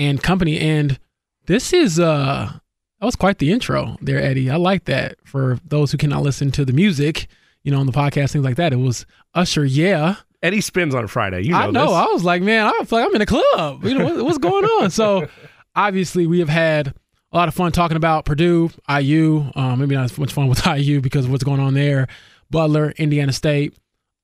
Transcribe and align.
and 0.00 0.22
Company. 0.22 0.58
And 0.58 0.98
this 1.46 1.72
is, 1.72 2.00
uh, 2.00 2.52
that 2.98 3.06
was 3.06 3.16
quite 3.16 3.38
the 3.38 3.52
intro 3.52 3.96
there, 4.00 4.20
Eddie. 4.20 4.50
I 4.50 4.56
like 4.56 4.86
that. 4.86 5.16
For 5.24 5.58
those 5.64 5.92
who 5.92 5.98
cannot 5.98 6.22
listen 6.22 6.50
to 6.52 6.64
the 6.64 6.72
music, 6.72 7.28
you 7.62 7.70
know, 7.70 7.78
on 7.78 7.86
the 7.86 7.92
podcast, 7.92 8.32
things 8.32 8.44
like 8.44 8.56
that, 8.56 8.72
it 8.72 8.76
was 8.76 9.06
Usher, 9.34 9.64
yeah. 9.64 10.16
Eddie 10.42 10.62
spins 10.62 10.94
on 10.94 11.06
Friday. 11.06 11.42
You 11.42 11.50
know 11.50 11.58
I 11.58 11.70
know. 11.70 11.86
This. 11.86 11.94
I 11.94 12.04
was 12.06 12.24
like, 12.24 12.42
man, 12.42 12.66
I 12.66 12.84
feel 12.84 12.98
like 12.98 13.08
I'm 13.08 13.14
in 13.14 13.20
a 13.20 13.26
club. 13.26 13.84
You 13.84 13.98
know, 13.98 14.04
what, 14.04 14.24
what's 14.24 14.38
going 14.38 14.64
on? 14.64 14.90
So 14.90 15.28
obviously, 15.76 16.26
we 16.26 16.38
have 16.38 16.48
had 16.48 16.94
a 17.32 17.36
lot 17.36 17.48
of 17.48 17.54
fun 17.54 17.72
talking 17.72 17.98
about 17.98 18.24
Purdue, 18.24 18.70
IU. 18.88 19.50
Um, 19.54 19.80
maybe 19.80 19.94
not 19.94 20.04
as 20.04 20.18
much 20.18 20.32
fun 20.32 20.48
with 20.48 20.66
IU 20.66 21.02
because 21.02 21.26
of 21.26 21.30
what's 21.30 21.44
going 21.44 21.60
on 21.60 21.74
there. 21.74 22.08
Butler, 22.50 22.92
Indiana 22.96 23.32
State. 23.32 23.74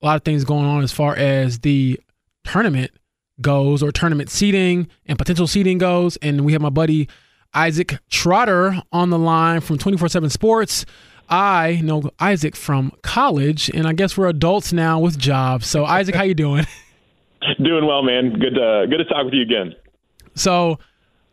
A 0.01 0.05
lot 0.05 0.15
of 0.15 0.23
things 0.23 0.43
going 0.43 0.65
on 0.65 0.83
as 0.83 0.91
far 0.91 1.15
as 1.15 1.59
the 1.59 1.99
tournament 2.43 2.91
goes 3.41 3.83
or 3.83 3.91
tournament 3.91 4.29
seating 4.29 4.87
and 5.05 5.17
potential 5.17 5.47
seating 5.47 5.77
goes. 5.77 6.17
And 6.17 6.45
we 6.45 6.53
have 6.53 6.61
my 6.61 6.69
buddy 6.69 7.07
Isaac 7.53 7.97
Trotter 8.09 8.81
on 8.91 9.09
the 9.09 9.19
line 9.19 9.61
from 9.61 9.77
24 9.77 10.09
7 10.09 10.29
Sports. 10.29 10.85
I 11.29 11.81
know 11.83 12.09
Isaac 12.19 12.55
from 12.55 12.91
college, 13.01 13.69
and 13.69 13.85
I 13.85 13.93
guess 13.93 14.17
we're 14.17 14.27
adults 14.27 14.71
now 14.71 14.99
with 14.99 15.17
jobs. 15.17 15.67
So, 15.67 15.85
Isaac, 15.85 16.15
how 16.15 16.23
you 16.23 16.33
doing? 16.33 16.65
Doing 17.61 17.85
well, 17.85 18.01
man. 18.01 18.31
Good 18.39 18.55
to 18.55 18.87
good 18.89 18.97
to 18.97 19.05
talk 19.05 19.25
with 19.25 19.33
you 19.33 19.41
again. 19.41 19.75
So, 20.35 20.79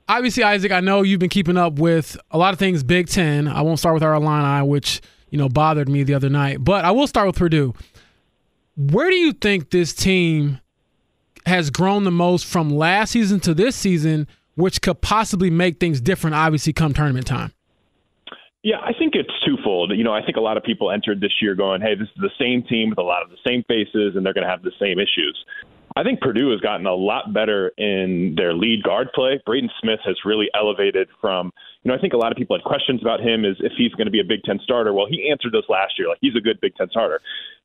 obviously, 0.09 0.43
Isaac, 0.43 0.71
I 0.73 0.81
know 0.81 1.03
you've 1.03 1.21
been 1.21 1.31
keeping 1.31 1.57
up 1.57 1.79
with 1.79 2.17
a 2.31 2.39
lot 2.39 2.53
of 2.53 2.59
things 2.59 2.83
Big 2.83 3.09
Ten. 3.09 3.49
I 3.49 3.63
won't 3.63 3.79
start 3.79 3.95
with 3.95 4.03
our 4.03 4.15
Illini, 4.15 4.67
which 4.67 5.01
you 5.31 5.39
know 5.39 5.49
bothered 5.49 5.89
me 5.89 6.03
the 6.03 6.15
other 6.15 6.29
night, 6.29 6.59
but 6.63 6.85
I 6.85 6.91
will 6.91 7.07
start 7.07 7.27
with 7.27 7.37
Purdue. 7.37 7.73
Where 8.77 9.11
do 9.11 9.17
you 9.17 9.33
think 9.33 9.71
this 9.71 9.95
team 9.95 10.61
has 11.47 11.71
grown 11.71 12.05
the 12.05 12.11
most 12.11 12.47
from 12.47 12.71
last 12.71 13.13
season 13.13 13.41
to 13.41 13.55
this 13.55 13.77
season, 13.77 14.27
which 14.55 14.81
could 14.81 15.01
possibly 15.01 15.51
make 15.51 15.81
things 15.81 16.01
different? 16.01 16.35
Obviously, 16.35 16.73
come 16.73 16.95
tournament 16.95 17.27
time. 17.27 17.53
Yeah, 18.63 18.79
I 18.81 18.95
think 18.95 19.15
it's 19.15 19.29
twofold. 19.45 19.93
You 19.95 20.05
know, 20.05 20.15
I 20.15 20.25
think 20.25 20.39
a 20.39 20.41
lot 20.41 20.57
of 20.57 20.63
people 20.63 20.91
entered 20.91 21.21
this 21.21 21.33
year 21.43 21.55
going, 21.55 21.83
hey, 21.83 21.95
this 21.95 22.09
is 22.09 22.15
the 22.17 22.31
same 22.41 22.63
team 22.63 22.89
with 22.89 22.99
a 22.99 23.03
lot 23.03 23.23
of 23.23 23.29
the 23.29 23.37
same 23.47 23.63
faces, 23.69 24.17
and 24.17 24.25
they're 24.25 24.33
going 24.33 24.47
to 24.47 24.51
have 24.51 24.63
the 24.63 24.73
same 24.81 24.99
issues. 24.99 25.37
I 25.97 26.03
think 26.03 26.21
Purdue 26.21 26.51
has 26.51 26.61
gotten 26.61 26.87
a 26.87 26.95
lot 26.95 27.33
better 27.33 27.69
in 27.79 28.35
their 28.37 28.53
lead 28.53 28.83
guard 28.83 29.09
play. 29.15 29.41
Braden 29.47 29.71
Smith 29.81 30.01
has 30.05 30.17
really 30.25 30.49
elevated 30.53 31.09
from, 31.21 31.53
you 31.83 31.89
know, 31.89 31.97
I 31.97 32.01
think 32.01 32.15
a 32.15 32.17
lot 32.17 32.33
of 32.33 32.39
people 32.39 32.57
had 32.57 32.65
questions 32.65 33.01
about 33.01 33.21
him 33.21 33.45
is 33.45 33.57
if 33.61 33.73
he's 33.79 33.93
going 33.93 34.07
to 34.07 34.11
be 34.11 34.21
a 34.21 34.25
Big 34.25 34.43
Ten 34.43 34.59
starter. 34.65 34.93
Well, 34.93 35.07
he 35.09 35.31
answered 35.31 35.53
those 35.53 35.69
last 35.69 35.95
year. 35.97 36.09
Like 36.09 36.19
he's 36.21 36.35
a 36.37 36.41
good 36.41 36.61
Big 36.61 36.75
Ten 36.75 36.89
starter. 36.91 37.21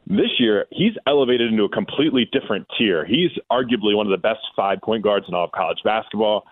This 0.06 0.30
year, 0.38 0.68
he's 0.70 0.94
elevated 1.08 1.52
into 1.52 1.64
a 1.64 1.70
completely 1.70 2.30
different 2.32 2.68
tier. 2.78 3.04
He's 3.04 3.32
arguably 3.52 3.96
one 3.96 4.06
of 4.06 4.12
the 4.12 4.22
best 4.22 4.42
five 4.56 4.80
point 4.84 5.04
guards 5.04 5.26
in 5.28 5.34
all 5.34 5.46
of 5.46 5.52
college 5.52 5.80
basketball. 5.84 6.46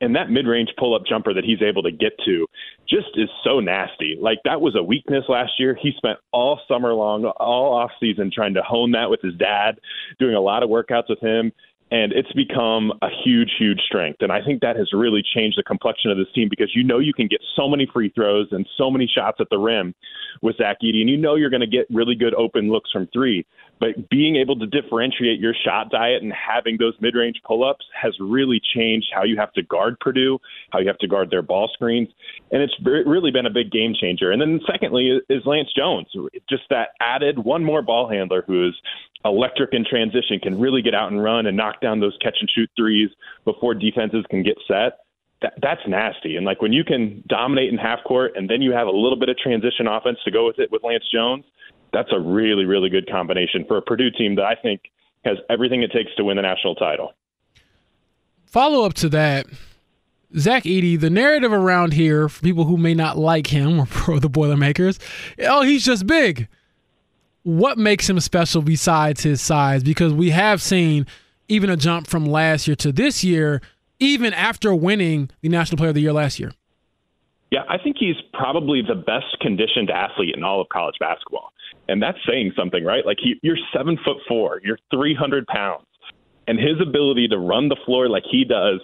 And 0.00 0.16
that 0.16 0.30
mid 0.30 0.46
range 0.46 0.70
pull 0.78 0.94
up 0.94 1.02
jumper 1.08 1.32
that 1.32 1.44
he's 1.44 1.62
able 1.62 1.82
to 1.82 1.90
get 1.90 2.12
to 2.26 2.46
just 2.88 3.08
is 3.14 3.28
so 3.44 3.60
nasty. 3.60 4.18
Like 4.20 4.38
that 4.44 4.60
was 4.60 4.74
a 4.76 4.82
weakness 4.82 5.24
last 5.28 5.52
year. 5.58 5.78
He 5.80 5.92
spent 5.96 6.18
all 6.32 6.60
summer 6.68 6.92
long, 6.92 7.24
all 7.24 7.74
off 7.74 7.90
season 8.00 8.30
trying 8.34 8.54
to 8.54 8.62
hone 8.62 8.90
that 8.92 9.08
with 9.08 9.22
his 9.22 9.34
dad, 9.34 9.78
doing 10.18 10.34
a 10.34 10.40
lot 10.40 10.62
of 10.62 10.68
workouts 10.68 11.08
with 11.08 11.20
him 11.20 11.52
and 11.90 12.12
it's 12.12 12.32
become 12.32 12.92
a 13.02 13.08
huge, 13.24 13.50
huge 13.58 13.80
strength. 13.86 14.18
And 14.20 14.32
I 14.32 14.42
think 14.44 14.62
that 14.62 14.76
has 14.76 14.88
really 14.92 15.22
changed 15.34 15.58
the 15.58 15.62
complexion 15.62 16.10
of 16.10 16.16
this 16.16 16.26
team 16.34 16.48
because 16.48 16.74
you 16.74 16.82
know 16.82 16.98
you 16.98 17.12
can 17.12 17.28
get 17.28 17.40
so 17.54 17.68
many 17.68 17.86
free 17.92 18.10
throws 18.14 18.48
and 18.52 18.66
so 18.76 18.90
many 18.90 19.06
shots 19.12 19.38
at 19.40 19.48
the 19.50 19.58
rim 19.58 19.94
with 20.42 20.56
Zach 20.56 20.78
Edey, 20.82 21.00
and 21.00 21.10
you 21.10 21.16
know 21.16 21.36
you're 21.36 21.50
going 21.50 21.60
to 21.60 21.66
get 21.66 21.86
really 21.90 22.14
good 22.14 22.34
open 22.34 22.70
looks 22.70 22.90
from 22.90 23.06
three. 23.12 23.46
But 23.80 24.08
being 24.08 24.36
able 24.36 24.58
to 24.58 24.66
differentiate 24.66 25.38
your 25.40 25.54
shot 25.64 25.90
diet 25.90 26.22
and 26.22 26.32
having 26.32 26.76
those 26.78 26.94
mid-range 27.00 27.40
pull-ups 27.46 27.84
has 28.00 28.14
really 28.20 28.60
changed 28.74 29.06
how 29.14 29.24
you 29.24 29.36
have 29.36 29.52
to 29.52 29.62
guard 29.62 29.98
Purdue, 30.00 30.38
how 30.70 30.78
you 30.78 30.86
have 30.86 30.98
to 30.98 31.08
guard 31.08 31.30
their 31.30 31.42
ball 31.42 31.70
screens, 31.72 32.08
and 32.50 32.62
it's 32.62 32.74
really 32.82 33.30
been 33.30 33.46
a 33.46 33.50
big 33.50 33.70
game 33.70 33.94
changer. 34.00 34.32
And 34.32 34.40
then 34.40 34.60
secondly 34.70 35.20
is 35.28 35.42
Lance 35.44 35.68
Jones, 35.76 36.06
just 36.48 36.62
that 36.70 36.90
added 37.00 37.38
one 37.38 37.64
more 37.64 37.82
ball 37.82 38.08
handler 38.08 38.42
who 38.46 38.68
is 38.68 38.74
electric 39.24 39.72
in 39.72 39.84
transition, 39.84 40.38
can 40.38 40.58
really 40.58 40.82
get 40.82 40.94
out 40.94 41.10
and 41.10 41.22
run 41.22 41.46
and 41.46 41.56
knock 41.56 41.80
down 41.80 42.00
those 42.00 42.16
catch 42.20 42.36
and 42.40 42.50
shoot 42.50 42.70
threes 42.76 43.08
before 43.44 43.74
defenses 43.74 44.24
can 44.30 44.42
get 44.42 44.56
set. 44.68 44.98
That, 45.42 45.54
that's 45.60 45.80
nasty. 45.86 46.36
And 46.36 46.44
like 46.44 46.60
when 46.62 46.72
you 46.72 46.84
can 46.84 47.22
dominate 47.26 47.72
in 47.72 47.78
half 47.78 48.04
court 48.04 48.32
and 48.36 48.48
then 48.48 48.62
you 48.62 48.72
have 48.72 48.86
a 48.86 48.90
little 48.90 49.18
bit 49.18 49.28
of 49.28 49.38
transition 49.38 49.86
offense 49.86 50.18
to 50.24 50.30
go 50.30 50.46
with 50.46 50.58
it 50.58 50.70
with 50.70 50.82
Lance 50.82 51.04
Jones, 51.12 51.44
that's 51.92 52.10
a 52.12 52.20
really, 52.20 52.64
really 52.64 52.90
good 52.90 53.08
combination 53.10 53.64
for 53.66 53.76
a 53.76 53.82
Purdue 53.82 54.10
team 54.10 54.34
that 54.36 54.44
I 54.44 54.54
think 54.60 54.80
has 55.24 55.38
everything 55.48 55.82
it 55.82 55.92
takes 55.92 56.14
to 56.16 56.24
win 56.24 56.36
the 56.36 56.42
national 56.42 56.74
title. 56.74 57.14
Follow 58.46 58.84
up 58.84 58.94
to 58.94 59.08
that. 59.10 59.46
Zach 60.36 60.64
Edey, 60.64 60.98
the 60.98 61.10
narrative 61.10 61.52
around 61.52 61.92
here 61.92 62.28
for 62.28 62.42
people 62.42 62.64
who 62.64 62.76
may 62.76 62.92
not 62.92 63.16
like 63.16 63.46
him 63.46 63.86
or 64.08 64.20
the 64.20 64.28
Boilermakers, 64.28 64.98
oh, 65.40 65.62
he's 65.62 65.84
just 65.84 66.06
big 66.06 66.48
what 67.44 67.78
makes 67.78 68.10
him 68.10 68.18
special 68.20 68.62
besides 68.62 69.22
his 69.22 69.40
size? 69.40 69.84
Because 69.84 70.12
we 70.12 70.30
have 70.30 70.60
seen 70.60 71.06
even 71.48 71.70
a 71.70 71.76
jump 71.76 72.06
from 72.06 72.26
last 72.26 72.66
year 72.66 72.74
to 72.76 72.90
this 72.90 73.22
year, 73.22 73.60
even 74.00 74.32
after 74.32 74.74
winning 74.74 75.30
the 75.42 75.48
National 75.48 75.76
Player 75.76 75.90
of 75.90 75.94
the 75.94 76.00
Year 76.00 76.12
last 76.12 76.40
year. 76.40 76.52
Yeah, 77.50 77.62
I 77.68 77.78
think 77.78 77.96
he's 78.00 78.16
probably 78.32 78.82
the 78.82 78.96
best 78.96 79.38
conditioned 79.40 79.90
athlete 79.90 80.34
in 80.36 80.42
all 80.42 80.60
of 80.60 80.68
college 80.70 80.96
basketball. 80.98 81.52
And 81.86 82.02
that's 82.02 82.18
saying 82.26 82.52
something, 82.56 82.82
right? 82.82 83.04
Like 83.06 83.18
he, 83.22 83.34
you're 83.42 83.58
seven 83.76 83.98
foot 84.04 84.16
four, 84.26 84.60
you're 84.64 84.78
300 84.92 85.46
pounds, 85.46 85.86
and 86.48 86.58
his 86.58 86.80
ability 86.80 87.28
to 87.28 87.38
run 87.38 87.68
the 87.68 87.76
floor 87.84 88.08
like 88.08 88.24
he 88.28 88.44
does 88.44 88.80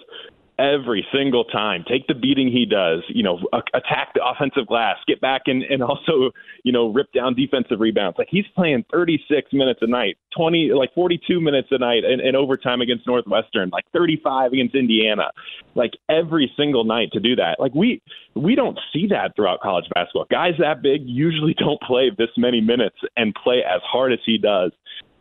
every 0.61 1.05
single 1.11 1.43
time. 1.43 1.83
Take 1.87 2.05
the 2.07 2.13
beating 2.13 2.51
he 2.51 2.65
does, 2.65 3.03
you 3.07 3.23
know, 3.23 3.39
attack 3.73 4.13
the 4.13 4.21
offensive 4.23 4.67
glass, 4.67 4.97
get 5.07 5.19
back 5.19 5.43
and, 5.47 5.63
and 5.63 5.81
also, 5.81 6.31
you 6.63 6.71
know, 6.71 6.93
rip 6.93 7.11
down 7.13 7.33
defensive 7.33 7.79
rebounds. 7.79 8.17
Like 8.17 8.27
he's 8.29 8.45
playing 8.55 8.85
36 8.91 9.51
minutes 9.53 9.79
a 9.81 9.87
night, 9.87 10.17
20, 10.37 10.71
like 10.73 10.93
42 10.93 11.41
minutes 11.41 11.69
a 11.71 11.79
night 11.79 12.03
in, 12.03 12.19
in 12.19 12.35
overtime 12.35 12.81
against 12.81 13.07
Northwestern, 13.07 13.69
like 13.69 13.85
35 13.91 14.53
against 14.53 14.75
Indiana, 14.75 15.31
like 15.73 15.91
every 16.09 16.51
single 16.55 16.83
night 16.83 17.09
to 17.13 17.19
do 17.19 17.35
that. 17.35 17.59
Like 17.59 17.73
we, 17.73 18.01
we 18.35 18.53
don't 18.53 18.79
see 18.93 19.07
that 19.09 19.35
throughout 19.35 19.61
college 19.61 19.85
basketball. 19.93 20.27
Guys 20.29 20.53
that 20.59 20.83
big 20.83 21.01
usually 21.05 21.53
don't 21.57 21.81
play 21.81 22.11
this 22.15 22.29
many 22.37 22.61
minutes 22.61 22.97
and 23.17 23.33
play 23.33 23.63
as 23.67 23.81
hard 23.83 24.13
as 24.13 24.19
he 24.25 24.37
does. 24.37 24.71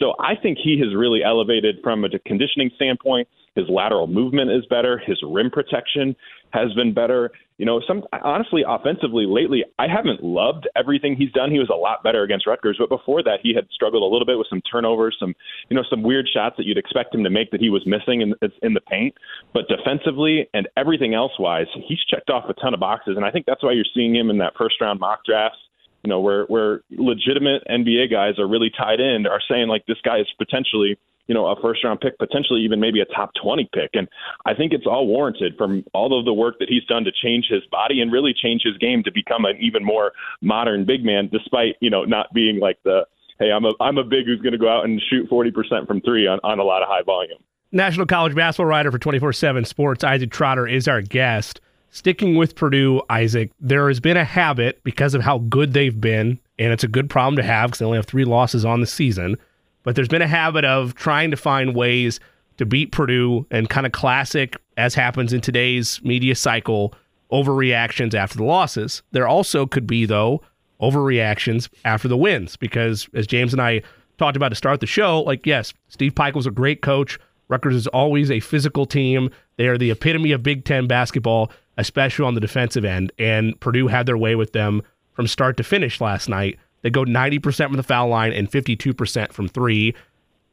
So 0.01 0.15
I 0.19 0.34
think 0.34 0.59
he 0.62 0.78
has 0.81 0.95
really 0.95 1.22
elevated 1.22 1.77
from 1.83 2.05
a 2.05 2.09
conditioning 2.27 2.71
standpoint. 2.77 3.28
His 3.55 3.66
lateral 3.69 4.06
movement 4.06 4.50
is 4.50 4.65
better. 4.66 4.99
His 4.99 5.19
rim 5.27 5.50
protection 5.50 6.15
has 6.50 6.72
been 6.75 6.94
better. 6.94 7.31
You 7.59 7.66
know, 7.66 7.81
some 7.87 8.05
honestly, 8.22 8.62
offensively 8.66 9.27
lately, 9.27 9.65
I 9.78 9.87
haven't 9.88 10.22
loved 10.22 10.69
everything 10.77 11.16
he's 11.16 11.33
done. 11.33 11.50
He 11.50 11.59
was 11.59 11.69
a 11.69 11.77
lot 11.77 12.03
better 12.03 12.22
against 12.22 12.47
Rutgers, 12.47 12.77
but 12.78 12.89
before 12.89 13.22
that, 13.25 13.41
he 13.42 13.54
had 13.54 13.66
struggled 13.72 14.03
a 14.03 14.07
little 14.07 14.25
bit 14.25 14.39
with 14.39 14.47
some 14.48 14.63
turnovers, 14.63 15.16
some 15.19 15.34
you 15.69 15.77
know, 15.77 15.84
some 15.91 16.03
weird 16.03 16.28
shots 16.33 16.57
that 16.57 16.66
you'd 16.66 16.78
expect 16.78 17.15
him 17.15 17.25
to 17.25 17.30
make 17.30 17.51
that 17.51 17.60
he 17.60 17.71
was 17.71 17.83
missing 17.86 18.21
in 18.21 18.34
in 18.63 18.75
the 18.75 18.80
paint. 18.80 19.15
But 19.53 19.69
defensively 19.69 20.48
and 20.54 20.69
everything 20.77 21.15
else 21.15 21.33
wise, 21.39 21.66
he's 21.86 22.03
checked 22.09 22.30
off 22.30 22.48
a 22.48 22.54
ton 22.54 22.75
of 22.75 22.80
boxes, 22.80 23.16
and 23.16 23.25
I 23.25 23.30
think 23.30 23.47
that's 23.47 23.63
why 23.63 23.72
you're 23.72 23.84
seeing 23.95 24.15
him 24.15 24.30
in 24.30 24.39
that 24.39 24.54
first 24.57 24.80
round 24.80 25.01
mock 25.01 25.25
drafts 25.25 25.59
you 26.03 26.09
know, 26.09 26.21
where 26.21 26.45
where 26.47 26.80
legitimate 26.91 27.63
NBA 27.69 28.10
guys 28.10 28.39
are 28.39 28.48
really 28.48 28.71
tied 28.71 29.01
in, 29.01 29.27
are 29.27 29.41
saying 29.48 29.69
like 29.69 29.84
this 29.86 29.98
guy 30.03 30.19
is 30.19 30.27
potentially, 30.39 30.98
you 31.30 31.34
know, 31.34 31.47
a 31.47 31.54
first 31.62 31.84
round 31.84 32.00
pick, 32.00 32.18
potentially 32.18 32.60
even 32.62 32.80
maybe 32.80 33.00
a 33.00 33.04
top 33.04 33.30
20 33.41 33.71
pick. 33.72 33.91
And 33.92 34.09
I 34.47 34.53
think 34.53 34.72
it's 34.72 34.84
all 34.84 35.06
warranted 35.06 35.54
from 35.56 35.84
all 35.94 36.18
of 36.18 36.24
the 36.24 36.34
work 36.34 36.56
that 36.59 36.68
he's 36.68 36.82
done 36.86 37.04
to 37.04 37.12
change 37.22 37.47
his 37.48 37.62
body 37.71 38.00
and 38.00 38.10
really 38.10 38.34
change 38.34 38.62
his 38.65 38.77
game 38.78 39.04
to 39.04 39.12
become 39.12 39.44
an 39.44 39.56
even 39.60 39.84
more 39.84 40.10
modern 40.42 40.84
big 40.84 41.04
man, 41.04 41.28
despite, 41.30 41.77
you 41.78 41.88
know, 41.88 42.03
not 42.03 42.34
being 42.34 42.59
like 42.59 42.78
the, 42.82 43.06
hey, 43.38 43.53
I'm 43.53 43.65
a, 43.65 43.71
I'm 43.80 43.97
a 43.97 44.03
big 44.03 44.27
who's 44.27 44.41
going 44.41 44.54
to 44.54 44.59
go 44.59 44.68
out 44.68 44.86
and 44.86 45.00
shoot 45.09 45.30
40% 45.30 45.86
from 45.86 46.00
three 46.00 46.27
on, 46.27 46.41
on 46.42 46.59
a 46.59 46.65
lot 46.65 46.82
of 46.82 46.88
high 46.88 47.04
volume. 47.06 47.38
National 47.71 48.06
college 48.06 48.34
basketball 48.34 48.66
writer 48.66 48.91
for 48.91 48.98
24 48.98 49.32
7 49.32 49.65
Sports, 49.65 50.03
Isaac 50.03 50.32
Trotter, 50.32 50.66
is 50.66 50.88
our 50.88 51.00
guest. 51.00 51.60
Sticking 51.91 52.34
with 52.34 52.56
Purdue, 52.56 53.03
Isaac, 53.09 53.53
there 53.60 53.86
has 53.86 54.00
been 54.00 54.16
a 54.16 54.24
habit 54.24 54.82
because 54.82 55.15
of 55.15 55.22
how 55.22 55.38
good 55.38 55.74
they've 55.74 56.00
been, 56.00 56.41
and 56.59 56.72
it's 56.72 56.82
a 56.82 56.88
good 56.88 57.09
problem 57.09 57.36
to 57.36 57.44
have 57.44 57.68
because 57.68 57.78
they 57.78 57.84
only 57.84 57.98
have 57.98 58.06
three 58.06 58.24
losses 58.24 58.65
on 58.65 58.80
the 58.80 58.86
season. 58.86 59.36
But 59.82 59.97
there's 59.97 60.09
been 60.09 60.22
a 60.22 60.27
habit 60.28 60.65
of 60.65 60.94
trying 60.94 61.30
to 61.30 61.36
find 61.36 61.74
ways 61.74 62.21
to 62.59 62.66
beat 62.66 62.92
Purdue 62.92 63.47
and 63.50 63.68
kind 63.71 63.86
of 63.86 63.92
classic 63.92 64.56
as 64.77 64.94
happens 64.94 65.32
in 65.32 65.41
today's 65.41 66.00
media 66.04 66.34
cycle, 66.34 66.94
overreactions 67.32 68.15
after 68.15 68.36
the 68.36 68.44
losses. 68.44 69.03
There 69.12 69.27
also 69.27 69.66
could 69.66 69.86
be, 69.86 70.04
though, 70.04 70.42
overreactions 70.80 71.68
after 71.84 72.09
the 72.09 72.16
wins, 72.16 72.56
because 72.56 73.09
as 73.15 73.27
James 73.27 73.53
and 73.53 73.62
I 73.62 73.82
talked 74.18 74.36
about 74.36 74.50
to 74.50 74.54
start 74.56 74.80
the 74.80 74.86
show, 74.86 75.22
like, 75.22 75.47
yes, 75.47 75.72
Steve 75.88 76.15
Pike 76.15 76.34
was 76.34 76.47
a 76.47 76.50
great 76.50 76.82
coach. 76.82 77.18
Rutgers 77.48 77.74
is 77.74 77.86
always 77.88 78.30
a 78.30 78.41
physical 78.41 78.86
team. 78.86 79.30
They 79.56 79.66
are 79.66 79.78
the 79.78 79.91
epitome 79.91 80.32
of 80.32 80.42
Big 80.42 80.65
Ten 80.65 80.86
basketball, 80.86 81.50
especially 81.78 82.27
on 82.27 82.34
the 82.34 82.41
defensive 82.41 82.84
end. 82.84 83.12
And 83.18 83.59
Purdue 83.60 83.88
had 83.88 84.06
their 84.06 84.18
way 84.18 84.34
with 84.34 84.53
them 84.53 84.82
from 85.15 85.27
start 85.27 85.56
to 85.56 85.65
finish 85.65 86.00
last 86.00 86.28
night. 86.28 86.59
They 86.82 86.91
go 86.91 87.04
90% 87.04 87.66
from 87.66 87.77
the 87.77 87.82
foul 87.82 88.09
line 88.09 88.32
and 88.32 88.50
52% 88.50 89.32
from 89.32 89.48
three. 89.48 89.94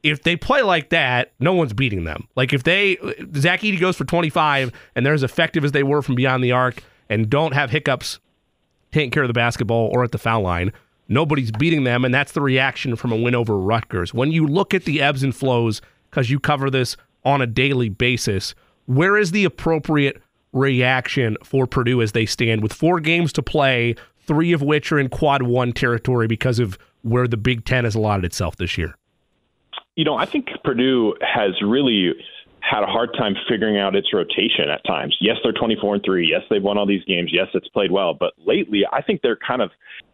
If 0.02 0.22
they 0.22 0.36
play 0.36 0.62
like 0.62 0.90
that, 0.90 1.32
no 1.40 1.52
one's 1.52 1.72
beating 1.72 2.04
them. 2.04 2.28
Like 2.36 2.52
if 2.52 2.62
they, 2.62 2.96
Zach 3.36 3.60
Edey 3.60 3.80
goes 3.80 3.96
for 3.96 4.04
25 4.04 4.72
and 4.94 5.04
they're 5.04 5.14
as 5.14 5.22
effective 5.22 5.64
as 5.64 5.72
they 5.72 5.82
were 5.82 6.02
from 6.02 6.14
beyond 6.14 6.44
the 6.44 6.52
arc 6.52 6.82
and 7.08 7.28
don't 7.28 7.54
have 7.54 7.70
hiccups 7.70 8.20
taking 8.92 9.10
care 9.10 9.22
of 9.22 9.28
the 9.28 9.34
basketball 9.34 9.90
or 9.92 10.04
at 10.04 10.12
the 10.12 10.18
foul 10.18 10.42
line, 10.42 10.72
nobody's 11.08 11.50
beating 11.50 11.84
them. 11.84 12.04
And 12.04 12.14
that's 12.14 12.32
the 12.32 12.40
reaction 12.40 12.96
from 12.96 13.12
a 13.12 13.16
win 13.16 13.34
over 13.34 13.58
Rutgers. 13.58 14.14
When 14.14 14.32
you 14.32 14.46
look 14.46 14.74
at 14.74 14.84
the 14.84 15.00
ebbs 15.00 15.22
and 15.22 15.34
flows, 15.34 15.82
because 16.10 16.30
you 16.30 16.38
cover 16.38 16.70
this 16.70 16.96
on 17.24 17.42
a 17.42 17.46
daily 17.46 17.88
basis, 17.88 18.54
where 18.86 19.16
is 19.16 19.32
the 19.32 19.44
appropriate 19.44 20.22
reaction 20.52 21.36
for 21.44 21.66
Purdue 21.66 22.00
as 22.00 22.12
they 22.12 22.26
stand 22.26 22.62
with 22.62 22.72
four 22.72 23.00
games 23.00 23.32
to 23.34 23.42
play, 23.42 23.94
three 24.28 24.52
of 24.52 24.62
which 24.62 24.92
are 24.92 24.98
in 24.98 25.08
quad 25.08 25.42
one 25.42 25.72
territory 25.72 26.28
because 26.28 26.60
of 26.60 26.78
where 27.02 27.26
the 27.26 27.36
Big 27.36 27.64
Ten 27.64 27.84
has 27.84 27.94
allotted 27.94 28.24
itself 28.24 28.56
this 28.56 28.78
year? 28.78 28.94
You 29.96 30.04
know, 30.04 30.14
I 30.14 30.26
think 30.26 30.46
Purdue 30.62 31.14
has 31.20 31.60
really 31.60 32.12
had 32.60 32.82
a 32.82 32.86
hard 32.86 33.10
time 33.18 33.34
figuring 33.48 33.78
out 33.78 33.96
its 33.96 34.12
rotation 34.12 34.68
at 34.70 34.84
times. 34.84 35.16
Yes, 35.20 35.38
they're 35.42 35.52
24 35.52 35.94
and 35.94 36.04
3. 36.04 36.28
Yes, 36.30 36.42
they've 36.50 36.62
won 36.62 36.76
all 36.76 36.86
these 36.86 37.04
games. 37.04 37.30
Yes, 37.32 37.48
it's 37.54 37.68
played 37.68 37.90
well, 37.90 38.14
but 38.14 38.34
lately 38.44 38.82
I 38.92 39.02
think 39.02 39.22
they're 39.22 39.38
kind 39.38 39.62
of 39.62 39.70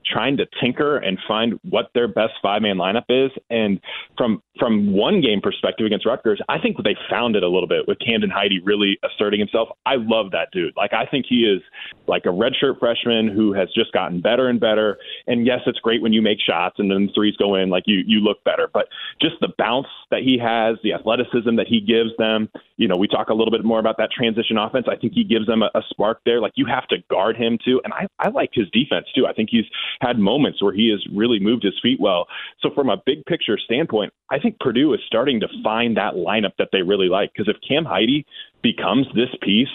trying 0.06 0.36
to 0.36 0.46
tinker 0.62 0.96
and 0.96 1.18
find 1.26 1.58
what 1.68 1.90
their 1.94 2.08
best 2.08 2.34
five-man 2.42 2.76
lineup 2.76 3.04
is 3.08 3.30
and 3.50 3.80
from 4.16 4.42
from 4.58 4.92
one 4.92 5.20
game 5.20 5.40
perspective 5.40 5.84
against 5.84 6.06
Rutgers, 6.06 6.40
I 6.48 6.60
think 6.60 6.76
they 6.84 6.96
found 7.10 7.34
it 7.34 7.42
a 7.42 7.48
little 7.48 7.66
bit 7.66 7.88
with 7.88 7.98
Camden 7.98 8.30
Heide 8.30 8.62
really 8.62 8.98
asserting 9.02 9.40
himself. 9.40 9.68
I 9.84 9.96
love 9.96 10.30
that 10.30 10.48
dude. 10.52 10.74
Like 10.76 10.92
I 10.92 11.06
think 11.06 11.26
he 11.28 11.42
is 11.42 11.60
like 12.06 12.22
a 12.24 12.28
redshirt 12.28 12.78
freshman 12.78 13.28
who 13.28 13.52
has 13.52 13.68
just 13.74 13.92
gotten 13.92 14.20
better 14.20 14.48
and 14.48 14.60
better. 14.60 14.98
And 15.26 15.44
yes, 15.44 15.60
it's 15.66 15.80
great 15.80 16.02
when 16.02 16.12
you 16.12 16.22
make 16.22 16.38
shots 16.40 16.76
and 16.78 16.90
then 16.90 17.10
threes 17.14 17.36
go 17.36 17.56
in, 17.56 17.68
like 17.68 17.84
you 17.86 18.02
you 18.06 18.20
look 18.20 18.44
better. 18.44 18.68
But 18.72 18.86
just 19.20 19.34
the 19.40 19.52
bounce 19.58 19.88
that 20.10 20.22
he 20.22 20.38
has, 20.38 20.76
the 20.84 20.92
athleticism 20.92 21.56
that 21.56 21.66
he 21.66 21.80
gives 21.80 22.10
them. 22.18 22.48
You 22.76 22.88
know, 22.88 22.96
we 22.96 23.08
talk 23.08 23.28
a 23.28 23.34
little 23.34 23.52
bit 23.52 23.64
more 23.64 23.78
about 23.78 23.96
that 23.98 24.10
transition 24.12 24.56
offense. 24.56 24.86
I 24.88 24.96
think 24.96 25.12
he 25.14 25.24
gives 25.24 25.46
them 25.46 25.62
a, 25.62 25.70
a 25.74 25.82
spark 25.90 26.20
there. 26.24 26.40
Like 26.40 26.52
you 26.54 26.66
have 26.66 26.86
to 26.88 26.96
guard 27.10 27.36
him 27.36 27.58
too. 27.64 27.80
And 27.82 27.92
I 27.92 28.06
I 28.20 28.28
like 28.28 28.50
his 28.52 28.68
defense 28.70 29.06
too. 29.14 29.26
I 29.26 29.32
think 29.32 29.48
he's 29.50 29.64
had 30.00 30.18
moments 30.18 30.62
where 30.62 30.72
he 30.72 30.90
has 30.90 31.04
really 31.14 31.38
moved 31.40 31.62
his 31.62 31.78
feet 31.82 32.00
well. 32.00 32.26
So 32.60 32.70
from 32.74 32.88
a 32.88 32.96
big 33.04 33.24
picture 33.26 33.58
standpoint, 33.58 34.12
I 34.30 34.38
think 34.38 34.58
Purdue 34.60 34.94
is 34.94 35.00
starting 35.06 35.40
to 35.40 35.48
find 35.62 35.96
that 35.96 36.14
lineup 36.14 36.52
that 36.58 36.68
they 36.72 36.82
really 36.82 37.08
like. 37.08 37.32
Because 37.32 37.48
if 37.48 37.60
Cam 37.66 37.84
Heide 37.84 38.24
becomes 38.62 39.06
this 39.14 39.30
piece 39.42 39.68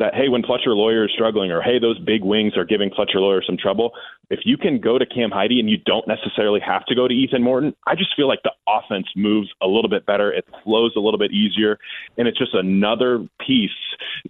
that 0.00 0.14
hey, 0.14 0.28
when 0.28 0.42
Fletcher 0.42 0.74
Loyer 0.74 1.04
is 1.04 1.12
struggling, 1.14 1.52
or 1.52 1.62
hey, 1.62 1.78
those 1.78 1.98
big 2.00 2.24
wings 2.24 2.56
are 2.56 2.64
giving 2.64 2.90
Fletcher 2.90 3.20
Loyer 3.20 3.42
some 3.46 3.56
trouble. 3.56 3.92
If 4.30 4.40
you 4.44 4.56
can 4.56 4.80
go 4.80 4.98
to 4.98 5.04
Cam 5.04 5.30
Heide 5.30 5.58
and 5.58 5.68
you 5.68 5.76
don't 5.76 6.06
necessarily 6.08 6.60
have 6.60 6.84
to 6.86 6.94
go 6.94 7.06
to 7.06 7.14
Ethan 7.14 7.42
Morton, 7.42 7.74
I 7.86 7.94
just 7.96 8.14
feel 8.16 8.28
like 8.28 8.42
the 8.42 8.52
offense 8.66 9.06
moves 9.16 9.48
a 9.60 9.66
little 9.66 9.90
bit 9.90 10.06
better. 10.06 10.32
It 10.32 10.46
flows 10.64 10.92
a 10.96 11.00
little 11.00 11.18
bit 11.18 11.32
easier, 11.32 11.78
and 12.16 12.26
it's 12.26 12.38
just 12.38 12.54
another 12.54 13.26
piece 13.46 13.70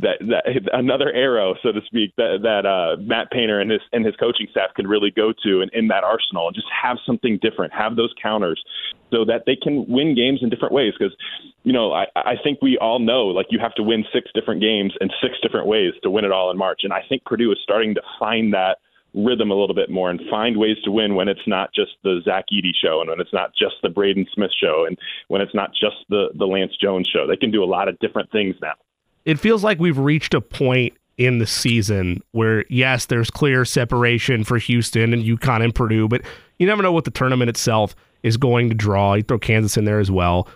that, 0.00 0.19
that 0.20 0.69
another 0.72 1.12
arrow, 1.12 1.55
so 1.62 1.72
to 1.72 1.81
speak, 1.87 2.12
that 2.17 2.40
that 2.43 2.67
uh, 2.67 3.00
Matt 3.00 3.31
Painter 3.31 3.61
and 3.61 3.70
his 3.70 3.81
and 3.93 4.05
his 4.05 4.17
coaching 4.17 4.49
staff 4.50 4.75
can 4.75 4.87
really 4.87 5.11
go 5.11 5.32
to 5.44 5.61
and 5.61 5.70
in 5.72 5.88
that 5.88 6.05
arsenal 6.05 6.49
and 6.49 6.55
just 6.55 6.69
have 6.70 6.99
something 7.06 7.38
different, 7.40 7.72
have 7.72 7.96
those 7.96 8.12
counters, 8.20 8.62
so 9.11 9.25
that 9.25 9.44
they 9.46 9.56
can 9.56 9.87
win 9.88 10.14
games 10.14 10.40
in 10.43 10.50
different 10.50 10.75
ways. 10.75 10.93
Because 10.99 11.14
you 11.62 11.72
know, 11.72 11.93
I, 11.93 12.06
I 12.17 12.34
think 12.43 12.62
we 12.62 12.78
all 12.78 12.99
know 12.99 13.26
like 13.26 13.46
you 13.50 13.58
have 13.61 13.75
to 13.75 13.82
win 13.82 14.05
six 14.12 14.31
different 14.34 14.61
games 14.61 14.94
and 15.00 15.12
six 15.22 15.34
different 15.43 15.59
ways 15.66 15.92
to 16.02 16.10
win 16.10 16.24
it 16.24 16.32
all 16.32 16.50
in 16.50 16.56
March. 16.56 16.80
And 16.84 16.92
I 16.92 17.02
think 17.08 17.24
Purdue 17.24 17.52
is 17.52 17.58
starting 17.62 17.94
to 17.94 18.02
find 18.18 18.52
that 18.52 18.78
rhythm 19.14 19.50
a 19.50 19.54
little 19.54 19.74
bit 19.74 19.90
more 19.90 20.10
and 20.10 20.20
find 20.30 20.56
ways 20.56 20.76
to 20.84 20.90
win 20.90 21.14
when 21.14 21.28
it's 21.28 21.46
not 21.46 21.70
just 21.74 21.92
the 22.04 22.20
Zach 22.24 22.44
Edey 22.52 22.70
show 22.80 23.00
and 23.00 23.10
when 23.10 23.20
it's 23.20 23.32
not 23.32 23.50
just 23.58 23.74
the 23.82 23.88
Braden 23.88 24.26
Smith 24.32 24.52
show 24.60 24.84
and 24.86 24.96
when 25.28 25.40
it's 25.40 25.54
not 25.54 25.70
just 25.70 25.96
the, 26.08 26.28
the 26.36 26.46
Lance 26.46 26.72
Jones 26.80 27.08
show. 27.12 27.26
They 27.26 27.36
can 27.36 27.50
do 27.50 27.64
a 27.64 27.66
lot 27.66 27.88
of 27.88 27.98
different 27.98 28.30
things 28.30 28.54
now. 28.62 28.74
It 29.24 29.38
feels 29.38 29.64
like 29.64 29.78
we've 29.78 29.98
reached 29.98 30.34
a 30.34 30.40
point 30.40 30.94
in 31.18 31.38
the 31.38 31.46
season 31.46 32.22
where 32.32 32.64
yes, 32.70 33.06
there's 33.06 33.30
clear 33.30 33.64
separation 33.64 34.44
for 34.44 34.58
Houston 34.58 35.12
and 35.12 35.22
UConn 35.22 35.62
and 35.62 35.74
Purdue, 35.74 36.08
but 36.08 36.22
you 36.58 36.66
never 36.66 36.82
know 36.82 36.92
what 36.92 37.04
the 37.04 37.10
tournament 37.10 37.50
itself 37.50 37.94
is 38.22 38.36
going 38.36 38.68
to 38.68 38.74
draw. 38.74 39.14
You 39.14 39.22
throw 39.22 39.38
Kansas 39.38 39.76
in 39.76 39.84
there 39.84 39.98
as 39.98 40.10
well. 40.10 40.48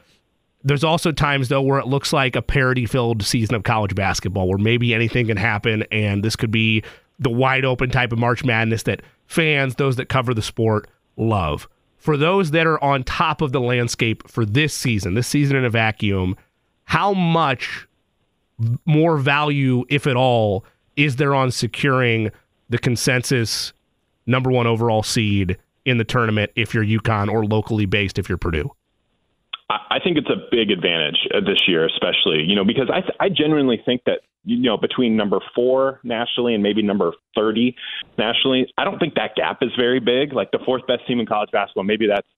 There's 0.65 0.85
also 0.85 1.13
times 1.13 1.49
though 1.49 1.63
where 1.63 1.79
it 1.79 1.87
looks 1.87 2.13
like 2.13 2.37
a 2.37 2.43
parody 2.43 2.87
filled 2.87 3.23
season 3.23 3.55
of 3.55 3.65
college 3.65 3.95
basketball 3.95 4.49
where 4.49 4.59
maybe 4.59 4.95
anything 4.95 5.27
can 5.27 5.37
happen 5.37 5.85
and 5.93 6.25
this 6.25 6.37
could 6.37 6.51
be 6.51 6.83
the 7.19 7.31
wide 7.31 7.65
open 7.65 7.91
type 7.91 8.13
of 8.13 8.19
March 8.19 8.45
Madness 8.45 8.85
that 8.85 9.03
fans, 9.27 9.77
those 9.77 9.97
that 9.97 10.09
cover 10.09 10.35
the 10.35 10.43
sport, 10.43 10.89
love. 11.17 11.69
For 11.99 12.17
those 12.17 12.51
that 12.51 12.67
are 12.67 12.83
on 12.83 13.05
top 13.05 13.41
of 13.41 13.53
the 13.53 13.61
landscape 13.61 14.29
for 14.29 14.45
this 14.45 14.75
season, 14.75 15.15
this 15.15 15.29
season 15.29 15.57
in 15.57 15.65
a 15.65 15.71
vacuum, 15.71 16.37
how 16.85 17.15
much 17.15 17.87
more 18.85 19.17
value, 19.17 19.85
if 19.89 20.07
at 20.07 20.17
all, 20.17 20.65
is 20.97 21.17
there 21.17 21.35
on 21.35 21.51
securing 21.51 22.31
the 22.69 22.79
consensus 22.79 23.73
number 24.27 24.51
one 24.51 24.67
overall 24.67 25.03
seed 25.03 25.57
in 25.85 25.99
the 25.99 26.05
tournament 26.05 26.51
if 26.57 26.75
you're 26.75 26.85
UConn 26.85 27.31
or 27.31 27.45
locally 27.45 27.87
based 27.87 28.19
if 28.19 28.29
you're 28.29 28.39
Purdue? 28.39 28.71
I 29.91 29.99
think 30.03 30.19
it's 30.19 30.31
a 30.31 30.47
big 30.51 30.71
advantage 30.71 31.17
uh, 31.35 31.41
this 31.41 31.63
year, 31.67 31.87
especially 31.87 32.43
you 32.43 32.55
know 32.55 32.65
because 32.65 32.89
I 32.91 33.03
I 33.25 33.29
genuinely 33.29 33.81
think 33.85 34.03
that 34.07 34.21
you 34.45 34.59
know 34.59 34.77
between 34.77 35.17
number 35.17 35.39
four 35.55 36.01
nationally 36.05 36.55
and 36.55 36.63
maybe 36.63 36.83
number 36.83 37.13
thirty 37.35 37.77
nationally, 38.19 38.73
I 38.79 38.85
don't 38.85 38.99
think 38.99 39.15
that 39.15 39.35
gap 39.37 39.59
is 39.63 39.71
very 39.79 40.01
big. 40.01 40.33
Like 40.33 40.51
the 40.51 40.61
fourth 40.65 40.87
best 40.87 41.07
team 41.07 41.21
in 41.21 41.27
college 41.27 41.51
basketball, 41.51 41.85
maybe 41.85 42.07
that's 42.07 42.29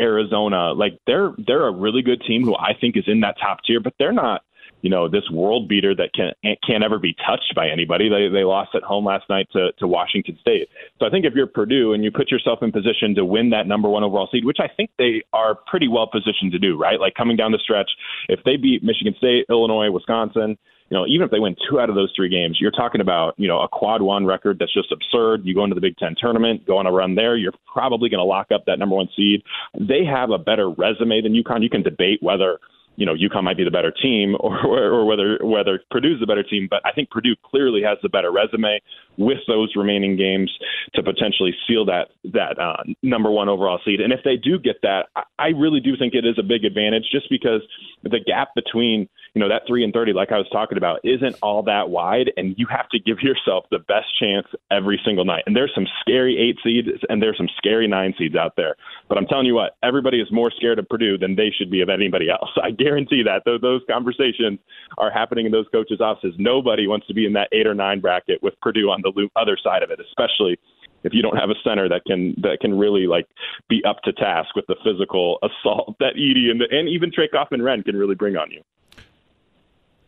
Arizona. 0.00 0.72
Like 0.72 0.98
they're 1.06 1.32
they're 1.46 1.66
a 1.66 1.72
really 1.72 2.02
good 2.02 2.22
team 2.26 2.42
who 2.44 2.56
I 2.56 2.74
think 2.78 2.96
is 2.96 3.04
in 3.06 3.20
that 3.20 3.36
top 3.40 3.58
tier, 3.66 3.80
but 3.80 3.94
they're 3.98 4.12
not 4.12 4.42
you 4.82 4.90
know 4.90 5.08
this 5.08 5.24
world 5.32 5.68
beater 5.68 5.94
that 5.94 6.10
can 6.14 6.32
can't 6.66 6.84
ever 6.84 6.98
be 6.98 7.14
touched 7.26 7.54
by 7.54 7.68
anybody. 7.68 8.08
They 8.08 8.28
they 8.28 8.44
lost 8.44 8.74
at 8.74 8.82
home 8.82 9.06
last 9.06 9.24
night 9.30 9.46
to 9.52 9.72
to 9.78 9.86
Washington 9.88 10.36
State. 10.40 10.68
So 10.98 11.06
I 11.06 11.10
think 11.10 11.24
if 11.24 11.34
you're 11.34 11.46
Purdue 11.46 11.94
and 11.94 12.04
you 12.04 12.10
put 12.10 12.30
yourself 12.30 12.58
in 12.62 12.70
position 12.72 13.14
to 13.14 13.24
win 13.24 13.50
that 13.50 13.66
number 13.66 13.88
one 13.88 14.04
overall 14.04 14.28
seed, 14.30 14.44
which 14.44 14.58
I 14.60 14.68
think 14.76 14.90
they 14.98 15.22
are 15.32 15.54
pretty 15.54 15.88
well 15.88 16.08
positioned 16.10 16.52
to 16.52 16.58
do, 16.58 16.76
right? 16.76 17.00
Like 17.00 17.14
coming 17.14 17.36
down 17.36 17.52
the 17.52 17.58
stretch, 17.62 17.90
if 18.28 18.40
they 18.44 18.56
beat 18.56 18.82
Michigan 18.82 19.14
State, 19.16 19.46
Illinois, 19.48 19.90
Wisconsin, 19.90 20.58
you 20.92 20.98
know, 20.98 21.06
even 21.06 21.24
if 21.24 21.30
they 21.30 21.38
win 21.38 21.56
two 21.70 21.80
out 21.80 21.88
of 21.88 21.94
those 21.94 22.12
three 22.14 22.28
games, 22.28 22.58
you're 22.60 22.70
talking 22.70 23.00
about, 23.00 23.32
you 23.38 23.48
know, 23.48 23.62
a 23.62 23.68
quad 23.68 24.02
one 24.02 24.26
record 24.26 24.58
that's 24.58 24.74
just 24.74 24.92
absurd. 24.92 25.40
You 25.44 25.54
go 25.54 25.64
into 25.64 25.74
the 25.74 25.80
Big 25.80 25.96
Ten 25.96 26.14
tournament, 26.20 26.66
go 26.66 26.76
on 26.76 26.86
a 26.86 26.92
run 26.92 27.14
there, 27.14 27.34
you're 27.34 27.54
probably 27.72 28.10
going 28.10 28.18
to 28.18 28.24
lock 28.24 28.48
up 28.52 28.64
that 28.66 28.78
number 28.78 28.94
one 28.94 29.08
seed. 29.16 29.42
They 29.72 30.04
have 30.04 30.28
a 30.28 30.38
better 30.38 30.68
resume 30.68 31.22
than 31.22 31.32
UConn. 31.32 31.62
You 31.62 31.70
can 31.70 31.82
debate 31.82 32.18
whether 32.20 32.58
you 32.96 33.06
know 33.06 33.14
UConn 33.14 33.44
might 33.44 33.56
be 33.56 33.64
the 33.64 33.70
better 33.70 33.92
team 33.92 34.36
or, 34.40 34.56
or 34.66 35.04
whether 35.04 35.38
whether 35.42 35.80
Purdue's 35.90 36.20
the 36.20 36.26
better 36.26 36.42
team, 36.42 36.68
but 36.70 36.80
I 36.84 36.92
think 36.92 37.10
Purdue 37.10 37.34
clearly 37.44 37.82
has 37.82 37.98
the 38.02 38.08
better 38.08 38.30
resume 38.30 38.80
with 39.16 39.38
those 39.46 39.72
remaining 39.76 40.16
games 40.16 40.50
to 40.94 41.02
potentially 41.02 41.54
seal 41.66 41.84
that 41.86 42.08
that 42.32 42.58
uh, 42.58 42.82
number 43.02 43.30
one 43.30 43.48
overall 43.48 43.80
seed. 43.84 44.00
And 44.00 44.12
if 44.12 44.20
they 44.24 44.36
do 44.36 44.58
get 44.58 44.76
that, 44.82 45.06
I 45.38 45.48
really 45.48 45.80
do 45.80 45.96
think 45.96 46.14
it 46.14 46.24
is 46.24 46.38
a 46.38 46.42
big 46.42 46.64
advantage, 46.64 47.04
just 47.10 47.28
because 47.30 47.62
the 48.02 48.20
gap 48.20 48.54
between 48.54 49.08
you 49.34 49.40
know 49.40 49.48
that 49.48 49.62
three 49.66 49.82
and 49.82 49.92
thirty, 49.92 50.12
like 50.12 50.30
I 50.30 50.36
was 50.36 50.48
talking 50.52 50.76
about, 50.76 51.00
isn't 51.04 51.36
all 51.42 51.62
that 51.64 51.88
wide, 51.88 52.32
and 52.36 52.54
you 52.58 52.66
have 52.70 52.88
to 52.90 52.98
give 52.98 53.18
yourself 53.22 53.64
the 53.70 53.78
best 53.78 54.06
chance 54.18 54.46
every 54.70 55.00
single 55.04 55.24
night. 55.24 55.44
And 55.46 55.56
there's 55.56 55.72
some 55.74 55.86
scary 56.00 56.36
eight 56.38 56.58
seeds 56.62 56.88
and 57.08 57.22
there's 57.22 57.36
some 57.36 57.48
scary 57.56 57.88
nine 57.88 58.14
seeds 58.18 58.36
out 58.36 58.54
there. 58.56 58.76
But 59.08 59.18
I'm 59.18 59.26
telling 59.26 59.46
you 59.46 59.54
what, 59.54 59.76
everybody 59.82 60.20
is 60.20 60.30
more 60.30 60.50
scared 60.50 60.78
of 60.78 60.88
Purdue 60.88 61.18
than 61.18 61.36
they 61.36 61.50
should 61.56 61.70
be 61.70 61.80
of 61.80 61.88
anybody 61.88 62.28
else. 62.28 62.50
I 62.62 62.70
guarantee 62.70 63.22
that. 63.22 63.42
Those 63.44 63.82
conversations 63.88 64.58
are 64.98 65.10
happening 65.10 65.46
in 65.46 65.52
those 65.52 65.66
coaches' 65.72 66.00
offices. 66.00 66.34
Nobody 66.38 66.86
wants 66.86 67.06
to 67.06 67.14
be 67.14 67.26
in 67.26 67.32
that 67.34 67.48
eight 67.52 67.66
or 67.66 67.74
nine 67.74 68.00
bracket 68.00 68.42
with 68.42 68.54
Purdue 68.60 68.90
on 68.90 69.02
the 69.02 69.28
other 69.36 69.56
side 69.62 69.82
of 69.82 69.90
it, 69.90 70.00
especially 70.00 70.58
if 71.04 71.12
you 71.12 71.22
don't 71.22 71.36
have 71.36 71.50
a 71.50 71.54
center 71.64 71.88
that 71.88 72.02
can 72.06 72.34
that 72.38 72.58
can 72.60 72.78
really 72.78 73.06
like 73.06 73.26
be 73.68 73.82
up 73.84 74.00
to 74.02 74.12
task 74.12 74.54
with 74.54 74.66
the 74.68 74.76
physical 74.84 75.38
assault 75.42 75.96
that 76.00 76.14
Edey 76.16 76.50
and 76.50 76.60
the, 76.60 76.66
and 76.70 76.88
even 76.88 77.10
Trey 77.12 77.28
Kaufman-Renn 77.28 77.84
can 77.84 77.96
really 77.96 78.14
bring 78.14 78.36
on 78.36 78.50
you. 78.50 78.62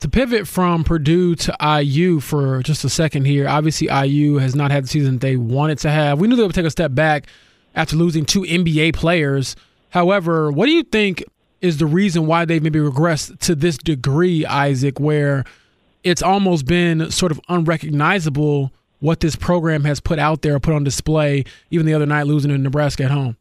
To 0.04 0.10
pivot 0.10 0.46
from 0.46 0.84
Purdue 0.84 1.34
to 1.34 1.56
IU 1.80 2.20
for 2.20 2.62
just 2.62 2.84
a 2.84 2.90
second 2.90 3.24
here, 3.24 3.48
obviously 3.48 3.88
IU 3.88 4.34
has 4.34 4.54
not 4.54 4.70
had 4.70 4.84
the 4.84 4.88
season 4.88 5.16
they 5.16 5.36
wanted 5.36 5.78
to 5.78 5.90
have. 5.90 6.20
We 6.20 6.28
knew 6.28 6.36
they 6.36 6.42
would 6.42 6.54
take 6.54 6.66
a 6.66 6.70
step 6.70 6.94
back 6.94 7.26
after 7.74 7.96
losing 7.96 8.26
two 8.26 8.42
NBA 8.42 8.94
players. 8.94 9.56
However, 9.88 10.52
what 10.52 10.66
do 10.66 10.72
you 10.72 10.82
think 10.82 11.24
is 11.62 11.78
the 11.78 11.86
reason 11.86 12.26
why 12.26 12.44
they've 12.44 12.62
maybe 12.62 12.80
regressed 12.80 13.38
to 13.38 13.54
this 13.54 13.78
degree, 13.78 14.44
Isaac, 14.44 15.00
where 15.00 15.42
it's 16.02 16.20
almost 16.20 16.66
been 16.66 17.10
sort 17.10 17.32
of 17.32 17.40
unrecognizable 17.48 18.72
what 19.00 19.20
this 19.20 19.36
program 19.36 19.84
has 19.84 20.00
put 20.00 20.18
out 20.18 20.42
there, 20.42 20.60
put 20.60 20.74
on 20.74 20.84
display, 20.84 21.44
even 21.70 21.86
the 21.86 21.94
other 21.94 22.04
night 22.04 22.24
losing 22.24 22.50
to 22.50 22.58
Nebraska 22.58 23.04
at 23.04 23.10
home. 23.10 23.38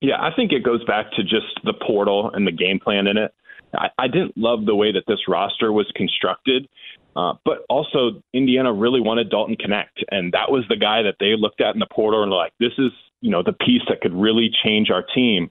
Yeah, 0.00 0.16
I 0.18 0.30
think 0.34 0.50
it 0.52 0.62
goes 0.62 0.82
back 0.84 1.10
to 1.12 1.22
just 1.22 1.60
the 1.64 1.74
portal 1.74 2.30
and 2.32 2.46
the 2.46 2.52
game 2.52 2.80
plan 2.80 3.06
in 3.06 3.18
it. 3.18 3.34
I, 3.74 3.88
I 3.98 4.08
didn't 4.08 4.36
love 4.36 4.66
the 4.66 4.74
way 4.74 4.92
that 4.92 5.04
this 5.06 5.20
roster 5.28 5.72
was 5.72 5.90
constructed, 5.94 6.68
uh, 7.16 7.34
but 7.44 7.64
also 7.68 8.22
Indiana 8.32 8.72
really 8.72 9.00
wanted 9.00 9.30
Dalton 9.30 9.56
Knecht, 9.56 10.04
and 10.10 10.32
that 10.32 10.50
was 10.50 10.64
the 10.68 10.76
guy 10.76 11.02
that 11.02 11.16
they 11.20 11.34
looked 11.36 11.60
at 11.60 11.74
in 11.74 11.80
the 11.80 11.88
portal 11.92 12.22
and 12.22 12.32
like, 12.32 12.52
this 12.60 12.72
is 12.78 12.92
you 13.20 13.30
know 13.30 13.42
the 13.42 13.52
piece 13.52 13.82
that 13.88 14.00
could 14.00 14.14
really 14.14 14.50
change 14.64 14.90
our 14.90 15.02
team, 15.14 15.50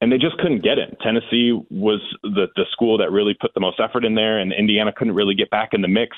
and 0.00 0.12
they 0.12 0.18
just 0.18 0.36
couldn't 0.38 0.62
get 0.62 0.78
it. 0.78 0.96
Tennessee 1.02 1.58
was 1.70 2.00
the 2.22 2.46
the 2.56 2.66
school 2.72 2.98
that 2.98 3.10
really 3.10 3.34
put 3.40 3.54
the 3.54 3.60
most 3.60 3.80
effort 3.80 4.04
in 4.04 4.14
there, 4.14 4.38
and 4.38 4.52
Indiana 4.52 4.92
couldn't 4.92 5.14
really 5.14 5.34
get 5.34 5.50
back 5.50 5.70
in 5.72 5.80
the 5.80 5.88
mix 5.88 6.16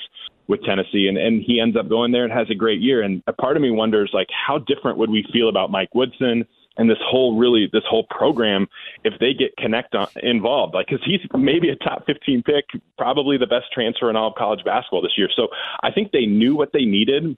with 0.48 0.62
Tennessee, 0.64 1.06
and 1.08 1.16
and 1.16 1.42
he 1.46 1.60
ends 1.60 1.76
up 1.76 1.88
going 1.88 2.10
there 2.10 2.24
and 2.24 2.32
has 2.32 2.50
a 2.50 2.54
great 2.54 2.80
year. 2.80 3.02
And 3.02 3.22
a 3.26 3.32
part 3.32 3.56
of 3.56 3.62
me 3.62 3.70
wonders 3.70 4.10
like 4.12 4.28
how 4.30 4.58
different 4.58 4.98
would 4.98 5.10
we 5.10 5.24
feel 5.32 5.48
about 5.48 5.70
Mike 5.70 5.94
Woodson? 5.94 6.44
And 6.78 6.88
this 6.88 6.98
whole 7.02 7.36
really 7.36 7.68
this 7.72 7.82
whole 7.88 8.04
program 8.08 8.68
if 9.04 9.14
they 9.20 9.34
get 9.34 9.56
Knecht 9.58 9.94
on, 9.94 10.02
uh, 10.02 10.06
involved 10.22 10.74
like 10.74 10.86
because 10.86 11.04
he's 11.04 11.20
maybe 11.36 11.68
a 11.70 11.76
top 11.76 12.06
15 12.06 12.42
pick 12.42 12.64
probably 12.96 13.36
the 13.36 13.46
best 13.46 13.66
transfer 13.72 14.08
in 14.08 14.16
all 14.16 14.28
of 14.28 14.34
college 14.36 14.64
basketball 14.64 15.02
this 15.02 15.18
year 15.18 15.28
so 15.34 15.48
i 15.82 15.90
think 15.90 16.12
they 16.12 16.24
knew 16.24 16.54
what 16.54 16.72
they 16.72 16.84
needed 16.84 17.36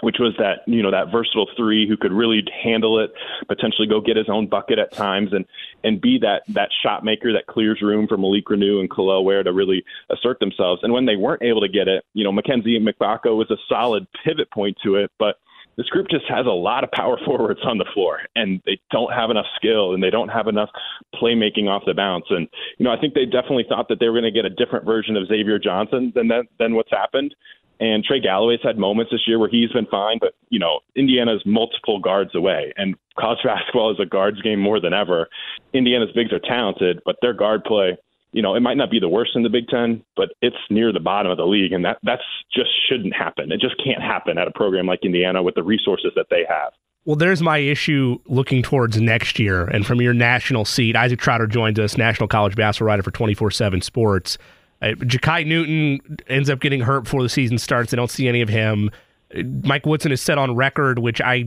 which 0.00 0.16
was 0.20 0.34
that 0.38 0.60
you 0.66 0.82
know 0.82 0.90
that 0.90 1.10
versatile 1.10 1.48
three 1.56 1.88
who 1.88 1.96
could 1.96 2.12
really 2.12 2.42
handle 2.62 3.00
it, 3.00 3.12
potentially 3.48 3.86
go 3.86 4.00
get 4.00 4.16
his 4.16 4.28
own 4.28 4.46
bucket 4.46 4.78
at 4.78 4.92
times, 4.92 5.32
and 5.32 5.44
and 5.82 6.00
be 6.00 6.18
that 6.18 6.42
that 6.48 6.70
shot 6.82 7.04
maker 7.04 7.32
that 7.32 7.46
clears 7.46 7.80
room 7.82 8.06
for 8.06 8.16
Malik 8.16 8.46
Reneau 8.46 8.80
and 8.80 8.88
Kel'el 8.88 9.24
Ware 9.24 9.42
to 9.42 9.52
really 9.52 9.84
assert 10.10 10.38
themselves. 10.38 10.82
And 10.84 10.92
when 10.92 11.06
they 11.06 11.16
weren't 11.16 11.42
able 11.42 11.60
to 11.62 11.68
get 11.68 11.88
it, 11.88 12.04
you 12.14 12.24
know 12.24 12.32
Mackenzie 12.32 12.78
Mgbako 12.78 13.36
was 13.36 13.50
a 13.50 13.56
solid 13.68 14.06
pivot 14.24 14.50
point 14.52 14.76
to 14.84 14.96
it, 14.96 15.10
but 15.18 15.36
this 15.78 15.86
group 15.86 16.08
just 16.10 16.24
has 16.28 16.44
a 16.44 16.50
lot 16.50 16.84
of 16.84 16.90
power 16.90 17.16
forwards 17.24 17.60
on 17.64 17.78
the 17.78 17.86
floor, 17.94 18.18
and 18.36 18.60
they 18.66 18.78
don't 18.90 19.12
have 19.12 19.30
enough 19.30 19.46
skill 19.56 19.94
and 19.94 20.02
they 20.02 20.10
don't 20.10 20.28
have 20.28 20.48
enough 20.48 20.68
playmaking 21.14 21.68
off 21.68 21.84
the 21.86 21.94
bounce. 21.94 22.26
And 22.28 22.48
you 22.76 22.84
know, 22.84 22.90
I 22.90 23.00
think 23.00 23.14
they 23.14 23.24
definitely 23.24 23.64
thought 23.66 23.88
that 23.88 24.00
they 24.00 24.08
were 24.08 24.20
going 24.20 24.30
to 24.30 24.42
get 24.42 24.44
a 24.44 24.50
different 24.50 24.84
version 24.84 25.16
of 25.16 25.26
Xavier 25.28 25.58
Johnson 25.58 26.12
than 26.14 26.28
that, 26.28 26.44
than 26.58 26.74
what's 26.74 26.90
happened. 26.90 27.34
And 27.80 28.02
Trey 28.02 28.18
Galloway's 28.18 28.58
had 28.60 28.76
moments 28.76 29.12
this 29.12 29.22
year 29.28 29.38
where 29.38 29.48
he's 29.48 29.70
been 29.70 29.86
fine, 29.86 30.18
but 30.20 30.34
you 30.50 30.58
know, 30.58 30.80
Indiana's 30.96 31.42
multiple 31.46 32.00
guards 32.00 32.34
away, 32.34 32.72
and 32.76 32.96
college 33.18 33.38
basketball 33.44 33.92
is 33.92 34.00
a 34.00 34.06
guards 34.06 34.42
game 34.42 34.58
more 34.58 34.80
than 34.80 34.92
ever. 34.92 35.28
Indiana's 35.72 36.10
bigs 36.12 36.32
are 36.32 36.40
talented, 36.40 37.00
but 37.04 37.16
their 37.22 37.32
guard 37.32 37.62
play 37.64 37.96
you 38.32 38.42
know, 38.42 38.54
it 38.54 38.60
might 38.60 38.76
not 38.76 38.90
be 38.90 39.00
the 39.00 39.08
worst 39.08 39.32
in 39.34 39.42
the 39.42 39.48
Big 39.48 39.68
Ten, 39.68 40.04
but 40.16 40.30
it's 40.42 40.56
near 40.70 40.92
the 40.92 41.00
bottom 41.00 41.30
of 41.30 41.38
the 41.38 41.46
league, 41.46 41.72
and 41.72 41.84
that 41.84 41.98
that's 42.02 42.22
just 42.54 42.70
shouldn't 42.88 43.14
happen. 43.14 43.50
It 43.52 43.60
just 43.60 43.76
can't 43.82 44.02
happen 44.02 44.38
at 44.38 44.46
a 44.46 44.50
program 44.50 44.86
like 44.86 45.00
Indiana 45.02 45.42
with 45.42 45.54
the 45.54 45.62
resources 45.62 46.12
that 46.16 46.26
they 46.30 46.44
have. 46.48 46.72
Well, 47.04 47.16
there's 47.16 47.40
my 47.40 47.58
issue 47.58 48.18
looking 48.26 48.62
towards 48.62 49.00
next 49.00 49.38
year, 49.38 49.64
and 49.64 49.86
from 49.86 50.02
your 50.02 50.12
national 50.12 50.66
seat, 50.66 50.94
Isaac 50.94 51.20
Trotter 51.20 51.46
joins 51.46 51.78
us, 51.78 51.96
national 51.96 52.28
college 52.28 52.54
basketball 52.54 52.88
writer 52.88 53.02
for 53.02 53.10
24/7 53.10 53.82
Sports. 53.82 54.36
Uh, 54.82 54.88
Jakai 54.88 55.46
Newton 55.46 56.18
ends 56.28 56.50
up 56.50 56.60
getting 56.60 56.80
hurt 56.80 57.04
before 57.04 57.22
the 57.22 57.28
season 57.28 57.58
starts. 57.58 57.92
I 57.92 57.96
don't 57.96 58.10
see 58.10 58.28
any 58.28 58.42
of 58.42 58.48
him. 58.48 58.90
Mike 59.62 59.86
Woodson 59.86 60.12
is 60.12 60.20
set 60.20 60.38
on 60.38 60.54
record, 60.54 60.98
which 60.98 61.20
I 61.20 61.44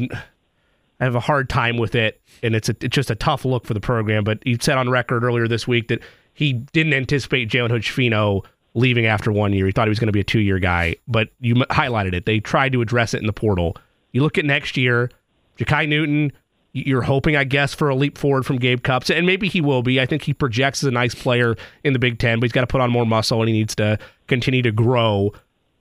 I 1.00 1.04
have 1.04 1.16
a 1.16 1.20
hard 1.20 1.50
time 1.50 1.78
with 1.78 1.96
it, 1.96 2.22
and 2.44 2.56
it's 2.56 2.70
a, 2.70 2.76
it's 2.82 2.96
just 2.96 3.10
a 3.10 3.16
tough 3.16 3.46
look 3.46 3.66
for 3.66 3.74
the 3.74 3.80
program. 3.80 4.24
But 4.24 4.40
he 4.44 4.58
said 4.60 4.78
on 4.78 4.90
record 4.90 5.24
earlier 5.24 5.48
this 5.48 5.68
week 5.68 5.88
that 5.88 6.02
he 6.34 6.54
didn't 6.54 6.94
anticipate 6.94 7.50
Jalen 7.50 7.70
Hood-Schifino 7.70 8.46
leaving 8.74 9.06
after 9.06 9.32
one 9.32 9.54
year. 9.54 9.66
He 9.66 9.72
thought 9.72 9.88
he 9.88 9.90
was 9.90 10.00
going 10.00 10.08
to 10.08 10.14
be 10.14 10.22
a 10.22 10.26
two 10.26 10.40
year 10.40 10.60
guy, 10.60 10.96
but 11.08 11.30
you 11.40 11.56
highlighted 11.56 12.14
it. 12.14 12.26
They 12.26 12.40
tried 12.40 12.72
to 12.74 12.82
address 12.82 13.14
it 13.14 13.20
in 13.20 13.28
the 13.28 13.34
portal. 13.34 13.76
You 14.12 14.22
look 14.22 14.38
at 14.38 14.46
next 14.46 14.78
year, 14.78 15.10
Jakai 15.58 15.88
Newton, 15.88 16.32
you're 16.74 17.02
hoping, 17.02 17.36
I 17.36 17.44
guess, 17.44 17.74
for 17.74 17.90
a 17.90 17.96
leap 17.96 18.18
forward 18.18 18.46
from 18.46 18.58
Gabe 18.58 18.82
Cupps, 18.82 19.10
and 19.10 19.26
maybe 19.26 19.50
he 19.50 19.60
will 19.60 19.84
be. 19.84 20.00
I 20.00 20.06
think 20.06 20.22
he 20.22 20.34
projects 20.34 20.84
as 20.84 20.88
a 20.88 20.92
nice 20.92 21.14
player 21.14 21.56
in 21.84 21.94
the 21.94 22.00
Big 22.00 22.18
Ten, 22.18 22.40
but 22.40 22.46
he's 22.46 22.54
got 22.54 22.62
to 22.62 22.68
put 22.68 22.82
on 22.82 22.90
more 22.90 23.06
muscle 23.06 23.42
and 23.42 23.50
he 23.50 23.54
needs 23.54 23.76
to 23.76 24.00
continue 24.28 24.62
to 24.62 24.72
grow. 24.72 25.34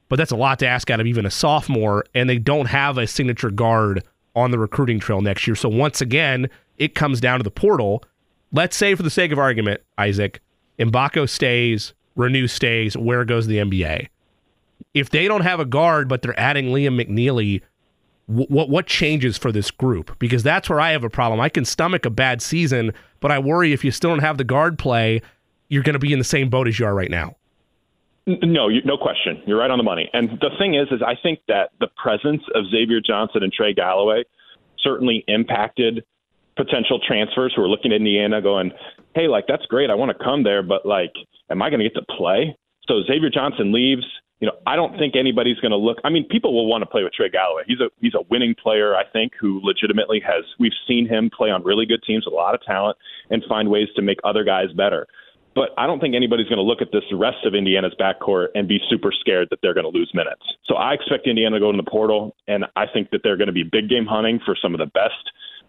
But 0.09 0.17
that's 0.17 0.33
a 0.33 0.37
lot 0.37 0.59
to 0.59 0.67
ask 0.67 0.91
out 0.91 0.99
of 0.99 1.07
even 1.07 1.25
a 1.25 1.31
sophomore, 1.31 2.05
and 2.15 2.29
they 2.29 2.39
don't 2.39 2.67
have 2.67 2.99
a 2.99 3.07
signature 3.07 3.51
guard 3.51 4.03
on 4.35 4.51
the 4.51 4.59
recruiting 4.59 4.99
trail 4.99 5.21
next 5.21 5.47
year. 5.47 5.55
So 5.55 5.69
once 5.69 6.01
again, 6.01 6.51
it 6.77 6.95
comes 6.97 7.21
down 7.21 7.39
to 7.39 7.45
the 7.45 7.51
portal 7.51 8.03
let's 8.53 8.77
say 8.77 8.95
for 8.95 9.03
the 9.03 9.11
sake 9.11 9.33
of 9.33 9.39
argument, 9.39 9.81
Isaac, 9.99 10.41
Mgbako 10.79 11.29
stays, 11.29 11.93
Reneau 12.17 12.49
stays, 12.49 12.97
Ware 12.97 13.25
goes 13.25 13.47
the 13.47 13.59
NBA? 13.59 14.09
If 14.95 15.11
they 15.11 15.29
don't 15.29 15.43
have 15.43 15.61
a 15.61 15.65
guard, 15.65 16.09
but 16.09 16.23
they're 16.23 16.39
adding 16.39 16.67
Liam 16.67 17.01
McNeely, 17.01 17.63
what 18.27 18.69
what 18.69 18.87
changes 18.87 19.37
for 19.37 19.51
this 19.51 19.71
group? 19.71 20.17
Because 20.21 20.43
that's 20.45 20.71
where 20.71 20.81
I 20.81 20.93
have 20.93 21.03
a 21.03 21.11
problem. 21.11 21.41
I 21.41 21.49
can 21.49 21.65
stomach 21.65 22.07
a 22.07 22.11
bad 22.11 22.41
season, 22.41 22.93
but 23.19 23.33
I 23.33 23.41
worry 23.41 23.73
if 23.73 23.85
you 23.85 23.91
still 23.91 24.11
don't 24.11 24.21
have 24.21 24.39
the 24.39 24.45
guard 24.45 24.79
play, 24.79 25.21
you're 25.69 25.83
going 25.83 25.95
to 25.95 26.01
be 26.01 26.13
in 26.13 26.19
the 26.19 26.25
same 26.25 26.49
boat 26.49 26.69
as 26.69 26.79
you 26.79 26.87
are 26.87 26.95
right 26.95 27.11
now. 27.11 27.37
No, 28.27 28.69
no 28.69 28.97
question. 28.97 29.43
You're 29.47 29.59
right 29.59 29.71
on 29.71 29.79
the 29.79 29.85
money. 29.85 30.09
And 30.13 30.39
the 30.41 30.51
thing 30.59 30.75
is, 30.75 30.89
is 30.93 31.03
I 31.05 31.15
think 31.21 31.41
that 31.49 31.71
the 31.81 31.89
presence 32.01 32.43
of 32.55 32.65
Xavier 32.71 33.01
Johnson 33.01 33.43
and 33.43 33.53
Trey 33.53 33.75
Galloway 33.75 34.23
certainly 34.79 35.25
impacted 35.27 36.05
potential 36.57 37.01
transfers 37.07 37.53
who 37.55 37.63
are 37.63 37.69
looking 37.69 37.93
at 37.93 37.97
Indiana 37.97 38.43
going, 38.43 38.73
hey, 39.15 39.29
like, 39.29 39.45
that's 39.49 39.67
great. 39.67 39.91
I 39.91 39.95
want 39.95 40.17
to 40.17 40.25
come 40.25 40.45
there, 40.45 40.63
but, 40.63 40.87
like, 40.87 41.13
am 41.51 41.63
I 41.63 41.71
going 41.71 41.81
to 41.81 41.89
get 41.89 41.95
to 41.95 42.05
play? 42.17 42.57
So 42.87 43.03
Xavier 43.07 43.31
Johnson 43.31 43.73
leaves. 43.73 44.05
You 44.41 44.47
know, 44.47 44.57
I 44.67 44.75
don't 44.75 44.97
think 44.97 45.17
anybody's 45.17 45.59
going 45.61 45.73
to 45.73 45.77
look. 45.77 45.99
I 46.03 46.09
mean, 46.09 46.27
people 46.27 46.55
will 46.55 46.67
want 46.67 46.81
to 46.81 46.87
play 46.87 47.05
with 47.05 47.13
Trey 47.13 47.29
Galloway. 47.29 47.63
He's 47.67 47.79
a 47.79 47.91
he's 48.01 48.15
a 48.15 48.23
winning 48.31 48.55
player, 48.55 48.97
I 48.97 49.05
think, 49.05 49.33
who 49.39 49.61
legitimately 49.63 50.23
has. 50.25 50.45
We've 50.59 50.73
seen 50.89 51.07
him 51.07 51.31
play 51.37 51.51
on 51.51 51.63
really 51.63 51.85
good 51.85 52.03
teams 52.07 52.27
a 52.27 52.31
lot 52.31 52.55
of 52.55 52.63
talent 52.63 52.97
and 53.29 53.45
find 53.47 53.69
ways 53.69 53.89
to 53.97 54.03
make 54.03 54.17
other 54.25 54.43
guys 54.43 54.73
better. 54.75 55.07
But 55.55 55.71
I 55.77 55.87
don't 55.87 56.01
think 56.01 56.15
anybody's 56.15 56.47
going 56.49 56.59
to 56.59 56.65
look 56.65 56.81
at 56.81 56.89
this 56.93 57.03
rest 57.13 57.45
of 57.45 57.55
Indiana's 57.55 57.95
backcourt 58.01 58.49
and 58.55 58.69
be 58.69 58.79
super 58.89 59.13
scared 59.13 59.49
that 59.51 59.59
they're 59.63 59.75
going 59.75 59.91
to 59.91 59.97
lose 59.97 60.11
minutes. 60.15 60.43
So 60.65 60.77
I 60.77 60.95
expect 60.95 61.27
Indiana 61.27 61.57
to 61.57 61.61
go 61.61 61.71
in 61.71 61.77
the 61.77 61.83
portal, 61.83 62.35
and 62.47 62.65
I 62.77 62.87
think 62.87 63.11
that 63.11 63.21
they're 63.23 63.37
going 63.37 63.49
to 63.49 63.53
be 63.53 63.65
big 63.65 63.91
game 63.91 64.07
hunting 64.07 64.41
for 64.47 64.57
some 64.61 64.75
of 64.75 64.79
the 64.79 64.87
best 64.87 65.21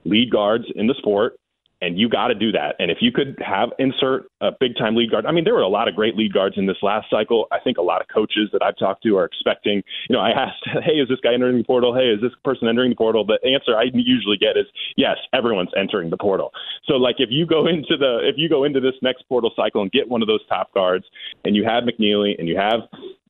lead 0.06 0.32
guards 0.32 0.66
in 0.76 0.88
the 0.88 0.96
sport, 0.98 1.38
and 1.82 1.98
you 1.98 2.08
got 2.08 2.28
to 2.28 2.36
do 2.36 2.52
that. 2.52 2.76
And 2.78 2.92
if 2.92 3.00
you 3.02 3.12
could 3.12 3.36
have 3.40 3.70
insert 3.80 4.30
a 4.40 4.52
big 4.58 4.76
time 4.78 4.96
lead 4.96 5.10
guard, 5.10 5.26
I 5.26 5.32
mean, 5.32 5.44
there 5.44 5.56
were 5.56 5.62
a 5.62 5.68
lot 5.68 5.88
of 5.88 5.96
great 5.96 6.16
lead 6.16 6.32
guards 6.32 6.56
in 6.58 6.68
this 6.68 6.78
last 6.84 7.10
cycle. 7.10 7.48
I 7.52 7.60
think 7.60 7.78
a 7.78 7.82
lot 7.82 8.02
of 8.02 8.08
coaches 8.08 8.50
that 8.54 8.62
I've 8.62 8.78
talked 8.78 9.02
to 9.04 9.18
are 9.18 9.26
expecting. 9.26 9.82
You 10.08 10.16
know, 10.16 10.20
I 10.20 10.30
asked, 10.30 10.64
"Hey, 10.86 10.94
is 10.94 11.10
this 11.10 11.20
guy 11.24 11.34
entering 11.34 11.58
the 11.58 11.64
portal? 11.64 11.94
Hey, 11.94 12.10
is 12.10 12.22
this 12.22 12.32
person 12.46 12.68
entering 12.68 12.92
the 12.92 12.96
portal?" 12.96 13.26
The 13.26 13.40
answer 13.44 13.76
I 13.76 13.86
usually 13.94 14.38
get 14.38 14.58
is 14.58 14.68
yes, 14.96 15.18
everyone's 15.34 15.72
entering 15.76 16.12
the 16.12 16.18
portal. 16.18 16.52
So, 16.86 16.94
like, 16.94 17.16
if 17.18 17.30
you 17.32 17.46
go 17.46 17.66
into 17.74 17.98
the 17.98 18.20
if 18.24 18.36
you 18.38 18.48
go 18.48 18.64
into 18.64 18.80
this 18.80 18.96
next 19.02 19.24
portal 19.28 19.52
cycle 19.56 19.82
and 19.82 19.92
get 19.92 20.08
one 20.08 20.22
of 20.22 20.28
those 20.28 20.46
top 20.48 20.72
guards, 20.74 21.06
and 21.46 21.56
you 21.56 21.66
have 21.66 21.84
McNeely 21.84 22.38
and 22.38 22.48
you 22.48 22.58
have 22.58 22.82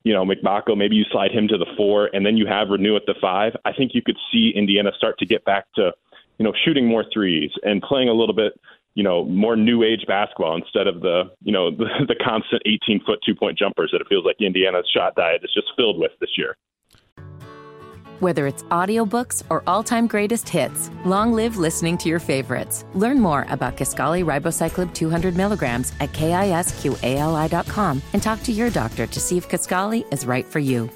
you 0.04 0.12
know, 0.12 0.24
Mgbako, 0.24 0.76
maybe 0.76 0.96
you 0.96 1.04
slide 1.12 1.30
him 1.30 1.46
to 1.46 1.56
the 1.56 1.66
four, 1.76 2.10
and 2.12 2.26
then 2.26 2.36
you 2.36 2.44
have 2.44 2.66
Reneau 2.68 2.96
at 2.96 3.06
the 3.06 3.14
five. 3.20 3.52
I 3.64 3.72
think 3.72 3.92
you 3.94 4.02
could 4.02 4.16
see 4.32 4.52
Indiana 4.52 4.90
start 4.96 5.16
to 5.18 5.26
get 5.26 5.44
back 5.44 5.66
to 5.76 5.92
you 6.42 6.48
know, 6.48 6.54
shooting 6.64 6.88
more 6.88 7.04
threes 7.12 7.52
and 7.62 7.80
playing 7.82 8.08
a 8.08 8.12
little 8.12 8.34
bit, 8.34 8.54
you 8.94 9.04
know, 9.04 9.24
more 9.24 9.54
new 9.54 9.84
age 9.84 10.04
basketball 10.08 10.56
instead 10.56 10.88
of 10.88 11.00
the, 11.00 11.30
you 11.40 11.52
know, 11.52 11.70
the, 11.76 11.86
the 12.08 12.16
constant 12.16 12.60
18 12.66 13.04
foot 13.06 13.20
two 13.24 13.36
point 13.36 13.56
jumpers 13.56 13.90
that 13.92 14.00
it 14.00 14.08
feels 14.08 14.24
like 14.24 14.34
Indiana's 14.40 14.90
shot 14.92 15.14
diet 15.14 15.42
is 15.44 15.54
just 15.54 15.68
filled 15.76 16.00
with 16.00 16.10
this 16.20 16.30
year. 16.36 16.56
Whether 18.18 18.48
it's 18.48 18.64
audiobooks 18.64 19.44
or 19.50 19.62
all-time 19.68 20.08
greatest 20.08 20.48
hits, 20.48 20.90
long 21.04 21.32
live 21.32 21.58
listening 21.58 21.96
to 21.98 22.08
your 22.08 22.20
favorites. 22.20 22.84
Learn 22.94 23.20
more 23.20 23.46
about 23.48 23.76
Kisqali 23.76 24.24
Ribociclib 24.24 24.92
200 24.94 25.36
milligrams 25.36 25.92
at 26.00 26.10
kisqali.com 26.10 28.02
and 28.12 28.22
talk 28.22 28.42
to 28.42 28.52
your 28.52 28.70
doctor 28.70 29.06
to 29.06 29.20
see 29.20 29.36
if 29.36 29.48
Kisqali 29.48 30.12
is 30.12 30.26
right 30.26 30.46
for 30.46 30.58
you. 30.58 30.90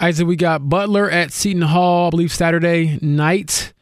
Isaac, 0.00 0.26
we 0.26 0.36
got 0.36 0.68
Butler 0.68 1.10
at 1.10 1.32
Seton 1.32 1.62
Hall, 1.62 2.06
I 2.06 2.10
believe 2.10 2.32
Saturday 2.32 2.98
night. 3.02 3.72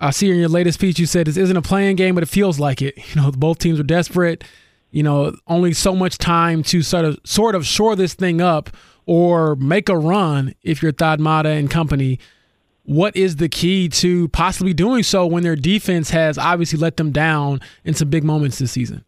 I 0.00 0.10
see 0.10 0.30
in 0.30 0.38
your 0.38 0.48
latest 0.48 0.80
piece 0.80 0.98
you 0.98 1.06
said 1.06 1.26
this 1.26 1.36
isn't 1.36 1.56
a 1.56 1.62
play 1.62 1.90
in 1.90 1.96
game, 1.96 2.14
but 2.14 2.22
it 2.22 2.28
feels 2.28 2.58
like 2.58 2.82
it. 2.82 2.96
You 3.14 3.20
know, 3.20 3.30
both 3.30 3.58
teams 3.58 3.78
are 3.78 3.84
desperate. 3.84 4.44
You 4.90 5.02
know, 5.02 5.34
only 5.46 5.72
so 5.72 5.94
much 5.94 6.18
time 6.18 6.62
to 6.64 6.82
sort 6.82 7.04
of 7.04 7.18
sort 7.24 7.54
of 7.54 7.66
shore 7.66 7.96
this 7.96 8.14
thing 8.14 8.40
up 8.40 8.70
or 9.06 9.56
make 9.56 9.88
a 9.88 9.96
run 9.96 10.54
if 10.62 10.82
you're 10.82 10.92
Thad 10.92 11.20
Matta 11.20 11.50
and 11.50 11.70
company. 11.70 12.18
What 12.84 13.16
is 13.16 13.36
the 13.36 13.48
key 13.48 13.88
to 13.90 14.28
possibly 14.28 14.74
doing 14.74 15.02
so 15.02 15.26
when 15.26 15.44
their 15.44 15.56
defense 15.56 16.10
has 16.10 16.36
obviously 16.36 16.78
let 16.78 16.96
them 16.96 17.12
down 17.12 17.60
in 17.84 17.94
some 17.94 18.10
big 18.10 18.24
moments 18.24 18.58
this 18.58 18.72
season? 18.72 19.04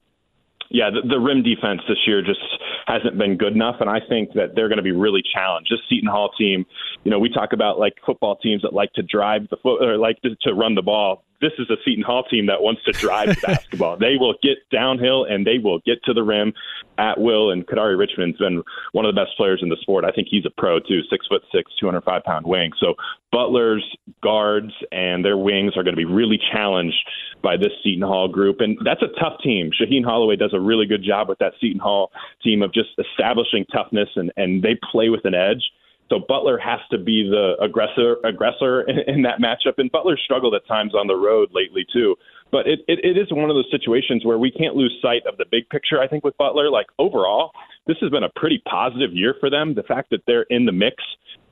Yeah, 0.70 0.90
the, 0.90 1.06
the 1.06 1.18
rim 1.18 1.42
defense 1.42 1.82
this 1.88 1.98
year 2.06 2.22
just 2.22 2.40
hasn't 2.86 3.18
been 3.18 3.36
good 3.36 3.54
enough, 3.54 3.76
and 3.80 3.88
I 3.88 4.00
think 4.08 4.32
that 4.34 4.54
they're 4.54 4.68
going 4.68 4.78
to 4.78 4.82
be 4.82 4.92
really 4.92 5.22
challenged. 5.34 5.70
This 5.72 5.80
Seton 5.88 6.08
Hall 6.08 6.30
team, 6.38 6.66
you 7.04 7.10
know, 7.10 7.18
we 7.18 7.28
talk 7.28 7.52
about 7.52 7.78
like 7.78 7.94
football 8.04 8.36
teams 8.36 8.62
that 8.62 8.72
like 8.72 8.92
to 8.94 9.02
drive 9.02 9.48
the 9.50 9.56
foot 9.56 9.82
or 9.82 9.96
like 9.96 10.20
to, 10.22 10.36
to 10.42 10.54
run 10.54 10.74
the 10.74 10.82
ball. 10.82 11.24
this 11.40 11.52
is 11.58 11.68
a 11.70 11.76
Seton 11.84 12.02
Hall 12.02 12.24
team 12.24 12.46
that 12.46 12.62
wants 12.62 12.82
to 12.84 12.92
drive 12.92 13.28
the 13.28 13.40
basketball. 13.46 13.96
They 13.96 14.16
will 14.18 14.34
get 14.42 14.58
downhill 14.70 15.24
and 15.24 15.46
they 15.46 15.58
will 15.58 15.80
get 15.80 16.02
to 16.04 16.14
the 16.14 16.22
rim 16.22 16.52
at 16.98 17.18
will. 17.18 17.50
And 17.50 17.66
Kadary 17.66 17.98
Richmond's 17.98 18.38
been 18.38 18.62
one 18.92 19.04
of 19.04 19.14
the 19.14 19.20
best 19.20 19.36
players 19.36 19.60
in 19.62 19.68
the 19.68 19.76
sport. 19.80 20.04
I 20.04 20.10
think 20.10 20.28
he's 20.30 20.46
a 20.46 20.50
pro 20.50 20.80
too, 20.80 21.00
six 21.10 21.26
foot 21.26 21.42
six, 21.52 21.70
205 21.80 22.22
pound 22.24 22.46
wing. 22.46 22.70
So 22.80 22.94
Butler's 23.32 23.84
guards 24.22 24.72
and 24.92 25.24
their 25.24 25.36
wings 25.36 25.76
are 25.76 25.82
going 25.82 25.96
to 25.96 25.96
be 25.96 26.04
really 26.04 26.38
challenged 26.52 26.96
by 27.42 27.56
this 27.56 27.72
Seton 27.82 28.02
Hall 28.02 28.28
group. 28.28 28.60
And 28.60 28.78
that's 28.84 29.02
a 29.02 29.08
tough 29.20 29.40
team. 29.42 29.70
Shaheen 29.70 30.04
Holloway 30.04 30.36
does 30.36 30.54
a 30.54 30.60
really 30.60 30.86
good 30.86 31.02
job 31.02 31.28
with 31.28 31.38
that 31.40 31.52
Seton 31.60 31.80
Hall 31.80 32.10
team 32.42 32.62
of 32.62 32.72
just 32.74 32.90
establishing 32.98 33.64
toughness 33.72 34.08
and, 34.16 34.32
and 34.36 34.62
they 34.62 34.76
play 34.90 35.08
with 35.08 35.24
an 35.24 35.34
edge. 35.34 35.62
So 36.10 36.20
Butler 36.28 36.58
has 36.58 36.80
to 36.90 36.98
be 36.98 37.28
the 37.28 37.54
aggressor 37.64 38.16
aggressor 38.24 38.82
in, 38.82 38.98
in 39.06 39.22
that 39.22 39.40
matchup. 39.40 39.78
And 39.78 39.90
Butler 39.90 40.18
struggled 40.22 40.54
at 40.54 40.66
times 40.66 40.94
on 40.94 41.06
the 41.06 41.16
road 41.16 41.50
lately 41.52 41.86
too. 41.92 42.16
But 42.52 42.66
it, 42.66 42.80
it, 42.86 43.00
it 43.02 43.16
is 43.16 43.32
one 43.32 43.50
of 43.50 43.56
those 43.56 43.70
situations 43.70 44.24
where 44.24 44.38
we 44.38 44.50
can't 44.50 44.76
lose 44.76 44.94
sight 45.00 45.22
of 45.26 45.38
the 45.38 45.46
big 45.50 45.68
picture. 45.70 46.00
I 46.00 46.06
think 46.06 46.22
with 46.22 46.36
Butler, 46.36 46.70
like 46.70 46.86
overall, 46.98 47.52
this 47.86 47.96
has 48.00 48.10
been 48.10 48.22
a 48.22 48.28
pretty 48.36 48.62
positive 48.68 49.12
year 49.12 49.34
for 49.40 49.48
them. 49.48 49.74
The 49.74 49.82
fact 49.82 50.10
that 50.10 50.20
they're 50.26 50.46
in 50.50 50.66
the 50.66 50.72
mix 50.72 50.96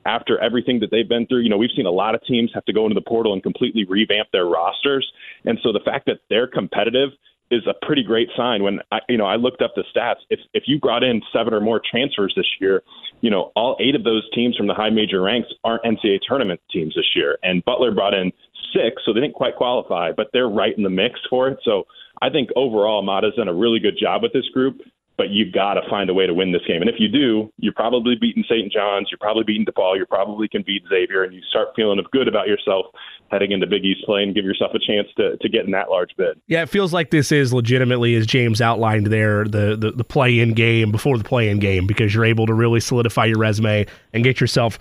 after 0.06 0.38
everything 0.38 0.80
that 0.80 0.90
they've 0.90 1.08
been 1.08 1.26
through. 1.26 1.40
You 1.40 1.48
know, 1.48 1.56
we've 1.56 1.70
seen 1.76 1.86
a 1.86 1.90
lot 1.90 2.14
of 2.14 2.24
teams 2.26 2.50
have 2.54 2.64
to 2.66 2.72
go 2.72 2.84
into 2.84 2.94
the 2.94 3.06
portal 3.06 3.32
and 3.32 3.42
completely 3.42 3.84
revamp 3.84 4.28
their 4.32 4.46
rosters. 4.46 5.10
And 5.44 5.58
so 5.62 5.72
the 5.72 5.80
fact 5.84 6.06
that 6.06 6.20
they're 6.28 6.48
competitive 6.48 7.10
is 7.52 7.66
a 7.66 7.74
pretty 7.84 8.02
great 8.02 8.28
sign. 8.36 8.62
When 8.62 8.80
I, 8.90 8.98
you 9.08 9.18
know, 9.18 9.26
I 9.26 9.36
looked 9.36 9.62
up 9.62 9.74
the 9.76 9.84
stats. 9.94 10.20
If 10.30 10.40
if 10.54 10.64
you 10.66 10.80
brought 10.80 11.04
in 11.04 11.22
seven 11.32 11.52
or 11.52 11.60
more 11.60 11.80
transfers 11.88 12.32
this 12.34 12.46
year, 12.60 12.82
you 13.20 13.30
know, 13.30 13.52
all 13.54 13.76
eight 13.80 13.94
of 13.94 14.04
those 14.04 14.28
teams 14.34 14.56
from 14.56 14.66
the 14.66 14.74
high 14.74 14.90
major 14.90 15.20
ranks 15.20 15.48
aren't 15.62 15.84
NCAA 15.84 16.20
tournament 16.26 16.60
teams 16.70 16.94
this 16.94 17.14
year. 17.14 17.38
And 17.42 17.64
Butler 17.64 17.92
brought 17.92 18.14
in 18.14 18.32
six, 18.72 19.02
so 19.04 19.12
they 19.12 19.20
didn't 19.20 19.34
quite 19.34 19.56
qualify, 19.56 20.12
but 20.12 20.28
they're 20.32 20.48
right 20.48 20.76
in 20.76 20.82
the 20.82 20.90
mix 20.90 21.20
for 21.28 21.48
it. 21.48 21.58
So 21.62 21.84
I 22.22 22.30
think 22.30 22.48
overall, 22.56 23.02
Matta's 23.02 23.34
done 23.36 23.48
a 23.48 23.54
really 23.54 23.80
good 23.80 23.98
job 24.00 24.22
with 24.22 24.32
this 24.32 24.48
group 24.54 24.80
but 25.22 25.30
you've 25.30 25.52
got 25.52 25.74
to 25.74 25.82
find 25.88 26.10
a 26.10 26.14
way 26.14 26.26
to 26.26 26.34
win 26.34 26.50
this 26.50 26.62
game. 26.66 26.82
And 26.82 26.90
if 26.90 26.96
you 26.98 27.06
do, 27.06 27.48
you're 27.58 27.72
probably 27.72 28.16
beating 28.20 28.42
St. 28.50 28.72
John's, 28.72 29.06
you're 29.08 29.20
probably 29.20 29.44
beating 29.44 29.64
DePaul, 29.64 29.96
you 29.96 30.04
probably 30.04 30.48
can 30.48 30.64
beat 30.66 30.82
Xavier, 30.88 31.22
and 31.22 31.32
you 31.32 31.40
start 31.48 31.68
feeling 31.76 32.02
good 32.10 32.26
about 32.26 32.48
yourself 32.48 32.86
heading 33.30 33.52
into 33.52 33.68
Big 33.68 33.84
East 33.84 34.04
play 34.04 34.24
and 34.24 34.34
give 34.34 34.44
yourself 34.44 34.72
a 34.74 34.80
chance 34.80 35.06
to, 35.16 35.36
to 35.36 35.48
get 35.48 35.64
in 35.64 35.70
that 35.70 35.90
large 35.90 36.10
bid. 36.16 36.40
Yeah, 36.48 36.62
it 36.62 36.70
feels 36.70 36.92
like 36.92 37.10
this 37.10 37.30
is 37.30 37.52
legitimately, 37.52 38.16
as 38.16 38.26
James 38.26 38.60
outlined 38.60 39.06
there, 39.06 39.44
the, 39.44 39.76
the, 39.76 39.92
the 39.92 40.02
play 40.02 40.40
in 40.40 40.54
game 40.54 40.90
before 40.90 41.16
the 41.16 41.24
play 41.24 41.48
in 41.48 41.60
game 41.60 41.86
because 41.86 42.12
you're 42.12 42.24
able 42.24 42.46
to 42.46 42.52
really 42.52 42.80
solidify 42.80 43.26
your 43.26 43.38
resume 43.38 43.86
and 44.12 44.24
get 44.24 44.40
yourself 44.40 44.76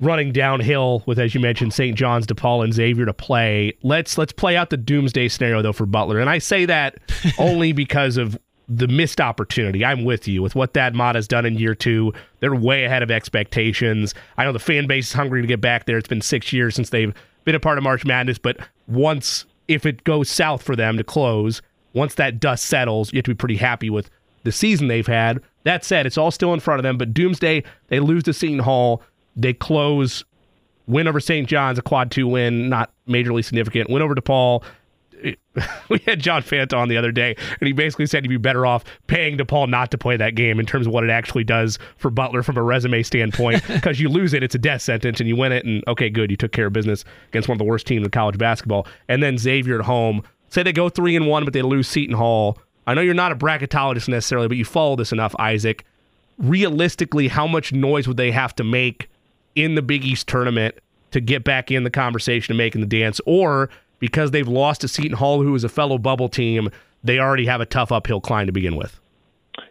running 0.00 0.32
downhill 0.32 1.02
with, 1.04 1.18
as 1.18 1.34
you 1.34 1.40
mentioned, 1.40 1.74
St. 1.74 1.98
John's, 1.98 2.26
DePaul, 2.26 2.64
and 2.64 2.72
Xavier 2.72 3.04
to 3.04 3.12
play. 3.12 3.74
Let's 3.82 4.16
let's 4.16 4.32
play 4.32 4.56
out 4.56 4.70
the 4.70 4.78
doomsday 4.78 5.28
scenario 5.28 5.60
though 5.60 5.74
for 5.74 5.84
Butler, 5.84 6.18
and 6.18 6.30
I 6.30 6.38
say 6.38 6.64
that 6.64 6.96
only 7.38 7.72
because 7.72 8.16
of 8.16 8.38
the 8.74 8.88
missed 8.88 9.20
opportunity. 9.20 9.84
I'm 9.84 10.04
with 10.04 10.26
you 10.26 10.42
with 10.42 10.54
what 10.54 10.72
Thad 10.72 10.94
Matta 10.94 11.18
has 11.18 11.28
done 11.28 11.44
in 11.44 11.58
year 11.58 11.74
two. 11.74 12.12
They're 12.40 12.54
way 12.54 12.84
ahead 12.84 13.02
of 13.02 13.10
expectations. 13.10 14.14
I 14.38 14.44
know 14.44 14.52
the 14.52 14.58
fan 14.58 14.86
base 14.86 15.08
is 15.08 15.12
hungry 15.12 15.42
to 15.42 15.48
get 15.48 15.60
back 15.60 15.86
there. 15.86 15.98
It's 15.98 16.08
been 16.08 16.22
six 16.22 16.52
years 16.52 16.74
since 16.74 16.90
they've 16.90 17.14
been 17.44 17.54
a 17.54 17.60
part 17.60 17.76
of 17.76 17.84
March 17.84 18.04
Madness, 18.04 18.38
but 18.38 18.56
once 18.86 19.44
if 19.68 19.84
it 19.86 20.04
goes 20.04 20.28
south 20.28 20.62
for 20.62 20.76
them 20.76 20.96
to 20.96 21.04
close, 21.04 21.60
once 21.92 22.14
that 22.14 22.40
dust 22.40 22.64
settles, 22.64 23.12
you 23.12 23.18
have 23.18 23.24
to 23.24 23.30
be 23.32 23.36
pretty 23.36 23.56
happy 23.56 23.90
with 23.90 24.10
the 24.44 24.52
season 24.52 24.88
they've 24.88 25.06
had. 25.06 25.40
That 25.64 25.84
said, 25.84 26.06
it's 26.06 26.18
all 26.18 26.30
still 26.30 26.54
in 26.54 26.60
front 26.60 26.80
of 26.80 26.82
them. 26.82 26.98
But 26.98 27.14
Doomsday, 27.14 27.62
they 27.88 28.00
lose 28.00 28.22
to 28.24 28.32
Seton 28.32 28.58
Hall. 28.60 29.02
They 29.36 29.52
close, 29.52 30.24
win 30.86 31.06
over 31.06 31.20
St. 31.20 31.48
John's, 31.48 31.78
a 31.78 31.82
quad 31.82 32.10
two 32.10 32.26
win, 32.26 32.68
not 32.68 32.92
majorly 33.08 33.44
significant. 33.44 33.90
Win 33.90 34.02
over 34.02 34.14
DePaul, 34.14 34.62
we 35.88 35.98
had 36.06 36.20
John 36.20 36.42
Fanta 36.42 36.76
on 36.76 36.88
the 36.88 36.96
other 36.96 37.12
day, 37.12 37.36
and 37.60 37.66
he 37.66 37.72
basically 37.72 38.06
said 38.06 38.24
he'd 38.24 38.28
be 38.28 38.36
better 38.36 38.66
off 38.66 38.84
paying 39.06 39.36
DePaul 39.36 39.68
not 39.68 39.90
to 39.90 39.98
play 39.98 40.16
that 40.16 40.34
game 40.34 40.58
in 40.58 40.66
terms 40.66 40.86
of 40.86 40.92
what 40.92 41.04
it 41.04 41.10
actually 41.10 41.44
does 41.44 41.78
for 41.96 42.10
Butler 42.10 42.42
from 42.42 42.56
a 42.56 42.62
resume 42.62 43.02
standpoint. 43.02 43.62
Because 43.82 44.00
you 44.00 44.08
lose 44.08 44.32
it, 44.32 44.42
it's 44.42 44.54
a 44.54 44.58
death 44.58 44.82
sentence, 44.82 45.18
and 45.18 45.28
you 45.28 45.34
win 45.34 45.50
it, 45.50 45.64
and 45.64 45.82
okay, 45.88 46.08
good, 46.08 46.30
you 46.30 46.36
took 46.36 46.52
care 46.52 46.66
of 46.66 46.72
business 46.72 47.04
against 47.28 47.48
one 47.48 47.54
of 47.54 47.58
the 47.58 47.64
worst 47.64 47.86
teams 47.86 48.04
in 48.04 48.10
college 48.10 48.38
basketball. 48.38 48.86
And 49.08 49.22
then 49.22 49.38
Xavier 49.38 49.80
at 49.80 49.84
home, 49.84 50.22
say 50.50 50.62
they 50.62 50.72
go 50.72 50.88
three 50.88 51.16
and 51.16 51.26
one, 51.26 51.44
but 51.44 51.52
they 51.52 51.62
lose 51.62 51.88
Seton 51.88 52.14
Hall. 52.14 52.58
I 52.86 52.94
know 52.94 53.00
you're 53.00 53.14
not 53.14 53.32
a 53.32 53.36
bracketologist 53.36 54.08
necessarily, 54.08 54.48
but 54.48 54.56
you 54.56 54.64
follow 54.64 54.96
this 54.96 55.12
enough, 55.12 55.34
Isaac. 55.38 55.84
Realistically, 56.38 57.28
how 57.28 57.46
much 57.46 57.72
noise 57.72 58.06
would 58.06 58.16
they 58.16 58.30
have 58.30 58.54
to 58.56 58.64
make 58.64 59.08
in 59.54 59.74
the 59.74 59.82
Big 59.82 60.04
East 60.04 60.28
tournament 60.28 60.76
to 61.10 61.20
get 61.20 61.44
back 61.44 61.70
in 61.70 61.84
the 61.84 61.90
conversation 61.90 62.52
and 62.52 62.58
making 62.58 62.80
the 62.80 62.86
dance? 62.86 63.20
Or 63.26 63.68
because 64.02 64.32
they've 64.32 64.48
lost 64.48 64.80
to 64.80 64.88
Seton 64.88 65.16
Hall, 65.16 65.40
who 65.44 65.54
is 65.54 65.62
a 65.62 65.68
fellow 65.68 65.96
bubble 65.96 66.28
team, 66.28 66.70
they 67.04 67.20
already 67.20 67.46
have 67.46 67.60
a 67.60 67.64
tough 67.64 67.92
uphill 67.92 68.20
climb 68.20 68.46
to 68.46 68.52
begin 68.52 68.74
with. 68.74 68.98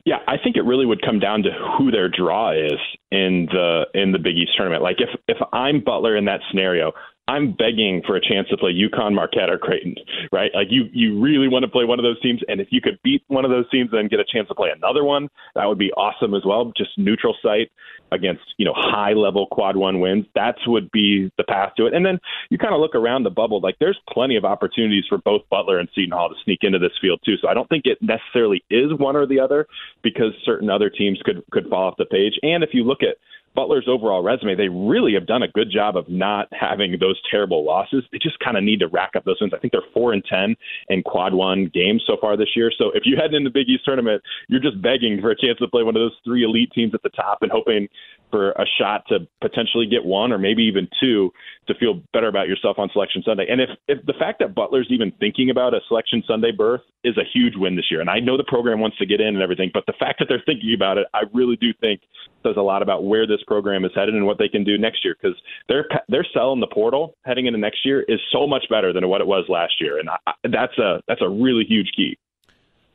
Yeah, 0.05 0.19
I 0.25 0.37
think 0.41 0.55
it 0.55 0.61
really 0.61 0.85
would 0.85 1.01
come 1.01 1.19
down 1.19 1.43
to 1.43 1.49
who 1.77 1.91
their 1.91 2.07
draw 2.07 2.51
is 2.51 2.79
in 3.11 3.49
the 3.51 3.87
in 3.93 4.13
the 4.13 4.19
Big 4.19 4.37
East 4.37 4.51
tournament. 4.55 4.83
Like 4.83 5.01
if 5.01 5.09
if 5.27 5.37
I'm 5.51 5.83
Butler 5.83 6.15
in 6.15 6.23
that 6.25 6.39
scenario, 6.49 6.93
I'm 7.27 7.53
begging 7.53 8.01
for 8.05 8.15
a 8.15 8.21
chance 8.21 8.47
to 8.49 8.57
play 8.57 8.71
UConn, 8.73 9.13
Marquette, 9.13 9.49
or 9.49 9.57
Creighton, 9.57 9.95
right? 10.31 10.51
Like 10.53 10.67
you, 10.69 10.85
you 10.91 11.21
really 11.21 11.47
want 11.47 11.63
to 11.63 11.71
play 11.71 11.85
one 11.85 11.99
of 11.99 12.03
those 12.03 12.19
teams, 12.21 12.41
and 12.47 12.59
if 12.59 12.67
you 12.71 12.81
could 12.81 12.99
beat 13.03 13.23
one 13.27 13.45
of 13.45 13.51
those 13.51 13.69
teams, 13.69 13.89
then 13.91 14.07
get 14.07 14.19
a 14.19 14.25
chance 14.25 14.47
to 14.49 14.55
play 14.55 14.69
another 14.75 15.03
one, 15.03 15.29
that 15.55 15.65
would 15.65 15.77
be 15.77 15.91
awesome 15.93 16.33
as 16.33 16.43
well. 16.45 16.73
Just 16.75 16.91
neutral 16.97 17.35
site 17.41 17.71
against 18.11 18.41
you 18.57 18.65
know 18.65 18.73
high 18.75 19.13
level 19.13 19.47
quad 19.47 19.75
one 19.77 19.99
wins. 19.99 20.25
That 20.35 20.55
would 20.67 20.91
be 20.91 21.31
the 21.37 21.43
path 21.43 21.73
to 21.77 21.85
it. 21.85 21.93
And 21.93 22.05
then 22.05 22.19
you 22.49 22.57
kind 22.57 22.73
of 22.73 22.81
look 22.81 22.95
around 22.95 23.23
the 23.23 23.29
bubble, 23.29 23.61
like 23.61 23.77
there's 23.79 23.99
plenty 24.09 24.35
of 24.35 24.45
opportunities 24.45 25.05
for 25.07 25.17
both 25.19 25.41
Butler 25.49 25.79
and 25.79 25.89
Seton 25.95 26.11
Hall 26.11 26.29
to 26.29 26.35
sneak 26.43 26.59
into 26.63 26.79
this 26.79 26.91
field 27.01 27.21
too. 27.25 27.35
So 27.41 27.47
I 27.47 27.53
don't 27.53 27.69
think 27.69 27.85
it 27.85 27.97
necessarily 28.01 28.63
is 28.69 28.93
one 28.97 29.15
or 29.15 29.25
the 29.25 29.39
other 29.39 29.67
because 30.03 30.33
certain 30.43 30.69
other 30.69 30.89
teams 30.89 31.19
could 31.23 31.43
could 31.51 31.67
fall 31.67 31.87
off 31.87 31.95
the 31.97 32.05
page. 32.05 32.33
And 32.43 32.63
if 32.63 32.71
you 32.73 32.83
look 32.83 33.03
at 33.03 33.17
Butler's 33.53 33.87
overall 33.87 34.23
resume, 34.23 34.55
they 34.55 34.69
really 34.69 35.13
have 35.13 35.27
done 35.27 35.43
a 35.43 35.47
good 35.47 35.69
job 35.71 35.97
of 35.97 36.07
not 36.07 36.47
having 36.51 36.97
those 36.99 37.19
terrible 37.29 37.65
losses. 37.65 38.03
They 38.11 38.17
just 38.17 38.39
kind 38.39 38.57
of 38.57 38.63
need 38.63 38.79
to 38.79 38.87
rack 38.87 39.11
up 39.15 39.25
those 39.25 39.37
wins. 39.41 39.53
I 39.53 39.59
think 39.59 39.73
they're 39.73 39.81
four 39.93 40.13
and 40.13 40.23
ten 40.23 40.55
in 40.89 41.03
quad 41.03 41.33
one 41.33 41.69
games 41.73 42.03
so 42.07 42.17
far 42.19 42.37
this 42.37 42.55
year. 42.55 42.71
So 42.77 42.91
if 42.93 43.03
you 43.05 43.17
head 43.17 43.33
into 43.33 43.49
the 43.49 43.53
Big 43.53 43.69
East 43.69 43.83
tournament, 43.85 44.21
you're 44.47 44.61
just 44.61 44.81
begging 44.81 45.19
for 45.21 45.31
a 45.31 45.35
chance 45.35 45.57
to 45.59 45.67
play 45.67 45.83
one 45.83 45.95
of 45.95 46.01
those 46.01 46.15
three 46.23 46.43
elite 46.43 46.71
teams 46.73 46.93
at 46.93 47.03
the 47.03 47.09
top 47.09 47.39
and 47.41 47.51
hoping 47.51 47.87
for 48.31 48.51
a 48.51 48.65
shot 48.79 49.03
to 49.09 49.19
potentially 49.41 49.85
get 49.85 50.03
one 50.05 50.31
or 50.31 50.37
maybe 50.37 50.63
even 50.63 50.87
two 50.99 51.31
to 51.67 51.75
feel 51.75 52.01
better 52.13 52.27
about 52.27 52.47
yourself 52.47 52.79
on 52.79 52.89
Selection 52.91 53.21
Sunday. 53.23 53.45
And 53.49 53.61
if 53.61 53.69
if 53.87 54.05
the 54.05 54.13
fact 54.13 54.39
that 54.39 54.55
Butler's 54.55 54.87
even 54.89 55.11
thinking 55.19 55.49
about 55.49 55.73
a 55.73 55.79
Selection 55.87 56.23
Sunday 56.27 56.51
berth 56.51 56.81
is 57.03 57.17
a 57.17 57.23
huge 57.33 57.53
win 57.55 57.75
this 57.75 57.91
year, 57.91 58.01
and 58.01 58.09
I 58.09 58.19
know 58.19 58.37
the 58.37 58.43
program 58.43 58.79
wants 58.79 58.97
to 58.97 59.05
get 59.05 59.21
in 59.21 59.27
and 59.27 59.41
everything, 59.41 59.69
but 59.73 59.85
the 59.85 59.93
fact 59.99 60.19
that 60.19 60.25
they're 60.27 60.43
thinking 60.45 60.73
about 60.73 60.97
it, 60.97 61.07
I 61.13 61.23
really 61.33 61.57
do 61.57 61.73
think 61.79 62.01
says 62.43 62.55
a 62.57 62.61
lot 62.61 62.81
about 62.81 63.05
where 63.05 63.27
this 63.27 63.43
program 63.45 63.85
is 63.85 63.91
headed 63.93 64.15
and 64.15 64.25
what 64.25 64.39
they 64.39 64.47
can 64.47 64.63
do 64.63 64.77
next 64.77 65.05
year 65.05 65.15
because 65.21 65.37
they're 65.67 65.87
they're 66.09 66.25
selling 66.33 66.59
the 66.59 66.67
portal 66.67 67.15
heading 67.23 67.45
into 67.45 67.59
next 67.59 67.85
year 67.85 68.01
is 68.07 68.19
so 68.31 68.47
much 68.47 68.65
better 68.69 68.93
than 68.93 69.07
what 69.07 69.21
it 69.21 69.27
was 69.27 69.45
last 69.49 69.73
year, 69.79 69.99
and 69.99 70.09
I, 70.09 70.33
that's 70.43 70.77
a 70.77 71.01
that's 71.07 71.21
a 71.21 71.29
really 71.29 71.65
huge 71.67 71.91
key. 71.95 72.17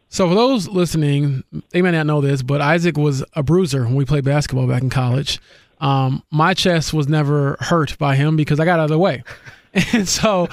So 0.08 0.28
for 0.28 0.34
those 0.34 0.68
listening, 0.68 1.44
they 1.70 1.82
may 1.82 1.90
not 1.90 2.06
know 2.06 2.20
this, 2.20 2.42
but 2.42 2.60
Isaac 2.60 2.96
was 2.96 3.24
a 3.34 3.42
bruiser 3.42 3.84
when 3.84 3.94
we 3.94 4.04
played 4.04 4.24
basketball 4.24 4.66
back 4.66 4.82
in 4.82 4.90
college. 4.90 5.40
Um, 5.80 6.22
my 6.30 6.54
chest 6.54 6.94
was 6.94 7.08
never 7.08 7.56
hurt 7.60 7.98
by 7.98 8.16
him 8.16 8.36
because 8.36 8.60
I 8.60 8.64
got 8.64 8.78
out 8.78 8.84
of 8.84 8.90
the 8.90 8.98
way. 8.98 9.22
And 9.92 10.08
so, 10.08 10.48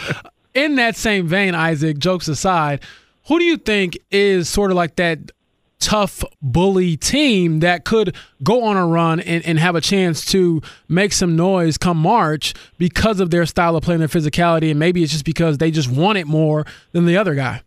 in 0.54 0.76
that 0.76 0.98
same 0.98 1.28
vein, 1.28 1.56
Isaac, 1.56 1.98
jokes 1.98 2.28
aside, 2.28 2.82
who 3.28 3.39
do 3.39 3.46
you 3.46 3.56
think 3.56 3.98
is 4.12 4.50
sort 4.50 4.70
of 4.70 4.76
like 4.76 4.98
that 4.98 5.32
tough 5.80 6.24
bully 6.42 6.98
team 6.98 7.60
that 7.60 7.86
could 7.86 8.16
go 8.44 8.63
on 8.63 8.78
a 8.78 8.86
run 8.86 9.20
and, 9.22 9.46
and 9.46 9.60
have 9.60 9.76
a 9.76 9.82
chance 9.82 10.26
to 10.26 10.62
make 10.88 11.13
some 11.13 11.36
noise 11.36 11.78
come 11.78 11.98
March 11.98 12.54
because 12.78 13.20
of 13.20 13.32
their 13.32 13.46
style 13.46 13.76
of 13.76 13.84
playing, 13.84 14.00
their 14.00 14.08
physicality, 14.08 14.70
and 14.72 14.80
maybe 14.80 15.04
it's 15.04 15.12
just 15.12 15.26
because 15.26 15.58
they 15.58 15.72
just 15.72 15.89
want 15.89 16.18
it 16.18 16.28
more 16.28 16.66
than 16.92 17.06
the 17.06 17.18
other 17.18 17.36
guy. 17.36 17.62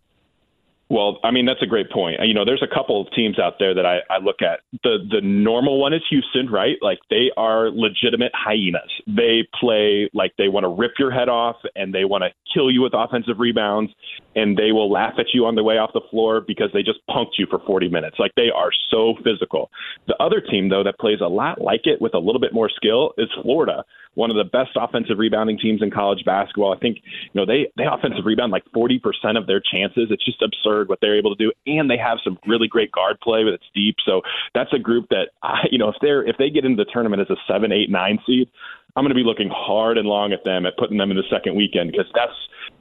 Well, 0.89 1.19
I 1.23 1.31
mean 1.31 1.45
that's 1.45 1.61
a 1.61 1.65
great 1.65 1.91
point. 1.91 2.17
You 2.23 2.33
know, 2.33 2.45
there's 2.45 2.63
a 2.63 2.73
couple 2.73 3.01
of 3.01 3.11
teams 3.13 3.39
out 3.39 3.55
there 3.59 3.73
that 3.73 3.85
I, 3.85 3.99
I 4.09 4.19
look 4.19 4.41
at. 4.41 4.61
The 4.83 4.97
the 5.09 5.21
normal 5.21 5.79
one 5.79 5.93
is 5.93 6.01
Houston, 6.09 6.49
right? 6.49 6.77
Like 6.81 6.99
they 7.09 7.31
are 7.35 7.69
legitimate 7.69 8.31
hyenas. 8.33 8.89
They 9.05 9.47
play 9.59 10.09
like 10.13 10.33
they 10.37 10.47
want 10.47 10.63
to 10.63 10.69
rip 10.69 10.93
your 10.97 11.11
head 11.11 11.27
off 11.29 11.57
and 11.75 11.93
they 11.93 12.05
want 12.05 12.23
to 12.23 12.29
kill 12.53 12.71
you 12.71 12.81
with 12.81 12.93
offensive 12.95 13.39
rebounds 13.39 13.91
and 14.37 14.55
they 14.55 14.71
will 14.71 14.89
laugh 14.89 15.15
at 15.17 15.33
you 15.33 15.45
on 15.45 15.55
the 15.55 15.63
way 15.63 15.77
off 15.77 15.91
the 15.93 16.01
floor 16.09 16.39
because 16.39 16.69
they 16.73 16.83
just 16.83 16.99
punked 17.09 17.37
you 17.37 17.47
for 17.49 17.59
40 17.65 17.89
minutes. 17.89 18.17
Like 18.19 18.31
they 18.35 18.49
are 18.55 18.69
so 18.89 19.15
physical. 19.23 19.69
The 20.07 20.15
other 20.21 20.39
team 20.39 20.69
though 20.69 20.83
that 20.83 20.99
plays 20.99 21.19
a 21.21 21.27
lot 21.27 21.59
like 21.59 21.81
it 21.85 22.01
with 22.01 22.13
a 22.13 22.19
little 22.19 22.39
bit 22.39 22.53
more 22.53 22.69
skill 22.69 23.13
is 23.17 23.27
Florida 23.41 23.83
one 24.17 24.31
of 24.31 24.35
the 24.35 24.43
best 24.43 24.71
offensive 24.75 25.19
rebounding 25.19 25.59
teams 25.59 25.83
in 25.83 25.91
college 25.91 26.25
basketball. 26.25 26.73
I 26.73 26.79
think 26.79 26.97
you 27.05 27.39
know 27.39 27.45
they 27.45 27.69
they 27.77 27.85
offensive 27.85 28.25
rebound 28.25 28.51
like 28.51 28.65
40% 28.75 28.97
of 29.37 29.45
their 29.45 29.61
chances. 29.61 30.09
It's 30.09 30.25
just 30.25 30.41
absurd 30.41 30.89
what 30.89 30.97
they're 31.01 31.17
able 31.17 31.35
to 31.35 31.41
do, 31.41 31.53
and 31.67 31.89
they 31.89 31.97
have 31.97 32.17
some 32.23 32.39
really 32.47 32.67
great 32.67 32.91
guard 32.91 33.19
play 33.21 33.43
with 33.43 33.53
it's 33.53 33.69
deep. 33.75 33.95
So 34.03 34.23
that's 34.55 34.73
a 34.73 34.79
group 34.79 35.09
that 35.09 35.29
I 35.43 35.69
you 35.71 35.77
know 35.77 35.89
if 35.89 35.95
they're 36.01 36.27
if 36.27 36.35
they 36.37 36.49
get 36.49 36.65
into 36.65 36.83
the 36.83 36.89
tournament 36.91 37.21
as 37.21 37.29
a 37.29 37.37
seven, 37.47 37.71
eight, 37.71 37.91
nine 37.91 38.17
seed, 38.25 38.49
I'm 38.95 39.03
going 39.03 39.13
to 39.13 39.15
be 39.15 39.23
looking 39.23 39.51
hard 39.53 39.99
and 39.99 40.09
long 40.09 40.33
at 40.33 40.43
them 40.43 40.65
at 40.65 40.77
putting 40.77 40.97
them 40.97 41.11
in 41.11 41.17
the 41.17 41.29
second 41.29 41.55
weekend 41.55 41.91
because 41.91 42.09
that's 42.15 42.33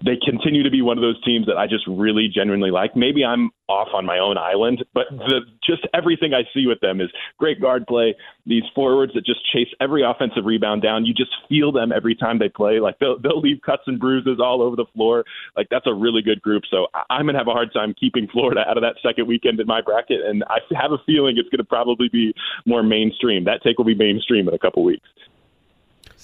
they 0.04 0.16
continue 0.24 0.62
to 0.62 0.70
be 0.70 0.82
one 0.82 0.98
of 0.98 1.02
those 1.02 1.22
teams 1.24 1.46
that 1.46 1.56
I 1.56 1.66
just 1.66 1.86
really 1.86 2.28
genuinely 2.32 2.70
like. 2.70 2.94
Maybe 2.94 3.24
I'm 3.24 3.50
off 3.68 3.88
on 3.94 4.04
my 4.04 4.18
own 4.18 4.36
island, 4.36 4.84
but 4.94 5.06
mm-hmm. 5.06 5.18
the, 5.18 5.40
just 5.64 5.86
everything 5.94 6.34
I 6.34 6.42
see 6.54 6.66
with 6.66 6.80
them 6.80 7.00
is 7.00 7.08
great 7.38 7.60
guard 7.60 7.86
play. 7.86 8.14
These 8.44 8.62
forwards 8.74 9.14
that 9.14 9.24
just 9.24 9.40
chase 9.52 9.68
every 9.80 10.02
offensive 10.04 10.44
rebound 10.44 10.82
down. 10.82 11.06
You 11.06 11.14
just 11.14 11.32
feel 11.48 11.72
them 11.72 11.92
every 11.92 12.14
time 12.14 12.38
they 12.38 12.48
play. 12.48 12.78
Like 12.78 12.98
they'll 12.98 13.18
they'll 13.18 13.40
leave 13.40 13.60
cuts 13.64 13.82
and 13.86 13.98
bruises 13.98 14.38
all 14.40 14.62
over 14.62 14.76
the 14.76 14.86
floor. 14.94 15.24
Like 15.56 15.68
that's 15.70 15.86
a 15.86 15.94
really 15.94 16.22
good 16.22 16.42
group. 16.42 16.64
So 16.70 16.86
I'm 17.10 17.26
gonna 17.26 17.38
have 17.38 17.48
a 17.48 17.52
hard 17.52 17.72
time 17.72 17.94
keeping 17.98 18.28
Florida 18.28 18.64
out 18.68 18.76
of 18.76 18.82
that 18.82 18.96
second 19.02 19.26
weekend 19.26 19.58
in 19.60 19.66
my 19.66 19.80
bracket, 19.80 20.20
and 20.24 20.44
I 20.44 20.58
have 20.80 20.92
a 20.92 20.98
feeling 21.06 21.36
it's 21.38 21.48
gonna 21.48 21.64
probably 21.64 22.08
be 22.08 22.34
more 22.66 22.82
mainstream. 22.82 23.44
That 23.44 23.62
take 23.64 23.78
will 23.78 23.84
be 23.84 23.94
mainstream 23.94 24.46
in 24.46 24.54
a 24.54 24.58
couple 24.58 24.84
weeks. 24.84 25.08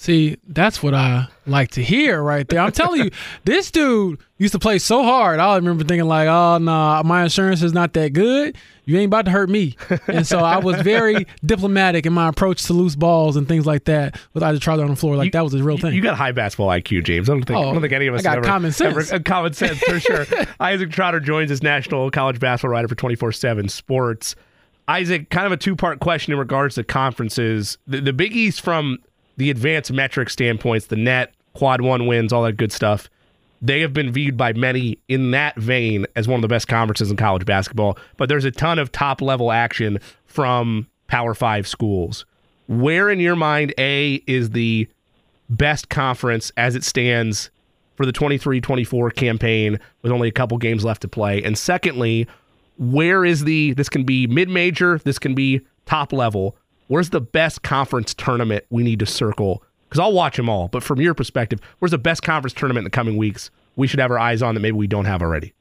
See, 0.03 0.35
that's 0.45 0.83
what 0.83 0.93
I 0.93 1.27
like 1.45 1.71
to 1.71 1.81
hear 1.81 2.21
right 2.21 2.45
there. 2.45 2.59
I'm 2.59 2.73
telling 2.73 3.05
you, 3.05 3.11
this 3.45 3.71
dude 3.71 4.19
used 4.37 4.51
to 4.51 4.59
play 4.59 4.77
so 4.77 5.01
hard. 5.01 5.39
I 5.39 5.55
remember 5.55 5.85
thinking 5.85 6.09
like, 6.09 6.27
"Oh 6.27 6.57
no, 6.57 6.65
nah, 6.65 7.03
my 7.03 7.23
insurance 7.23 7.61
is 7.61 7.71
not 7.71 7.93
that 7.93 8.11
good. 8.11 8.57
You 8.83 8.97
ain't 8.97 9.07
about 9.07 9.23
to 9.23 9.31
hurt 9.31 9.49
me." 9.49 9.77
And 10.09 10.27
so 10.27 10.39
I 10.39 10.57
was 10.57 10.81
very 10.81 11.25
diplomatic 11.45 12.05
in 12.05 12.11
my 12.11 12.27
approach 12.27 12.63
to 12.65 12.73
loose 12.73 12.97
balls 12.97 13.37
and 13.37 13.47
things 13.47 13.65
like 13.65 13.85
that 13.85 14.19
with 14.33 14.43
Isaac 14.43 14.61
Trotter 14.61 14.83
on 14.83 14.89
the 14.89 14.97
floor. 14.97 15.15
Like 15.15 15.27
you, 15.27 15.31
that 15.31 15.43
was 15.45 15.53
a 15.53 15.63
real 15.63 15.77
thing. 15.77 15.93
You 15.93 16.01
got 16.01 16.17
high 16.17 16.33
basketball 16.33 16.67
IQ, 16.67 17.05
James. 17.05 17.29
I 17.29 17.33
don't 17.35 17.45
think, 17.45 17.57
oh, 17.57 17.69
I 17.69 17.71
don't 17.71 17.79
think 17.79 17.93
any 17.93 18.07
of 18.07 18.15
us 18.15 18.19
I 18.19 18.23
got 18.23 18.37
ever, 18.39 18.45
common 18.45 18.73
sense. 18.73 19.09
Ever, 19.09 19.15
uh, 19.21 19.23
common 19.23 19.53
sense 19.53 19.79
for 19.79 20.01
sure. 20.01 20.25
Isaac 20.59 20.91
Trotter 20.91 21.21
joins 21.21 21.49
as 21.49 21.63
national 21.63 22.11
college 22.11 22.41
basketball 22.41 22.71
writer 22.71 22.89
for 22.89 22.95
24/7 22.95 23.71
Sports. 23.71 24.35
Isaac, 24.85 25.29
kind 25.29 25.45
of 25.45 25.53
a 25.53 25.57
two-part 25.57 26.01
question 26.01 26.33
in 26.33 26.39
regards 26.39 26.75
to 26.75 26.83
conferences. 26.83 27.77
The, 27.87 28.01
the 28.01 28.11
Big 28.11 28.35
East 28.35 28.59
from 28.59 28.97
the 29.37 29.49
advanced 29.49 29.91
metric 29.91 30.29
standpoints, 30.29 30.87
the 30.87 30.95
net, 30.95 31.33
quad 31.53 31.81
one 31.81 32.07
wins, 32.07 32.33
all 32.33 32.43
that 32.43 32.57
good 32.57 32.71
stuff, 32.71 33.09
they 33.61 33.79
have 33.79 33.93
been 33.93 34.11
viewed 34.11 34.35
by 34.35 34.51
many 34.53 34.99
in 35.07 35.31
that 35.31 35.55
vein 35.55 36.05
as 36.15 36.27
one 36.27 36.37
of 36.37 36.41
the 36.41 36.47
best 36.49 36.67
conferences 36.67 37.09
in 37.09 37.15
college 37.15 37.45
basketball. 37.45 37.97
But 38.17 38.27
there's 38.27 38.45
a 38.45 38.51
ton 38.51 38.77
of 38.77 38.91
top 38.91 39.21
level 39.21 39.51
action 39.51 39.99
from 40.25 40.87
Power 41.07 41.33
Five 41.33 41.65
schools. 41.67 42.25
Where 42.67 43.09
in 43.09 43.19
your 43.19 43.37
mind, 43.37 43.73
A, 43.77 44.21
is 44.27 44.49
the 44.49 44.87
best 45.49 45.89
conference 45.89 46.51
as 46.57 46.75
it 46.75 46.83
stands 46.83 47.51
for 47.95 48.05
the 48.05 48.11
23 48.11 48.59
24 48.59 49.11
campaign 49.11 49.79
with 50.01 50.11
only 50.11 50.27
a 50.27 50.31
couple 50.31 50.57
games 50.57 50.83
left 50.83 51.01
to 51.03 51.07
play? 51.07 51.41
And 51.41 51.57
secondly, 51.57 52.27
where 52.77 53.23
is 53.23 53.45
the, 53.45 53.73
this 53.73 53.87
can 53.89 54.03
be 54.03 54.27
mid 54.27 54.49
major, 54.49 54.99
this 54.99 55.19
can 55.19 55.35
be 55.35 55.61
top 55.85 56.11
level 56.11 56.57
where's 56.93 57.09
the 57.09 57.19
best 57.19 57.63
conference 57.63 58.13
tournament 58.13 58.63
we 58.69 58.83
need 58.83 58.99
to 58.99 59.05
circle? 59.07 59.63
Because 59.89 59.99
I'll 59.99 60.13
watch 60.13 60.37
them 60.37 60.47
all, 60.47 60.67
but 60.67 60.83
from 60.83 61.01
your 61.01 61.15
perspective, 61.15 61.59
where's 61.79 61.89
the 61.89 61.97
best 61.97 62.21
conference 62.21 62.53
tournament 62.53 62.81
in 62.81 62.83
the 62.83 62.91
coming 62.91 63.17
weeks 63.17 63.49
we 63.75 63.87
should 63.87 63.99
have 63.99 64.11
our 64.11 64.19
eyes 64.19 64.43
on 64.43 64.53
that 64.53 64.59
maybe 64.59 64.77
we 64.77 64.85
don't 64.85 65.05
have 65.05 65.23
already? 65.23 65.55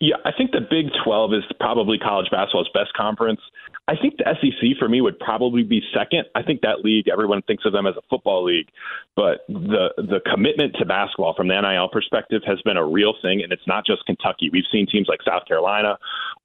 Yeah, 0.00 0.16
I 0.24 0.32
think 0.32 0.52
the 0.52 0.62
Big 0.62 0.86
12 1.04 1.34
is 1.34 1.44
probably 1.60 1.98
college 1.98 2.30
basketball's 2.30 2.70
best 2.72 2.94
conference. 2.94 3.40
I 3.88 3.96
think 3.96 4.18
the 4.18 4.24
SEC 4.40 4.78
for 4.78 4.86
me 4.86 5.00
would 5.00 5.18
probably 5.18 5.62
be 5.62 5.80
second. 5.96 6.24
I 6.34 6.42
think 6.42 6.60
that 6.60 6.84
league 6.84 7.08
everyone 7.08 7.40
thinks 7.42 7.64
of 7.64 7.72
them 7.72 7.86
as 7.86 7.94
a 7.96 8.02
football 8.10 8.44
league, 8.44 8.68
but 9.16 9.46
the 9.48 9.88
the 9.96 10.20
commitment 10.30 10.76
to 10.78 10.84
basketball 10.84 11.34
from 11.34 11.48
the 11.48 11.58
NIL 11.58 11.88
perspective 11.88 12.42
has 12.46 12.60
been 12.62 12.76
a 12.76 12.84
real 12.84 13.14
thing, 13.22 13.42
and 13.42 13.50
it's 13.50 13.66
not 13.66 13.86
just 13.86 14.04
Kentucky. 14.04 14.50
We've 14.52 14.68
seen 14.70 14.86
teams 14.86 15.08
like 15.08 15.20
South 15.26 15.46
Carolina, 15.48 15.98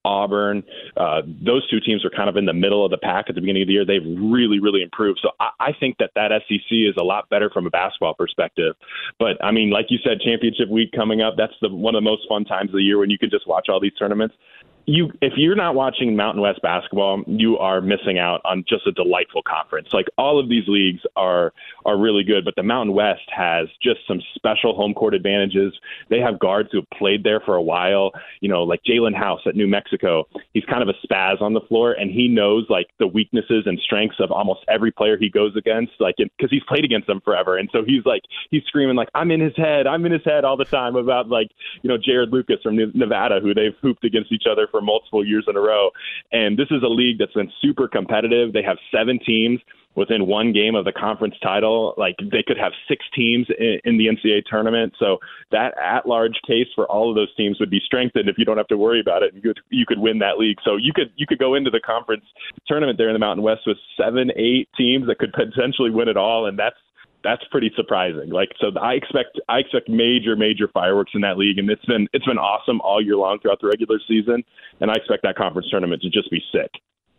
Auburn. 0.05 0.63
Uh, 0.95 1.21
those 1.45 1.69
two 1.69 1.81
teams 1.81 2.05
were 2.05 2.11
kind 2.15 2.29
of 2.29 2.37
in 2.37 2.45
the 2.45 2.53
middle 2.53 2.85
of 2.85 2.91
the 2.91 2.97
pack 2.97 3.25
at 3.27 3.35
the 3.35 3.41
beginning 3.41 3.63
of 3.63 3.67
the 3.67 3.73
year. 3.73 3.85
They've 3.85 4.05
really, 4.05 4.61
really 4.61 4.81
improved. 4.81 5.19
So 5.21 5.31
I, 5.41 5.49
I 5.59 5.71
think 5.77 5.97
that 5.99 6.11
that 6.15 6.31
SEC 6.47 6.71
is 6.71 6.95
a 6.97 7.03
lot 7.03 7.29
better 7.29 7.49
from 7.49 7.67
a 7.67 7.69
basketball 7.69 8.13
perspective. 8.13 8.75
But 9.19 9.43
I 9.43 9.51
mean, 9.51 9.69
like 9.69 9.87
you 9.89 9.99
said, 10.01 10.21
championship 10.21 10.69
week 10.69 10.93
coming 10.95 11.21
up. 11.21 11.33
That's 11.35 11.53
the 11.61 11.67
one 11.67 11.93
of 11.93 12.01
the 12.01 12.09
most 12.09 12.23
fun 12.29 12.45
times 12.45 12.69
of 12.69 12.75
the 12.75 12.83
year 12.83 12.99
when 12.99 13.09
you 13.09 13.19
can 13.19 13.29
just 13.29 13.47
watch 13.47 13.67
all 13.67 13.81
these 13.81 13.95
tournaments 13.99 14.35
you 14.85 15.11
if 15.21 15.33
you're 15.37 15.55
not 15.55 15.75
watching 15.75 16.15
Mountain 16.15 16.41
West 16.41 16.61
basketball, 16.61 17.23
you 17.25 17.57
are 17.57 17.79
missing 17.79 18.19
out 18.19 18.41
on 18.43 18.65
just 18.67 18.85
a 18.85 18.91
delightful 18.91 19.41
conference. 19.41 19.89
Like 19.93 20.07
all 20.17 20.39
of 20.39 20.49
these 20.49 20.67
leagues 20.67 21.01
are 21.15 21.53
are 21.85 21.97
really 21.97 22.23
good, 22.23 22.43
but 22.43 22.55
the 22.55 22.63
Mountain 22.63 22.93
West 22.93 23.21
has 23.35 23.67
just 23.81 24.01
some 24.07 24.21
special 24.35 24.75
home 24.75 24.93
court 24.93 25.13
advantages. 25.13 25.73
They 26.09 26.19
have 26.19 26.39
guards 26.39 26.69
who 26.71 26.79
have 26.79 26.89
played 26.97 27.23
there 27.23 27.39
for 27.39 27.55
a 27.55 27.61
while. 27.61 28.11
You 28.41 28.49
know, 28.49 28.63
like 28.63 28.81
Jalen 28.83 29.15
House 29.15 29.41
at 29.45 29.55
New 29.55 29.67
Mexico. 29.67 30.27
He's 30.53 30.65
kind 30.65 30.83
of 30.83 30.89
a 30.89 31.07
spaz 31.07 31.41
on 31.41 31.53
the 31.53 31.61
floor, 31.61 31.93
and 31.93 32.11
he 32.11 32.27
knows 32.27 32.65
like 32.69 32.87
the 32.99 33.07
weaknesses 33.07 33.63
and 33.65 33.79
strengths 33.79 34.19
of 34.19 34.31
almost 34.31 34.61
every 34.67 34.91
player 34.91 35.17
he 35.17 35.29
goes 35.29 35.55
against. 35.55 35.93
Like 35.99 36.15
because 36.17 36.51
he's 36.51 36.63
played 36.67 36.83
against 36.83 37.07
them 37.07 37.21
forever, 37.23 37.57
and 37.57 37.69
so 37.71 37.83
he's 37.85 38.05
like 38.05 38.23
he's 38.51 38.63
screaming 38.65 38.97
like 38.97 39.09
I'm 39.15 39.31
in 39.31 39.39
his 39.39 39.55
head, 39.55 39.87
I'm 39.87 40.05
in 40.05 40.11
his 40.11 40.25
head 40.25 40.43
all 40.43 40.57
the 40.57 40.65
time 40.65 40.97
about 40.97 41.29
like 41.29 41.47
you 41.83 41.89
know 41.89 41.97
Jarod 41.97 42.31
Lucas 42.31 42.57
from 42.61 42.75
Nevada, 42.93 43.39
who 43.39 43.53
they've 43.53 43.75
hooped 43.81 44.03
against 44.03 44.31
each 44.31 44.43
other 44.49 44.67
for 44.73 44.81
multiple 44.81 45.23
years 45.23 45.45
in 45.47 45.55
a 45.55 45.61
row. 45.61 45.91
And 46.31 46.57
this 46.57 46.67
is 46.71 46.81
a 46.83 46.87
league 46.87 47.19
that's 47.19 47.33
been 47.33 47.51
super 47.61 47.87
competitive. 47.87 48.51
They 48.51 48.63
have 48.63 48.77
seven 48.91 49.19
teams 49.23 49.59
within 49.95 50.25
one 50.25 50.51
game 50.51 50.73
of 50.73 50.85
the 50.85 50.91
conference 50.91 51.35
title. 51.43 51.93
Like 51.95 52.15
they 52.17 52.41
could 52.41 52.57
have 52.57 52.71
six 52.87 53.05
teams 53.15 53.45
in, 53.59 53.79
in 53.85 53.97
the 53.99 54.07
NCAA 54.07 54.41
tournament. 54.49 54.93
So 54.97 55.19
that 55.51 55.77
at-large 55.77 56.39
case 56.47 56.67
for 56.73 56.87
all 56.87 57.11
of 57.11 57.15
those 57.15 57.33
teams 57.35 57.59
would 57.59 57.69
be 57.69 57.79
strengthened 57.85 58.27
if 58.27 58.39
you 58.39 58.45
don't 58.45 58.57
have 58.57 58.67
to 58.69 58.77
worry 58.77 58.99
about 58.99 59.21
it. 59.21 59.35
You 59.35 59.41
could 59.41 59.59
you 59.69 59.85
could 59.85 59.99
win 59.99 60.17
that 60.19 60.39
league. 60.39 60.57
So 60.65 60.75
you 60.75 60.91
could 60.93 61.11
you 61.15 61.27
could 61.27 61.37
go 61.37 61.53
into 61.53 61.69
the 61.69 61.79
conference 61.79 62.25
tournament 62.67 62.97
there 62.97 63.09
in 63.09 63.13
the 63.13 63.19
Mountain 63.19 63.43
West 63.43 63.61
with 63.67 63.77
seven, 63.95 64.31
eight 64.35 64.67
teams 64.75 65.05
that 65.07 65.19
could 65.19 65.33
potentially 65.33 65.91
win 65.91 66.07
it 66.07 66.17
all, 66.17 66.47
and 66.47 66.57
that's 66.57 66.77
that's 67.23 67.43
pretty 67.51 67.71
surprising. 67.75 68.29
Like 68.29 68.49
so, 68.59 68.71
I 68.79 68.93
expect 68.93 69.39
I 69.49 69.59
expect 69.59 69.89
major 69.89 70.35
major 70.35 70.67
fireworks 70.67 71.11
in 71.15 71.21
that 71.21 71.37
league, 71.37 71.57
and 71.57 71.69
it's 71.69 71.85
been 71.85 72.07
it's 72.13 72.25
been 72.25 72.37
awesome 72.37 72.81
all 72.81 73.01
year 73.01 73.15
long 73.15 73.39
throughout 73.39 73.61
the 73.61 73.67
regular 73.67 73.99
season, 74.07 74.43
and 74.81 74.91
I 74.91 74.95
expect 74.95 75.23
that 75.23 75.35
conference 75.35 75.69
tournament 75.69 76.01
to 76.01 76.09
just 76.09 76.29
be 76.29 76.41
sick. 76.51 76.71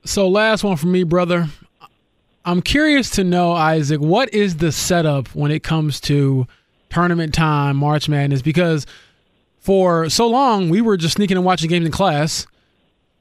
So 0.05 0.29
last 0.29 0.65
one 0.65 0.77
for 0.77 0.87
me, 0.87 1.03
brother. 1.03 1.49
I'm 2.47 2.61
curious 2.61 3.09
to 3.11 3.25
know, 3.25 3.53
Isaac, 3.53 4.03
what 4.03 4.35
is 4.35 4.59
the 4.59 4.71
setup 4.71 5.29
when 5.29 5.51
it 5.51 5.63
comes 5.63 5.99
to 6.03 6.47
tournament 6.91 7.33
time, 7.33 7.79
March 7.79 8.07
Madness? 8.07 8.43
Because 8.43 8.87
for 9.61 10.11
so 10.11 10.29
long 10.29 10.69
we 10.69 10.83
were 10.83 10.99
just 10.99 11.15
sneaking 11.15 11.39
and 11.39 11.47
watching 11.47 11.71
games 11.71 11.87
in 11.87 11.93
class 11.93 12.47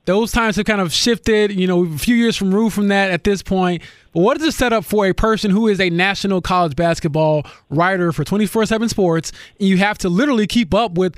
those 0.05 0.31
times 0.31 0.57
have 0.57 0.65
kind 0.65 0.81
of 0.81 0.91
shifted, 0.91 1.51
you 1.51 1.67
know, 1.67 1.85
a 1.85 1.97
few 1.97 2.15
years 2.15 2.35
from 2.35 2.53
removed 2.53 2.75
from 2.75 2.89
that 2.89 3.11
at 3.11 3.23
this 3.23 3.41
point. 3.41 3.81
But 4.11 4.21
what 4.21 4.37
is 4.37 4.43
the 4.43 4.51
setup 4.51 4.85
for 4.85 5.05
a 5.05 5.13
person 5.13 5.49
who 5.49 5.67
is 5.67 5.79
a 5.79 5.89
national 5.89 6.41
college 6.41 6.75
basketball 6.75 7.45
writer 7.69 8.11
for 8.11 8.23
24 8.23 8.65
7 8.65 8.89
sports? 8.89 9.31
And 9.59 9.69
you 9.69 9.77
have 9.77 9.97
to 9.99 10.09
literally 10.09 10.47
keep 10.47 10.73
up 10.73 10.93
with 10.93 11.15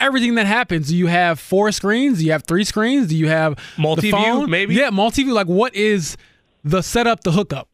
everything 0.00 0.36
that 0.36 0.46
happens. 0.46 0.88
Do 0.88 0.96
you 0.96 1.08
have 1.08 1.40
four 1.40 1.72
screens? 1.72 2.18
Do 2.18 2.24
you 2.24 2.32
have 2.32 2.44
three 2.44 2.64
screens? 2.64 3.08
Do 3.08 3.16
you 3.16 3.28
have 3.28 3.58
multi 3.76 4.10
view, 4.10 4.46
maybe? 4.46 4.74
Yeah, 4.74 4.90
multi 4.90 5.24
view. 5.24 5.34
Like, 5.34 5.48
what 5.48 5.74
is 5.74 6.16
the 6.64 6.82
setup, 6.82 7.24
the 7.24 7.32
hookup? 7.32 7.68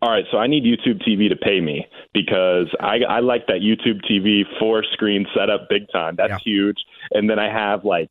All 0.00 0.10
right, 0.10 0.24
so 0.32 0.38
I 0.38 0.48
need 0.48 0.64
YouTube 0.64 1.00
TV 1.06 1.28
to 1.28 1.36
pay 1.36 1.60
me 1.60 1.86
because 2.12 2.66
I, 2.80 3.02
I 3.08 3.20
like 3.20 3.46
that 3.46 3.60
YouTube 3.60 4.00
TV 4.10 4.42
four 4.58 4.82
screen 4.92 5.26
setup 5.32 5.68
big 5.68 5.82
time. 5.92 6.16
That's 6.16 6.30
yeah. 6.30 6.38
huge. 6.44 6.78
And 7.12 7.30
then 7.30 7.38
I 7.38 7.48
have 7.48 7.84
like 7.84 8.10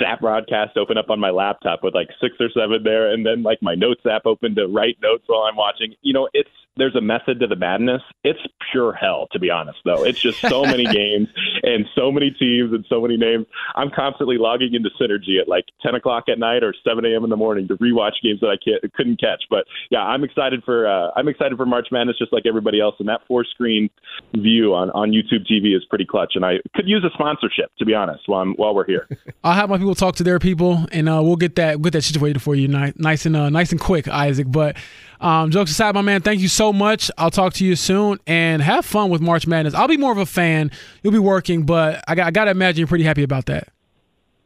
Zap 0.00 0.20
broadcast 0.20 0.76
open 0.76 0.96
up 0.98 1.10
on 1.10 1.20
my 1.20 1.30
laptop 1.30 1.84
with 1.84 1.94
like 1.94 2.08
six 2.20 2.34
or 2.40 2.48
seven 2.54 2.82
there, 2.82 3.12
and 3.12 3.24
then 3.24 3.42
like 3.42 3.58
my 3.60 3.74
notes 3.74 4.00
app 4.10 4.26
open 4.26 4.54
to 4.54 4.66
write 4.66 4.96
notes 5.02 5.24
while 5.26 5.42
I'm 5.42 5.56
watching. 5.56 5.94
You 6.02 6.14
know, 6.14 6.28
it's 6.32 6.48
there's 6.76 6.94
a 6.94 7.00
method 7.00 7.40
to 7.40 7.46
the 7.46 7.56
madness. 7.56 8.02
It's 8.24 8.40
pure 8.70 8.92
hell, 8.92 9.28
to 9.32 9.38
be 9.38 9.50
honest, 9.50 9.78
though. 9.84 10.04
It's 10.04 10.20
just 10.20 10.40
so 10.40 10.62
many 10.62 10.84
games 10.92 11.28
and 11.62 11.86
so 11.94 12.10
many 12.10 12.30
teams 12.30 12.72
and 12.72 12.84
so 12.88 13.00
many 13.00 13.16
names. 13.16 13.46
I'm 13.74 13.90
constantly 13.90 14.38
logging 14.38 14.74
into 14.74 14.90
Synergy 15.00 15.40
at 15.40 15.48
like 15.48 15.64
10 15.82 15.94
o'clock 15.94 16.24
at 16.28 16.38
night 16.38 16.62
or 16.62 16.74
7 16.86 17.04
a.m. 17.04 17.24
in 17.24 17.30
the 17.30 17.36
morning 17.36 17.68
to 17.68 17.76
rewatch 17.76 18.14
games 18.22 18.40
that 18.40 18.48
I 18.48 18.56
can't, 18.62 18.92
couldn't 18.94 19.20
catch. 19.20 19.42
But 19.50 19.64
yeah, 19.90 20.00
I'm 20.00 20.24
excited 20.24 20.62
for 20.64 20.86
uh, 20.86 21.10
I'm 21.16 21.28
excited 21.28 21.56
for 21.56 21.66
March 21.66 21.88
Madness, 21.90 22.18
just 22.18 22.32
like 22.32 22.44
everybody 22.46 22.80
else. 22.80 22.94
And 22.98 23.08
that 23.08 23.20
four 23.26 23.44
screen 23.44 23.90
view 24.34 24.74
on, 24.74 24.90
on 24.90 25.10
YouTube 25.10 25.46
TV 25.50 25.76
is 25.76 25.84
pretty 25.88 26.06
clutch. 26.06 26.32
And 26.34 26.44
I 26.44 26.58
could 26.74 26.88
use 26.88 27.04
a 27.04 27.12
sponsorship, 27.14 27.70
to 27.78 27.84
be 27.84 27.94
honest, 27.94 28.22
while 28.26 28.42
I'm, 28.42 28.54
while 28.54 28.74
we're 28.74 28.86
here. 28.86 29.08
I'll 29.44 29.54
have 29.54 29.70
my 29.70 29.78
people 29.78 29.94
talk 29.94 30.16
to 30.16 30.22
their 30.22 30.38
people, 30.38 30.86
and 30.92 31.08
uh, 31.08 31.20
we'll 31.22 31.36
get 31.36 31.56
that 31.56 31.82
get 31.82 31.92
that 31.92 32.02
situated 32.02 32.40
for 32.40 32.54
you, 32.54 32.68
nice, 32.68 32.92
nice 32.96 33.26
and 33.26 33.36
uh, 33.36 33.50
nice 33.50 33.72
and 33.72 33.80
quick, 33.80 34.08
Isaac. 34.08 34.46
But 34.50 34.76
um, 35.20 35.50
jokes 35.50 35.70
aside, 35.70 35.94
my 35.94 36.02
man, 36.02 36.22
thank 36.22 36.40
you 36.40 36.48
so 36.48 36.59
much. 36.72 37.10
I'll 37.16 37.30
talk 37.30 37.54
to 37.54 37.64
you 37.64 37.74
soon 37.74 38.18
and 38.26 38.60
have 38.60 38.84
fun 38.84 39.10
with 39.10 39.20
March 39.20 39.46
Madness. 39.46 39.74
I'll 39.74 39.88
be 39.88 39.96
more 39.96 40.12
of 40.12 40.18
a 40.18 40.26
fan. 40.26 40.70
You'll 41.02 41.12
be 41.12 41.18
working, 41.18 41.64
but 41.64 42.04
I 42.06 42.14
got, 42.14 42.26
I 42.26 42.30
got 42.30 42.44
to 42.44 42.50
imagine 42.50 42.80
you're 42.80 42.86
pretty 42.86 43.04
happy 43.04 43.22
about 43.22 43.46
that. 43.46 43.68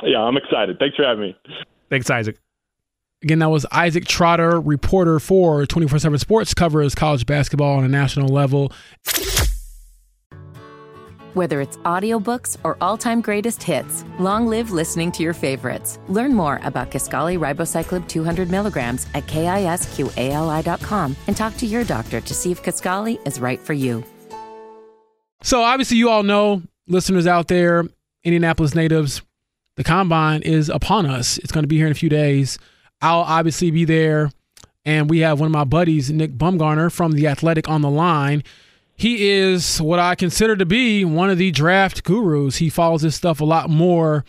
Yeah, 0.03 0.21
I'm 0.21 0.37
excited. 0.37 0.79
Thanks 0.79 0.97
for 0.97 1.05
having 1.05 1.23
me. 1.23 1.37
Thanks, 1.91 2.09
Isaac. 2.09 2.39
Again, 3.23 3.39
that 3.39 3.51
was 3.51 3.65
Isaac 3.73 4.05
Trotter, 4.05 4.61
reporter 4.61 5.19
for 5.19 5.67
24 5.67 5.99
7 5.99 6.19
Sports, 6.19 6.55
covers 6.55 6.95
college 6.95 7.25
basketball 7.27 7.79
on 7.79 7.85
a 7.85 7.89
national 7.89 8.29
level. 8.29 8.71
Whether 11.35 11.61
it's 11.61 11.77
audiobooks 11.79 12.57
or 12.65 12.77
all-time 12.81 13.21
greatest 13.21 13.63
hits, 13.63 14.05
long 14.19 14.47
live 14.47 14.71
listening 14.71 15.11
to 15.13 15.23
your 15.23 15.35
favorites. 15.35 15.99
Learn 16.09 16.33
more 16.33 16.61
about 16.63 16.91
Kisqali 16.93 17.39
Ribociclib 17.39 18.09
200 18.09 18.51
milligrams 18.51 19.07
at 19.15 19.27
kisqali.com 19.27 21.17
and 21.27 21.37
talk 21.37 21.57
to 21.57 21.67
your 21.67 21.85
doctor 21.85 22.21
to 22.21 22.35
see 22.35 22.53
if 22.53 22.63
Kisqali 22.63 23.19
is 23.27 23.41
right 23.41 23.61
for 23.61 23.73
you. 23.73 24.05
So 25.43 25.63
obviously, 25.63 25.97
you 25.97 26.09
all 26.09 26.23
know 26.23 26.63
listeners 26.87 27.27
out 27.27 27.49
there, 27.49 27.85
Indianapolis 28.23 28.75
natives, 28.75 29.21
the 29.77 29.85
combine 29.85 30.43
is 30.43 30.69
upon 30.69 31.05
us. 31.05 31.39
It's 31.39 31.51
going 31.51 31.65
to 31.65 31.69
be 31.69 31.77
here 31.77 31.87
in 31.87 31.93
a 31.93 31.97
few 31.97 32.09
days. 32.09 32.59
I'll 33.03 33.21
obviously 33.21 33.73
be 33.73 33.85
there. 33.85 34.31
And 34.85 35.11
we 35.11 35.19
have 35.21 35.41
one 35.41 35.47
of 35.47 35.53
my 35.53 35.65
buddies, 35.65 36.11
Nick 36.11 36.33
Baumgardner 36.33 36.93
from 36.93 37.13
The 37.13 37.27
Athletic, 37.27 37.69
on 37.69 37.81
the 37.81 37.91
line. 37.91 38.45
He 38.97 39.29
is 39.29 39.83
what 39.83 39.99
I 39.99 40.15
consider 40.15 40.57
to 40.57 40.67
be 40.67 41.05
one 41.05 41.31
of 41.31 41.39
the 41.39 41.51
draft 41.51 42.05
gurus. 42.05 42.57
He 42.57 42.71
follows 42.71 43.03
this 43.03 43.17
stuff 43.17 43.41
a 43.41 43.45
lot 43.45 43.69
more 43.69 44.25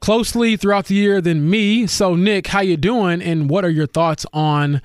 closely 0.00 0.56
throughout 0.56 0.86
the 0.86 0.94
year 0.94 1.20
than 1.20 1.48
me. 1.48 1.86
So, 1.86 2.14
Nick, 2.14 2.48
how 2.48 2.60
you 2.60 2.76
doing? 2.76 3.20
And 3.20 3.50
what 3.50 3.64
are 3.64 3.70
your 3.70 3.86
thoughts 3.86 4.24
on 4.32 4.80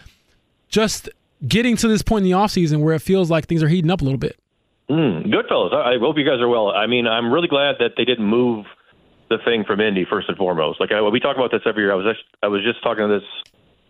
just 0.70 1.10
getting 1.48 1.78
to 1.78 1.88
this 1.88 2.02
point 2.02 2.26
in 2.26 2.32
the 2.32 2.38
offseason 2.38 2.82
where 2.82 2.96
it 2.96 3.02
feels 3.02 3.30
like 3.30 3.46
things 3.46 3.64
are 3.64 3.68
heating 3.68 3.92
up 3.92 4.02
a 4.02 4.04
little 4.04 4.20
bit? 4.20 4.38
Mm, 4.90 5.32
good 5.32 5.46
fellas. 5.48 5.74
I 5.74 5.98
hope 6.00 6.18
you 6.18 6.26
guys 6.26 6.42
are 6.42 6.48
well. 6.48 6.70
I 6.70 6.88
mean, 6.88 7.08
I'm 7.08 7.32
really 7.32 7.48
glad 7.48 7.76
that 7.80 7.92
they 7.98 8.06
didn't 8.06 8.26
move 8.26 8.66
the 9.30 9.38
thing 9.44 9.64
from 9.66 9.82
Indy 9.82 10.06
first 10.08 10.30
and 10.30 10.38
foremost. 10.38 10.80
Like 10.80 10.92
I, 10.92 11.02
we 11.02 11.20
talk 11.20 11.38
about 11.38 11.52
this 11.52 11.62
every 11.66 11.84
year. 11.84 11.92
I 11.92 11.96
was 11.96 12.06
just, 12.06 12.26
I 12.44 12.48
was 12.48 12.64
just 12.64 12.84
talking 12.84 13.08
to 13.08 13.20
this 13.20 13.28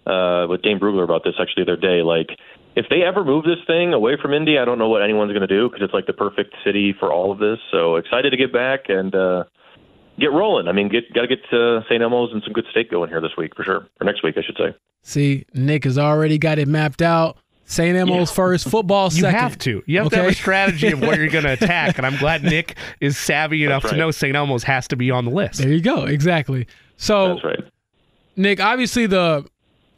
uh, 0.06 0.48
with 0.50 0.62
Dane 0.62 0.80
Brugler 0.80 1.04
about 1.04 1.24
this 1.24 1.36
actually 1.40 1.66
the 1.66 1.74
other 1.74 1.82
day. 1.82 2.02
Like 2.02 2.38
if 2.76 2.88
they 2.90 3.04
ever 3.04 3.24
move 3.24 3.46
this 3.46 3.60
thing 3.66 3.94
away 3.94 4.18
from 4.22 4.34
Indy, 4.34 4.58
I 4.58 4.66
don't 4.66 4.78
know 4.78 4.90
what 4.90 5.02
anyone's 5.02 5.32
going 5.32 5.48
to 5.48 5.48
do 5.48 5.70
because 5.70 5.84
it's 5.84 5.94
like 5.94 6.08
the 6.08 6.14
perfect 6.14 6.54
city 6.64 6.94
for 7.00 7.12
all 7.12 7.32
of 7.32 7.40
this. 7.40 7.58
So 7.72 7.96
excited 7.96 8.32
to 8.32 8.38
get 8.38 8.52
back 8.52 8.90
and 8.90 9.16
uh, 9.16 9.46
get 10.20 10.32
rolling. 10.32 10.68
I 10.68 10.74
mean, 10.74 10.90
get 10.90 11.12
got 11.14 11.22
to 11.22 11.28
get 11.28 11.40
to 11.52 11.82
St. 11.90 12.02
Elmo's 12.02 12.32
and 12.34 12.44
some 12.44 12.54
good 12.54 12.66
steak 12.72 12.92
going 12.92 13.10
here 13.10 13.22
this 13.22 13.32
week 13.38 13.56
for 13.56 13.64
sure, 13.64 13.88
or 14.00 14.06
next 14.06 14.24
week 14.24 14.36
I 14.38 14.42
should 14.42 14.58
say. 14.58 14.76
See, 15.04 15.46
Nick 15.54 15.86
has 15.86 15.98
already 15.98 16.38
got 16.38 16.60
it 16.60 16.68
mapped 16.68 17.02
out. 17.02 17.38
St. 17.68 17.98
Elmo's 17.98 18.30
yeah. 18.30 18.36
first, 18.36 18.70
football 18.70 19.10
second. 19.10 19.34
You 19.34 19.40
have 19.40 19.58
to. 19.60 19.84
You 19.88 19.98
have 19.98 20.08
okay? 20.08 20.18
to 20.18 20.24
have 20.24 20.32
a 20.32 20.36
strategy 20.36 20.92
of 20.92 21.02
what 21.02 21.18
you're 21.18 21.30
going 21.30 21.44
to 21.46 21.54
attack, 21.54 21.98
and 21.98 22.06
I'm 22.06 22.18
glad 22.18 22.44
Nick 22.44 22.76
is 23.02 23.18
savvy 23.18 23.64
enough 23.64 23.86
right. 23.86 23.92
to 23.92 23.98
know 23.98 24.12
St. 24.12 24.36
Elmo's 24.36 24.64
has 24.64 24.88
to 24.90 24.96
be 24.96 25.10
on 25.10 25.26
the 25.26 25.32
list. 25.32 25.60
There 25.60 25.72
you 25.72 25.82
go. 25.82 26.04
Exactly. 26.04 26.68
So, 26.98 27.40
right. 27.44 27.64
Nick, 28.36 28.60
obviously 28.60 29.08
the 29.08 29.46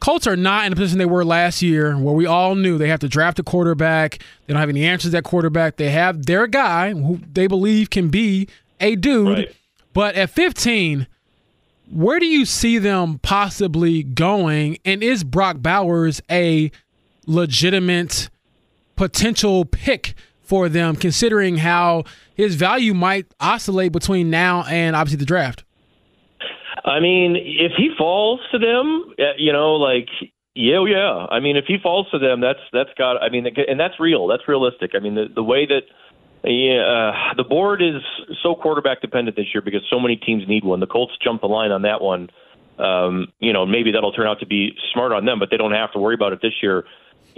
Colts 0.00 0.26
are 0.26 0.36
not 0.36 0.64
in 0.66 0.70
the 0.70 0.76
position 0.76 0.98
they 0.98 1.06
were 1.06 1.24
last 1.24 1.60
year, 1.60 1.96
where 1.96 2.14
we 2.14 2.26
all 2.26 2.54
knew 2.54 2.78
they 2.78 2.88
have 2.88 3.00
to 3.00 3.08
draft 3.08 3.38
a 3.38 3.42
quarterback. 3.42 4.18
They 4.46 4.52
don't 4.52 4.60
have 4.60 4.68
any 4.68 4.84
answers 4.84 5.14
at 5.14 5.24
quarterback. 5.24 5.76
They 5.76 5.90
have 5.90 6.26
their 6.26 6.46
guy 6.46 6.92
who 6.92 7.20
they 7.32 7.46
believe 7.46 7.90
can 7.90 8.08
be 8.08 8.48
a 8.80 8.94
dude, 8.96 9.28
right. 9.28 9.56
but 9.92 10.14
at 10.14 10.30
15 10.30 11.06
where 11.90 12.20
do 12.20 12.26
you 12.26 12.44
see 12.44 12.78
them 12.78 13.18
possibly 13.20 14.02
going? 14.02 14.78
And 14.84 15.02
is 15.02 15.24
Brock 15.24 15.56
Bowers 15.60 16.20
a 16.30 16.70
legitimate 17.26 18.28
potential 18.96 19.64
pick 19.64 20.14
for 20.42 20.68
them, 20.68 20.96
considering 20.96 21.58
how 21.58 22.04
his 22.34 22.54
value 22.54 22.94
might 22.94 23.26
oscillate 23.40 23.92
between 23.92 24.30
now 24.30 24.64
and 24.64 24.96
obviously 24.96 25.18
the 25.18 25.26
draft? 25.26 25.64
I 26.84 27.00
mean, 27.00 27.36
if 27.36 27.72
he 27.76 27.90
falls 27.96 28.40
to 28.52 28.58
them, 28.58 29.14
uh, 29.18 29.36
you 29.36 29.52
know, 29.52 29.74
like 29.74 30.08
yeah, 30.54 30.84
yeah. 30.86 31.26
I 31.30 31.40
mean, 31.40 31.56
if 31.56 31.64
he 31.66 31.76
falls 31.82 32.10
to 32.10 32.18
them, 32.18 32.40
that's 32.40 32.60
that's 32.72 32.90
got. 32.96 33.22
I 33.22 33.28
mean, 33.28 33.46
and 33.46 33.78
that's 33.78 34.00
real. 34.00 34.26
That's 34.26 34.46
realistic. 34.48 34.92
I 34.94 34.98
mean, 34.98 35.14
the 35.14 35.26
the 35.34 35.42
way 35.42 35.66
that 35.66 35.82
yeah, 36.44 36.82
uh, 36.82 37.34
the 37.36 37.44
board 37.44 37.82
is 37.82 38.02
so 38.42 38.54
quarterback 38.54 39.00
dependent 39.00 39.36
this 39.36 39.46
year 39.54 39.62
because 39.62 39.82
so 39.90 40.00
many 40.00 40.16
teams 40.16 40.46
need 40.48 40.64
one. 40.64 40.80
The 40.80 40.86
Colts 40.86 41.12
jumped 41.22 41.42
the 41.42 41.48
line 41.48 41.70
on 41.70 41.82
that 41.82 42.00
one. 42.00 42.30
Um, 42.78 43.32
you 43.40 43.52
know, 43.52 43.66
maybe 43.66 43.92
that'll 43.92 44.12
turn 44.12 44.28
out 44.28 44.40
to 44.40 44.46
be 44.46 44.70
smart 44.92 45.12
on 45.12 45.24
them, 45.24 45.40
but 45.40 45.50
they 45.50 45.56
don't 45.56 45.72
have 45.72 45.92
to 45.92 45.98
worry 45.98 46.14
about 46.14 46.32
it 46.32 46.40
this 46.40 46.54
year 46.62 46.84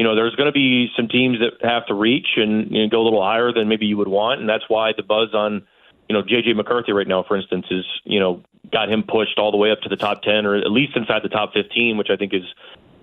you 0.00 0.04
know, 0.04 0.14
there's 0.14 0.34
going 0.34 0.46
to 0.46 0.52
be 0.52 0.88
some 0.96 1.08
teams 1.08 1.38
that 1.40 1.62
have 1.66 1.84
to 1.86 1.92
reach 1.92 2.28
and 2.36 2.70
you 2.70 2.82
know, 2.82 2.88
go 2.88 3.02
a 3.02 3.04
little 3.04 3.22
higher 3.22 3.52
than 3.52 3.68
maybe 3.68 3.84
you 3.84 3.98
would 3.98 4.08
want, 4.08 4.40
and 4.40 4.48
that's 4.48 4.64
why 4.68 4.92
the 4.96 5.02
buzz 5.02 5.34
on, 5.34 5.60
you 6.08 6.14
know, 6.14 6.22
JJ 6.22 6.56
McCarthy 6.56 6.92
right 6.92 7.06
now, 7.06 7.22
for 7.22 7.36
instance, 7.36 7.66
is 7.70 7.84
you 8.04 8.18
know 8.18 8.42
got 8.72 8.90
him 8.90 9.02
pushed 9.02 9.38
all 9.38 9.50
the 9.50 9.56
way 9.56 9.70
up 9.70 9.80
to 9.82 9.88
the 9.88 9.96
top 9.96 10.22
ten 10.22 10.46
or 10.46 10.56
at 10.56 10.70
least 10.70 10.96
inside 10.96 11.22
the 11.22 11.28
top 11.28 11.52
15, 11.54 11.96
which 11.96 12.08
I 12.10 12.16
think 12.16 12.34
is 12.34 12.44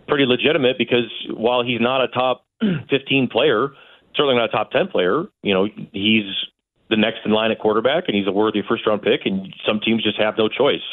pretty 0.08 0.26
legitimate 0.26 0.78
because 0.78 1.12
while 1.30 1.63
he's 1.63 1.82
not 1.82 2.02
a 2.02 2.08
top 2.08 2.46
15 2.89 3.28
player, 3.28 3.70
certainly 4.15 4.36
not 4.36 4.46
a 4.46 4.52
top 4.52 4.72
10 4.72 4.88
player, 4.88 5.26
you 5.43 5.54
know, 5.54 5.67
he's 5.91 6.26
the 6.89 6.96
next 6.96 7.20
in 7.26 7.32
line 7.32 7.52
at 7.52 7.60
quarterback 7.60 8.06
and 8.08 8.15
he's 8.15 8.28
a 8.28 8.32
worthy 8.32 8.62
first 8.67 8.88
round 8.88 9.02
pick, 9.02 9.22
and 9.26 9.54
some 9.65 9.80
teams 9.80 10.04
just 10.04 10.17
have 10.20 10.38
no 10.38 10.48
choice. 10.48 10.86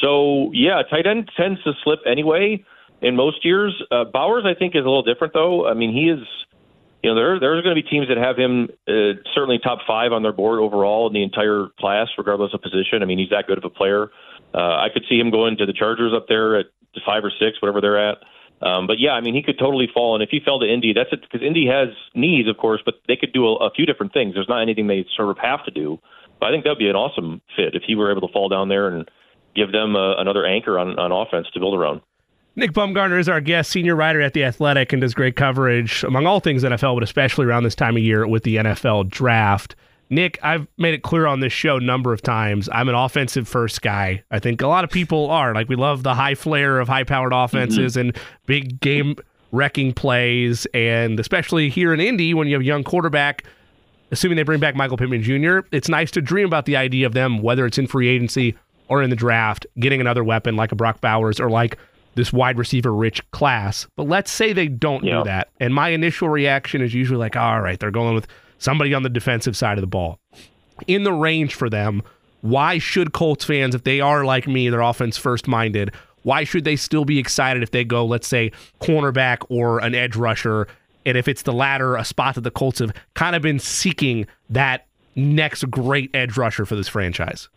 So 0.00 0.50
yeah, 0.52 0.82
tight 0.88 1.06
end 1.06 1.30
tends 1.36 1.62
to 1.64 1.72
slip 1.84 2.00
anyway 2.06 2.64
in 3.00 3.16
most 3.16 3.44
years. 3.44 3.80
Uh, 3.90 4.04
Bowers, 4.04 4.44
I 4.46 4.58
think, 4.58 4.74
is 4.74 4.80
a 4.80 4.88
little 4.88 5.02
different, 5.02 5.34
though. 5.34 5.66
I 5.66 5.74
mean, 5.74 5.92
he 5.92 6.08
is, 6.08 6.26
you 7.02 7.10
know, 7.10 7.16
there 7.16 7.40
there's 7.40 7.62
going 7.62 7.74
to 7.74 7.82
be 7.82 7.88
teams 7.88 8.08
that 8.08 8.18
have 8.18 8.36
him 8.36 8.68
uh, 8.86 9.20
certainly 9.34 9.58
top 9.58 9.80
five 9.86 10.12
on 10.12 10.22
their 10.22 10.32
board 10.32 10.60
overall 10.60 11.06
in 11.06 11.14
the 11.14 11.22
entire 11.22 11.68
class, 11.78 12.08
regardless 12.18 12.52
of 12.52 12.60
position. 12.60 13.02
I 13.02 13.06
mean, 13.06 13.18
he's 13.18 13.30
that 13.30 13.46
good 13.46 13.58
of 13.58 13.64
a 13.64 13.70
player. 13.70 14.10
Uh, 14.52 14.76
I 14.76 14.88
could 14.92 15.04
see 15.08 15.18
him 15.18 15.30
going 15.30 15.56
to 15.58 15.66
the 15.66 15.72
Chargers 15.72 16.12
up 16.14 16.26
there 16.28 16.58
at 16.58 16.66
five 17.06 17.24
or 17.24 17.30
six, 17.30 17.60
whatever 17.62 17.80
they're 17.80 18.10
at. 18.10 18.18
Um, 18.62 18.86
but 18.86 18.98
yeah, 18.98 19.12
I 19.12 19.22
mean, 19.22 19.34
he 19.34 19.42
could 19.42 19.58
totally 19.58 19.88
fall. 19.92 20.14
And 20.14 20.22
if 20.22 20.28
he 20.28 20.40
fell 20.44 20.60
to 20.60 20.66
Indy, 20.70 20.92
that's 20.92 21.08
it, 21.12 21.22
because 21.22 21.40
Indy 21.46 21.66
has 21.66 21.88
needs, 22.14 22.48
of 22.48 22.58
course, 22.58 22.82
but 22.84 22.94
they 23.08 23.16
could 23.16 23.32
do 23.32 23.46
a, 23.46 23.68
a 23.68 23.70
few 23.70 23.86
different 23.86 24.12
things. 24.12 24.34
There's 24.34 24.48
not 24.48 24.60
anything 24.60 24.86
they 24.86 25.06
sort 25.16 25.30
of 25.30 25.38
have 25.38 25.64
to 25.64 25.70
do. 25.70 25.98
But 26.38 26.46
I 26.46 26.52
think 26.52 26.64
that'd 26.64 26.78
be 26.78 26.88
an 26.88 26.96
awesome 26.96 27.40
fit 27.56 27.74
if 27.74 27.82
he 27.86 27.94
were 27.94 28.10
able 28.10 28.26
to 28.26 28.32
fall 28.32 28.48
down 28.48 28.68
there 28.68 28.88
and 28.88 29.08
give 29.54 29.72
them 29.72 29.96
uh, 29.96 30.16
another 30.16 30.44
anchor 30.44 30.78
on, 30.78 30.98
on 30.98 31.12
offense 31.12 31.46
to 31.54 31.60
build 31.60 31.74
around. 31.74 32.02
Nick 32.56 32.72
Baumgardner 32.72 33.18
is 33.18 33.28
our 33.28 33.40
guest, 33.40 33.70
senior 33.70 33.94
writer 33.94 34.20
at 34.20 34.34
The 34.34 34.44
Athletic, 34.44 34.92
and 34.92 35.00
does 35.00 35.14
great 35.14 35.36
coverage 35.36 36.02
among 36.02 36.26
all 36.26 36.40
things 36.40 36.64
NFL, 36.64 36.96
but 36.96 37.02
especially 37.02 37.46
around 37.46 37.62
this 37.62 37.76
time 37.76 37.96
of 37.96 38.02
year 38.02 38.26
with 38.26 38.42
the 38.42 38.56
NFL 38.56 39.08
draft. 39.08 39.76
Nick, 40.12 40.40
I've 40.42 40.66
made 40.76 40.92
it 40.92 41.04
clear 41.04 41.26
on 41.26 41.38
this 41.38 41.52
show 41.52 41.76
a 41.76 41.80
number 41.80 42.12
of 42.12 42.20
times. 42.20 42.68
I'm 42.72 42.88
an 42.88 42.96
offensive 42.96 43.46
first 43.46 43.80
guy. 43.80 44.24
I 44.32 44.40
think 44.40 44.60
a 44.60 44.66
lot 44.66 44.82
of 44.82 44.90
people 44.90 45.30
are. 45.30 45.54
Like, 45.54 45.68
we 45.68 45.76
love 45.76 46.02
the 46.02 46.14
high 46.14 46.34
flair 46.34 46.80
of 46.80 46.88
high 46.88 47.04
powered 47.04 47.32
offenses 47.32 47.92
mm-hmm. 47.92 48.08
and 48.08 48.18
big 48.46 48.80
game 48.80 49.14
wrecking 49.52 49.92
plays. 49.92 50.66
And 50.74 51.20
especially 51.20 51.70
here 51.70 51.94
in 51.94 52.00
Indy, 52.00 52.34
when 52.34 52.48
you 52.48 52.54
have 52.54 52.62
a 52.62 52.64
young 52.64 52.82
quarterback, 52.82 53.44
assuming 54.10 54.34
they 54.34 54.42
bring 54.42 54.58
back 54.58 54.74
Michael 54.74 54.96
Pittman 54.96 55.22
Jr., 55.22 55.60
it's 55.70 55.88
nice 55.88 56.10
to 56.10 56.20
dream 56.20 56.46
about 56.46 56.66
the 56.66 56.76
idea 56.76 57.06
of 57.06 57.12
them, 57.14 57.40
whether 57.40 57.64
it's 57.64 57.78
in 57.78 57.86
free 57.86 58.08
agency 58.08 58.56
or 58.88 59.04
in 59.04 59.10
the 59.10 59.16
draft, 59.16 59.64
getting 59.78 60.00
another 60.00 60.24
weapon 60.24 60.56
like 60.56 60.72
a 60.72 60.74
Brock 60.74 61.00
Bowers 61.00 61.38
or 61.38 61.48
like 61.48 61.78
this 62.14 62.32
wide 62.32 62.58
receiver 62.58 62.92
rich 62.92 63.28
class. 63.30 63.86
But 63.96 64.08
let's 64.08 64.30
say 64.30 64.52
they 64.52 64.68
don't 64.68 65.04
yeah. 65.04 65.18
do 65.18 65.24
that. 65.24 65.48
And 65.60 65.74
my 65.74 65.90
initial 65.90 66.28
reaction 66.28 66.82
is 66.82 66.94
usually 66.94 67.18
like, 67.18 67.36
all 67.36 67.60
right, 67.60 67.78
they're 67.78 67.90
going 67.90 68.14
with 68.14 68.26
somebody 68.58 68.94
on 68.94 69.02
the 69.02 69.08
defensive 69.08 69.56
side 69.56 69.78
of 69.78 69.82
the 69.82 69.86
ball. 69.86 70.18
In 70.86 71.04
the 71.04 71.12
range 71.12 71.54
for 71.54 71.68
them, 71.70 72.02
why 72.40 72.78
should 72.78 73.12
Colts 73.12 73.44
fans, 73.44 73.74
if 73.74 73.84
they 73.84 74.00
are 74.00 74.24
like 74.24 74.46
me, 74.48 74.68
they're 74.68 74.80
offense 74.80 75.16
first 75.16 75.46
minded, 75.46 75.92
why 76.22 76.44
should 76.44 76.64
they 76.64 76.76
still 76.76 77.04
be 77.04 77.18
excited 77.18 77.62
if 77.62 77.70
they 77.70 77.84
go, 77.84 78.04
let's 78.04 78.28
say, 78.28 78.52
cornerback 78.80 79.38
or 79.48 79.78
an 79.80 79.94
edge 79.94 80.16
rusher? 80.16 80.66
And 81.06 81.16
if 81.16 81.28
it's 81.28 81.42
the 81.42 81.52
latter, 81.52 81.96
a 81.96 82.04
spot 82.04 82.34
that 82.34 82.42
the 82.42 82.50
Colts 82.50 82.78
have 82.78 82.92
kind 83.14 83.34
of 83.34 83.42
been 83.42 83.58
seeking 83.58 84.26
that 84.50 84.86
next 85.16 85.68
great 85.70 86.10
edge 86.14 86.36
rusher 86.36 86.66
for 86.66 86.76
this 86.76 86.88
franchise? 86.88 87.48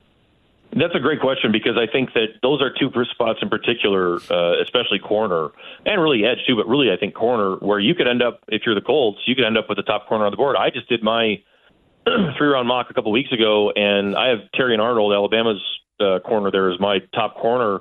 That's 0.76 0.96
a 0.96 1.00
great 1.00 1.22
question 1.22 1.52
because 1.52 1.78
I 1.78 1.86
think 1.92 2.14
that 2.14 2.42
those 2.42 2.62
are 2.62 2.72
two 2.72 2.90
spots 3.12 3.40
in 3.42 3.50
particular, 3.50 4.16
uh, 4.32 4.62
especially 4.62 4.98
corner 4.98 5.50
and 5.86 6.02
really 6.02 6.26
edge 6.26 6.40
too, 6.48 6.56
but 6.56 6.68
really 6.68 6.92
I 6.92 6.98
think 6.98 7.14
corner 7.14 7.58
where 7.58 7.80
you 7.80 7.94
could 7.94 8.08
end 8.08 8.24
up 8.24 8.40
if 8.48 8.64
you're 8.66 8.74
the 8.74 8.82
Colts, 8.82 9.20
you 9.28 9.36
could 9.36 9.46
end 9.46 9.58
up 9.58 9.70
with 9.70 9.78
the 9.78 9.84
top 9.84 10.08
corner 10.08 10.26
on 10.26 10.32
the 10.32 10.38
board. 10.38 10.56
I 10.58 10.72
just 10.72 10.90
did 10.90 11.04
my 11.04 11.42
three 12.38 12.48
round 12.48 12.68
mock 12.68 12.90
a 12.90 12.94
couple 12.94 13.12
weeks 13.12 13.32
ago, 13.32 13.72
and 13.76 14.16
I 14.16 14.30
have 14.30 14.40
Terrion 14.56 14.80
Arnold, 14.80 15.14
Alabama's 15.14 15.62
uh, 16.00 16.20
corner 16.20 16.50
there, 16.50 16.72
as 16.72 16.80
my 16.80 17.00
top 17.14 17.36
corner, 17.36 17.80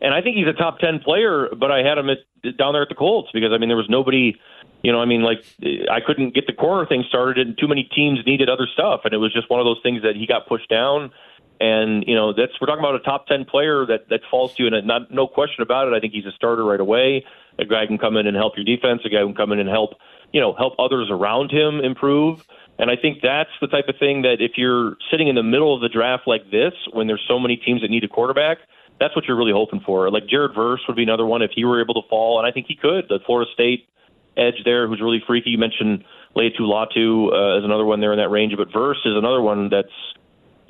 and 0.00 0.12
I 0.12 0.20
think 0.20 0.36
he's 0.36 0.48
a 0.48 0.52
top 0.52 0.80
ten 0.80 0.98
player. 0.98 1.48
But 1.56 1.70
I 1.70 1.78
had 1.78 1.96
him 1.96 2.10
at, 2.10 2.56
down 2.56 2.72
there 2.72 2.82
at 2.82 2.88
the 2.88 2.96
Colts 2.96 3.30
because 3.32 3.52
I 3.52 3.58
mean 3.58 3.68
there 3.68 3.76
was 3.76 3.88
nobody. 3.88 4.36
You 4.82 4.90
know, 4.90 5.00
I 5.00 5.04
mean, 5.04 5.22
like 5.22 5.44
I 5.88 6.00
couldn't 6.04 6.34
get 6.34 6.48
the 6.48 6.52
corner 6.52 6.84
thing 6.86 7.04
started, 7.08 7.46
and 7.46 7.56
too 7.56 7.68
many 7.68 7.84
teams 7.94 8.18
needed 8.26 8.48
other 8.48 8.66
stuff, 8.72 9.02
and 9.04 9.14
it 9.14 9.18
was 9.18 9.32
just 9.32 9.48
one 9.48 9.60
of 9.60 9.64
those 9.64 9.78
things 9.80 10.02
that 10.02 10.16
he 10.16 10.26
got 10.26 10.48
pushed 10.48 10.68
down 10.68 11.12
and 11.60 12.04
you 12.06 12.14
know 12.14 12.32
that's 12.32 12.52
we're 12.60 12.66
talking 12.66 12.84
about 12.84 12.94
a 12.94 13.00
top 13.00 13.26
ten 13.26 13.44
player 13.44 13.86
that 13.86 14.08
that 14.10 14.20
falls 14.30 14.54
to 14.54 14.64
you, 14.64 14.74
and 14.74 14.86
not 14.86 15.10
no 15.10 15.26
question 15.26 15.62
about 15.62 15.88
it. 15.88 15.94
I 15.94 16.00
think 16.00 16.12
he's 16.12 16.26
a 16.26 16.32
starter 16.32 16.64
right 16.64 16.80
away. 16.80 17.24
A 17.58 17.64
guy 17.64 17.86
can 17.86 17.98
come 17.98 18.16
in 18.16 18.26
and 18.26 18.36
help 18.36 18.54
your 18.56 18.64
defense. 18.64 19.02
A 19.04 19.08
guy 19.08 19.22
can 19.22 19.34
come 19.34 19.52
in 19.52 19.58
and 19.58 19.68
help 19.68 19.94
you 20.32 20.40
know 20.40 20.54
help 20.54 20.74
others 20.78 21.08
around 21.10 21.50
him 21.50 21.80
improve. 21.80 22.44
And 22.78 22.90
I 22.90 22.96
think 22.96 23.18
that's 23.22 23.50
the 23.60 23.68
type 23.68 23.84
of 23.88 23.96
thing 23.98 24.22
that 24.22 24.36
if 24.40 24.52
you're 24.56 24.96
sitting 25.10 25.28
in 25.28 25.34
the 25.34 25.42
middle 25.42 25.74
of 25.74 25.82
the 25.82 25.88
draft 25.88 26.26
like 26.26 26.50
this, 26.50 26.72
when 26.92 27.06
there's 27.06 27.22
so 27.28 27.38
many 27.38 27.56
teams 27.56 27.82
that 27.82 27.90
need 27.90 28.02
a 28.02 28.08
quarterback, 28.08 28.58
that's 28.98 29.14
what 29.14 29.26
you're 29.26 29.36
really 29.36 29.52
hoping 29.52 29.80
for. 29.84 30.10
Like 30.10 30.26
Jared 30.26 30.54
Verse 30.54 30.80
would 30.88 30.96
be 30.96 31.02
another 31.02 31.26
one 31.26 31.42
if 31.42 31.50
he 31.54 31.64
were 31.64 31.82
able 31.82 31.94
to 31.94 32.08
fall, 32.08 32.38
and 32.38 32.46
I 32.46 32.50
think 32.50 32.66
he 32.66 32.74
could. 32.74 33.06
The 33.08 33.20
Florida 33.26 33.50
State 33.52 33.88
edge 34.36 34.64
there, 34.64 34.88
who's 34.88 35.00
really 35.00 35.22
freaky. 35.26 35.50
You 35.50 35.58
mentioned 35.58 36.04
Laiatu 36.36 36.60
Latu 36.60 37.32
uh, 37.32 37.58
as 37.58 37.64
another 37.64 37.84
one 37.84 38.00
there 38.00 38.12
in 38.12 38.18
that 38.18 38.30
range, 38.30 38.54
but 38.56 38.72
Verse 38.72 38.98
is 39.04 39.16
another 39.16 39.42
one 39.42 39.68
that's 39.68 39.92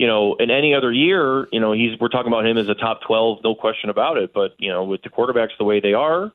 you 0.02 0.08
know, 0.08 0.34
in 0.40 0.50
any 0.50 0.74
other 0.74 0.92
year, 0.92 1.46
you 1.52 1.60
know, 1.60 1.70
he's 1.70 1.96
we're 2.00 2.08
talking 2.08 2.26
about 2.26 2.44
him 2.44 2.58
as 2.58 2.68
a 2.68 2.74
top 2.74 3.02
12, 3.06 3.38
no 3.44 3.54
question 3.54 3.88
about 3.88 4.16
it. 4.16 4.32
But 4.34 4.50
you 4.58 4.68
know, 4.68 4.82
with 4.82 5.00
the 5.02 5.08
quarterbacks 5.08 5.50
the 5.60 5.64
way 5.64 5.78
they 5.78 5.92
are, 5.92 6.32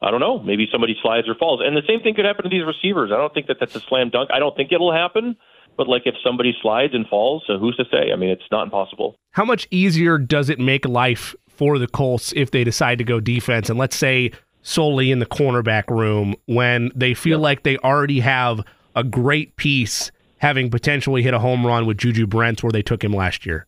I 0.00 0.10
don't 0.10 0.20
know. 0.20 0.38
Maybe 0.38 0.66
somebody 0.72 0.96
slides 1.02 1.28
or 1.28 1.34
falls, 1.34 1.60
and 1.62 1.76
the 1.76 1.82
same 1.86 2.00
thing 2.00 2.14
could 2.14 2.24
happen 2.24 2.44
to 2.44 2.48
these 2.48 2.64
receivers. 2.64 3.10
I 3.12 3.18
don't 3.18 3.34
think 3.34 3.46
that 3.48 3.58
that's 3.60 3.76
a 3.76 3.80
slam 3.80 4.08
dunk. 4.08 4.30
I 4.32 4.38
don't 4.38 4.56
think 4.56 4.72
it'll 4.72 4.90
happen, 4.90 5.36
But 5.76 5.86
like 5.86 6.04
if 6.06 6.14
somebody 6.24 6.56
slides 6.62 6.94
and 6.94 7.06
falls, 7.08 7.44
so 7.46 7.58
who's 7.58 7.76
to 7.76 7.84
say? 7.90 8.10
I 8.10 8.16
mean, 8.16 8.30
it's 8.30 8.50
not 8.50 8.62
impossible. 8.62 9.16
How 9.32 9.44
much 9.44 9.68
easier 9.70 10.16
does 10.16 10.48
it 10.48 10.58
make 10.58 10.88
life 10.88 11.34
for 11.46 11.78
the 11.78 11.88
Colts 11.88 12.32
if 12.34 12.52
they 12.52 12.64
decide 12.64 12.96
to 12.96 13.04
go 13.04 13.20
defense 13.20 13.68
and 13.68 13.78
let's 13.78 13.96
say 13.96 14.32
solely 14.62 15.10
in 15.10 15.18
the 15.18 15.26
cornerback 15.26 15.90
room 15.90 16.36
when 16.46 16.90
they 16.94 17.12
feel 17.12 17.38
yep. 17.38 17.44
like 17.44 17.62
they 17.64 17.76
already 17.78 18.20
have 18.20 18.62
a 18.96 19.04
great 19.04 19.56
piece 19.56 20.10
having 20.40 20.70
potentially 20.70 21.22
hit 21.22 21.34
a 21.34 21.38
home 21.38 21.66
run 21.66 21.86
with 21.86 21.98
Juju 21.98 22.26
Brents 22.26 22.62
where 22.62 22.72
they 22.72 22.82
took 22.82 23.04
him 23.04 23.12
last 23.12 23.46
year? 23.46 23.66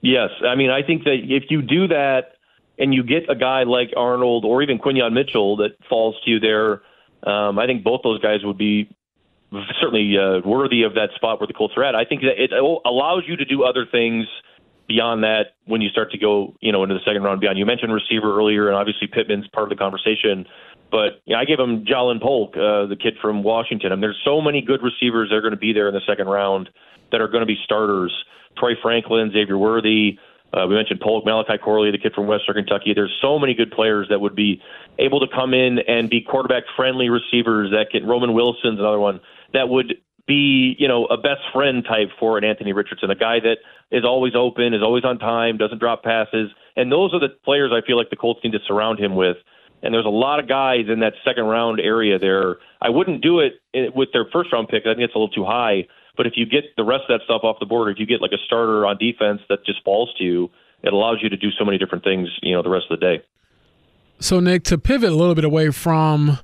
Yes. 0.00 0.30
I 0.46 0.54
mean, 0.54 0.70
I 0.70 0.82
think 0.82 1.04
that 1.04 1.18
if 1.24 1.44
you 1.50 1.60
do 1.60 1.88
that 1.88 2.32
and 2.78 2.94
you 2.94 3.02
get 3.02 3.28
a 3.28 3.34
guy 3.34 3.64
like 3.64 3.90
Arnold 3.96 4.44
or 4.44 4.62
even 4.62 4.78
Quinyon 4.78 5.12
Mitchell 5.12 5.56
that 5.56 5.70
falls 5.88 6.14
to 6.24 6.30
you 6.30 6.38
there, 6.38 6.82
um, 7.28 7.58
I 7.58 7.66
think 7.66 7.82
both 7.82 8.02
those 8.04 8.20
guys 8.20 8.44
would 8.44 8.58
be 8.58 8.88
certainly 9.80 10.16
uh, 10.16 10.40
worthy 10.48 10.82
of 10.84 10.94
that 10.94 11.10
spot 11.16 11.40
where 11.40 11.48
the 11.48 11.52
Colts 11.52 11.74
are 11.76 11.82
at. 11.82 11.96
I 11.96 12.04
think 12.04 12.22
that 12.22 12.40
it 12.42 12.52
allows 12.52 13.24
you 13.26 13.36
to 13.36 13.44
do 13.44 13.64
other 13.64 13.84
things 13.90 14.26
beyond 14.86 15.24
that 15.24 15.56
when 15.66 15.80
you 15.80 15.88
start 15.88 16.12
to 16.12 16.18
go, 16.18 16.54
you 16.60 16.70
know, 16.70 16.82
into 16.82 16.94
the 16.94 17.00
second 17.04 17.22
round 17.22 17.40
beyond. 17.40 17.58
You 17.58 17.66
mentioned 17.66 17.92
receiver 17.92 18.38
earlier, 18.38 18.68
and 18.68 18.76
obviously 18.76 19.08
Pittman's 19.08 19.48
part 19.48 19.70
of 19.70 19.76
the 19.76 19.82
conversation. 19.82 20.46
But 20.90 21.20
you 21.24 21.34
know, 21.34 21.40
I 21.40 21.44
gave 21.44 21.58
him 21.58 21.84
Ja'Lynn 21.84 22.20
Polk, 22.20 22.56
uh, 22.56 22.86
the 22.86 22.96
kid 23.00 23.14
from 23.20 23.42
Washington. 23.42 23.92
I 23.92 23.94
mean, 23.96 24.00
there's 24.00 24.20
so 24.24 24.40
many 24.40 24.62
good 24.62 24.80
receivers 24.82 25.28
that 25.30 25.36
are 25.36 25.42
going 25.42 25.52
to 25.52 25.58
be 25.58 25.72
there 25.72 25.88
in 25.88 25.94
the 25.94 26.00
second 26.06 26.28
round 26.28 26.70
that 27.12 27.20
are 27.20 27.28
going 27.28 27.42
to 27.42 27.46
be 27.46 27.58
starters. 27.64 28.12
Troy 28.56 28.72
Franklin, 28.82 29.30
Xavier 29.32 29.58
Worthy. 29.58 30.18
Uh, 30.52 30.66
we 30.66 30.74
mentioned 30.74 31.00
Polk, 31.00 31.26
Malachi 31.26 31.58
Corley, 31.58 31.90
the 31.90 31.98
kid 31.98 32.12
from 32.14 32.26
Western 32.26 32.54
Kentucky. 32.54 32.94
There's 32.94 33.14
so 33.20 33.38
many 33.38 33.52
good 33.52 33.70
players 33.70 34.06
that 34.08 34.20
would 34.20 34.34
be 34.34 34.62
able 34.98 35.20
to 35.20 35.26
come 35.28 35.52
in 35.52 35.78
and 35.86 36.08
be 36.08 36.22
quarterback 36.22 36.64
friendly 36.74 37.10
receivers 37.10 37.70
that 37.70 37.90
can. 37.90 38.06
Roman 38.06 38.32
Wilson's 38.32 38.78
another 38.78 38.98
one 38.98 39.20
that 39.52 39.68
would 39.68 39.94
be, 40.26 40.74
you 40.78 40.88
know, 40.88 41.04
a 41.06 41.16
best 41.16 41.40
friend 41.52 41.84
type 41.84 42.08
for 42.18 42.38
an 42.38 42.44
Anthony 42.44 42.72
Richardson, 42.72 43.10
a 43.10 43.14
guy 43.14 43.40
that 43.40 43.58
is 43.90 44.04
always 44.04 44.34
open, 44.34 44.74
is 44.74 44.82
always 44.82 45.04
on 45.04 45.18
time, 45.18 45.58
doesn't 45.58 45.78
drop 45.78 46.02
passes. 46.02 46.50
And 46.76 46.90
those 46.90 47.12
are 47.12 47.20
the 47.20 47.30
players 47.44 47.72
I 47.72 47.84
feel 47.86 47.96
like 47.96 48.10
the 48.10 48.16
Colts 48.16 48.40
need 48.42 48.52
to 48.52 48.58
surround 48.66 48.98
him 48.98 49.16
with. 49.16 49.36
And 49.82 49.94
there's 49.94 50.06
a 50.06 50.10
lot 50.10 50.40
of 50.40 50.48
guys 50.48 50.86
in 50.88 51.00
that 51.00 51.12
second 51.24 51.44
round 51.44 51.80
area 51.80 52.18
there. 52.18 52.56
I 52.80 52.90
wouldn't 52.90 53.22
do 53.22 53.40
it 53.40 53.60
with 53.94 54.08
their 54.12 54.26
first 54.32 54.52
round 54.52 54.68
pick. 54.68 54.82
I 54.86 54.94
think 54.94 55.04
it's 55.04 55.14
a 55.14 55.18
little 55.18 55.28
too 55.28 55.44
high. 55.44 55.86
But 56.16 56.26
if 56.26 56.32
you 56.36 56.46
get 56.46 56.64
the 56.76 56.82
rest 56.82 57.04
of 57.08 57.20
that 57.20 57.24
stuff 57.24 57.42
off 57.44 57.58
the 57.60 57.66
board, 57.66 57.92
if 57.92 58.00
you 58.00 58.06
get 58.06 58.20
like 58.20 58.32
a 58.32 58.42
starter 58.44 58.84
on 58.84 58.98
defense 58.98 59.40
that 59.48 59.64
just 59.64 59.84
falls 59.84 60.12
to 60.18 60.24
you, 60.24 60.50
it 60.82 60.92
allows 60.92 61.18
you 61.22 61.28
to 61.28 61.36
do 61.36 61.50
so 61.56 61.64
many 61.64 61.78
different 61.78 62.02
things, 62.02 62.28
you 62.42 62.54
know, 62.54 62.62
the 62.62 62.70
rest 62.70 62.86
of 62.90 62.98
the 62.98 63.06
day. 63.06 63.22
So 64.20 64.40
Nick, 64.40 64.64
to 64.64 64.78
pivot 64.78 65.10
a 65.10 65.14
little 65.14 65.36
bit 65.36 65.44
away 65.44 65.70
from 65.70 66.40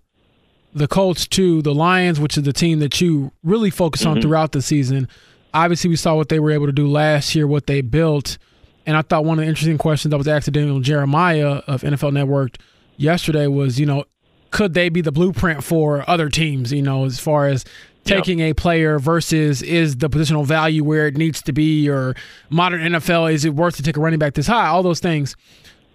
the 0.73 0.87
Colts 0.87 1.27
to 1.29 1.61
the 1.63 1.75
Lions, 1.75 2.21
which 2.21 2.37
is 2.37 2.45
the 2.45 2.53
team 2.53 2.79
that 2.81 3.01
you 3.01 3.33
really 3.43 3.71
focus 3.71 4.07
on 4.07 4.15
mm-hmm. 4.15 4.23
throughout 4.23 4.53
the 4.53 4.63
season. 4.63 5.09
Obviously, 5.53 5.91
we 5.91 5.97
saw 5.97 6.15
what 6.15 6.29
they 6.29 6.39
were 6.39 6.51
able 6.53 6.67
to 6.67 6.73
do 6.73 6.87
last 6.87 7.35
year, 7.35 7.47
what 7.47 7.67
they 7.67 7.81
built. 7.81 8.39
And 8.87 8.97
I 8.97 9.03
thought 9.03 9.25
one 9.25 9.39
of 9.39 9.45
the 9.45 9.49
interesting 9.49 9.79
questions 9.79 10.11
that 10.11 10.19
was 10.19 10.29
asked 10.29 10.45
to 10.45 10.51
Daniel 10.51 10.81
Jeremiah 10.81 11.63
of 11.67 11.83
NFL 11.83 12.13
Network 12.13 12.59
yesterday 12.97 13.47
was, 13.47 13.79
you 13.79 13.87
know, 13.87 14.05
could 14.51 14.75
they 14.75 14.89
be 14.89 15.01
the 15.01 15.13
blueprint 15.13 15.65
for 15.65 16.09
other 16.09 16.29
teams, 16.29 16.73
you 16.73 16.83
know, 16.83 17.05
as 17.05 17.19
far 17.19 17.47
as 17.49 17.65
taking 18.05 18.39
yep. 18.39 18.51
a 18.51 18.55
player 18.55 18.99
versus 18.99 19.63
is 19.63 19.97
the 19.97 20.09
positional 20.09 20.45
value 20.45 20.85
where 20.85 21.07
it 21.07 21.17
needs 21.17 21.43
to 21.43 21.53
be 21.53 21.89
or 21.89 22.15
modern 22.51 22.81
NFL, 22.81 23.33
is 23.33 23.45
it 23.45 23.55
worth 23.55 23.77
to 23.77 23.83
take 23.83 23.97
a 23.97 24.01
running 24.01 24.19
back 24.19 24.35
this 24.35 24.47
high? 24.47 24.69
All 24.69 24.83
those 24.83 25.01
things. 25.01 25.35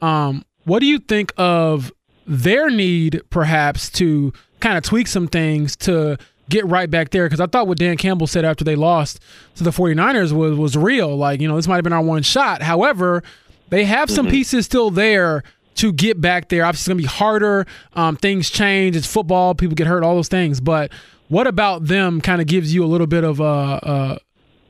Um, 0.01 0.43
what 0.65 0.79
do 0.79 0.87
you 0.87 0.99
think 0.99 1.33
of 1.37 1.91
their 2.25 2.69
need 2.69 3.21
perhaps 3.29 3.89
to 3.91 4.33
kind 4.59 4.77
of 4.77 4.83
tweak 4.83 5.07
some 5.07 5.27
things 5.27 5.75
to 5.77 6.17
get 6.49 6.65
right 6.65 6.89
back 6.89 7.11
there 7.11 7.25
because 7.25 7.39
I 7.39 7.45
thought 7.45 7.67
what 7.67 7.77
Dan 7.77 7.95
Campbell 7.95 8.27
said 8.27 8.43
after 8.43 8.63
they 8.63 8.75
lost 8.75 9.19
to 9.55 9.63
the 9.63 9.69
49ers 9.69 10.31
was 10.31 10.57
was 10.57 10.75
real. 10.75 11.15
Like, 11.15 11.39
you 11.39 11.47
know, 11.47 11.55
this 11.55 11.67
might 11.67 11.75
have 11.75 11.83
been 11.83 11.93
our 11.93 12.01
one 12.01 12.23
shot. 12.23 12.61
However, 12.61 13.23
they 13.69 13.85
have 13.85 14.09
some 14.09 14.25
mm-hmm. 14.25 14.33
pieces 14.33 14.65
still 14.65 14.89
there 14.89 15.43
to 15.79 15.93
get 15.93 16.21
back 16.21 16.49
there. 16.49 16.65
Obviously, 16.65 16.81
it's 16.81 16.87
going 16.87 16.97
to 16.97 17.03
be 17.03 17.07
harder. 17.07 17.65
Um, 17.93 18.15
things 18.15 18.49
change. 18.49 18.95
It's 18.95 19.07
football. 19.07 19.55
People 19.55 19.75
get 19.75 19.87
hurt, 19.87 20.03
all 20.03 20.15
those 20.15 20.27
things. 20.27 20.59
But 20.59 20.91
what 21.29 21.47
about 21.47 21.85
them 21.85 22.21
kind 22.21 22.41
of 22.41 22.47
gives 22.47 22.73
you 22.73 22.83
a 22.83 22.87
little 22.87 23.07
bit 23.07 23.23
of 23.23 23.39
a, 23.39 23.43
a 23.43 24.19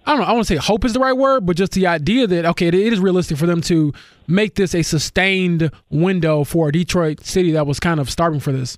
I 0.05 0.11
don't 0.13 0.21
know, 0.21 0.25
I 0.25 0.31
want 0.31 0.47
to 0.47 0.53
say 0.53 0.57
hope 0.57 0.85
is 0.85 0.93
the 0.93 0.99
right 0.99 1.15
word, 1.15 1.45
but 1.45 1.55
just 1.55 1.73
the 1.73 1.85
idea 1.85 2.25
that, 2.25 2.45
okay, 2.45 2.67
it 2.67 2.73
is 2.73 2.99
realistic 2.99 3.37
for 3.37 3.45
them 3.45 3.61
to 3.61 3.93
make 4.27 4.55
this 4.55 4.73
a 4.73 4.81
sustained 4.81 5.71
window 5.89 6.43
for 6.43 6.71
Detroit 6.71 7.25
City 7.25 7.51
that 7.51 7.67
was 7.67 7.79
kind 7.79 7.99
of 7.99 8.09
starving 8.09 8.39
for 8.39 8.51
this. 8.51 8.77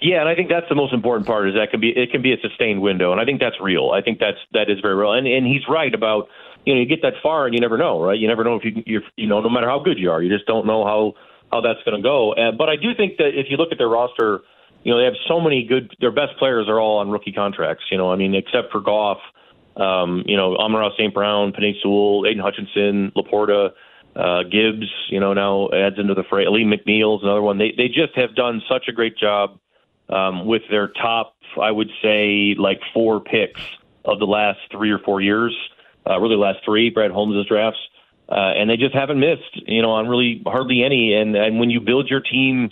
Yeah, 0.00 0.20
and 0.20 0.28
I 0.28 0.34
think 0.34 0.48
that's 0.48 0.68
the 0.68 0.74
most 0.74 0.92
important 0.92 1.26
part 1.26 1.48
is 1.48 1.54
that 1.54 1.70
can 1.70 1.80
be 1.80 1.90
it 1.90 2.10
can 2.10 2.22
be 2.22 2.32
a 2.32 2.36
sustained 2.40 2.82
window, 2.82 3.12
and 3.12 3.20
I 3.20 3.24
think 3.24 3.40
that's 3.40 3.60
real. 3.60 3.90
I 3.94 4.02
think 4.02 4.18
that's 4.18 4.38
that 4.52 4.68
is 4.68 4.80
very 4.80 4.96
real, 4.96 5.12
and 5.12 5.26
and 5.26 5.46
he's 5.46 5.62
right 5.68 5.94
about 5.94 6.28
you 6.64 6.74
know 6.74 6.80
you 6.80 6.86
get 6.86 7.02
that 7.02 7.14
far 7.22 7.46
and 7.46 7.54
you 7.54 7.60
never 7.60 7.76
know, 7.76 8.02
right? 8.02 8.18
You 8.18 8.28
never 8.28 8.44
know 8.44 8.56
if 8.56 8.64
you 8.64 8.82
you 8.86 9.00
you 9.16 9.26
know 9.26 9.40
no 9.40 9.48
matter 9.48 9.68
how 9.68 9.78
good 9.78 9.98
you 9.98 10.10
are, 10.10 10.22
you 10.22 10.34
just 10.34 10.46
don't 10.46 10.66
know 10.66 10.84
how 10.84 11.14
how 11.52 11.60
that's 11.60 11.82
going 11.84 11.96
to 11.96 12.02
go. 12.02 12.32
Uh, 12.32 12.52
but 12.52 12.68
I 12.68 12.76
do 12.76 12.94
think 12.94 13.18
that 13.18 13.38
if 13.38 13.46
you 13.50 13.56
look 13.56 13.72
at 13.72 13.78
their 13.78 13.88
roster, 13.88 14.40
you 14.84 14.92
know 14.92 14.98
they 14.98 15.04
have 15.04 15.14
so 15.28 15.40
many 15.40 15.64
good. 15.64 15.94
Their 16.00 16.12
best 16.12 16.36
players 16.38 16.68
are 16.68 16.80
all 16.80 16.98
on 16.98 17.10
rookie 17.10 17.32
contracts. 17.32 17.84
You 17.90 17.98
know, 17.98 18.12
I 18.12 18.16
mean, 18.16 18.34
except 18.34 18.72
for 18.72 18.80
Goff, 18.80 19.18
um, 19.76 20.22
you 20.26 20.36
know, 20.36 20.56
Amon-Ra 20.56 20.90
St. 20.96 21.12
Brown, 21.12 21.52
Penei 21.52 21.74
Sewell, 21.82 22.24
Aidan 22.26 22.42
Hutchinson, 22.42 23.12
LaPorta. 23.16 23.70
Uh, 24.14 24.42
Gibbs, 24.42 24.92
you 25.08 25.18
know, 25.20 25.32
now 25.32 25.70
adds 25.72 25.98
into 25.98 26.12
the 26.12 26.22
fray. 26.28 26.46
Lee 26.46 26.64
McNeil's 26.64 27.22
another 27.22 27.40
one. 27.40 27.56
They 27.56 27.72
they 27.74 27.88
just 27.88 28.14
have 28.14 28.34
done 28.34 28.60
such 28.68 28.84
a 28.86 28.92
great 28.92 29.16
job 29.16 29.58
um, 30.10 30.46
with 30.46 30.62
their 30.70 30.88
top, 30.88 31.34
I 31.60 31.70
would 31.70 31.90
say, 32.02 32.54
like 32.58 32.80
four 32.92 33.20
picks 33.20 33.62
of 34.04 34.18
the 34.18 34.26
last 34.26 34.60
three 34.70 34.90
or 34.90 34.98
four 34.98 35.20
years, 35.20 35.56
uh, 36.08 36.18
really 36.18 36.36
last 36.36 36.58
three, 36.64 36.90
Brad 36.90 37.10
Holmes' 37.10 37.46
drafts. 37.46 37.80
Uh, 38.28 38.52
and 38.56 38.70
they 38.70 38.76
just 38.76 38.94
haven't 38.94 39.20
missed, 39.20 39.60
you 39.66 39.82
know, 39.82 39.90
on 39.90 40.08
really 40.08 40.42
hardly 40.46 40.82
any. 40.82 41.12
And, 41.12 41.36
and 41.36 41.58
when 41.58 41.70
you 41.70 41.80
build 41.80 42.08
your 42.08 42.20
team, 42.20 42.70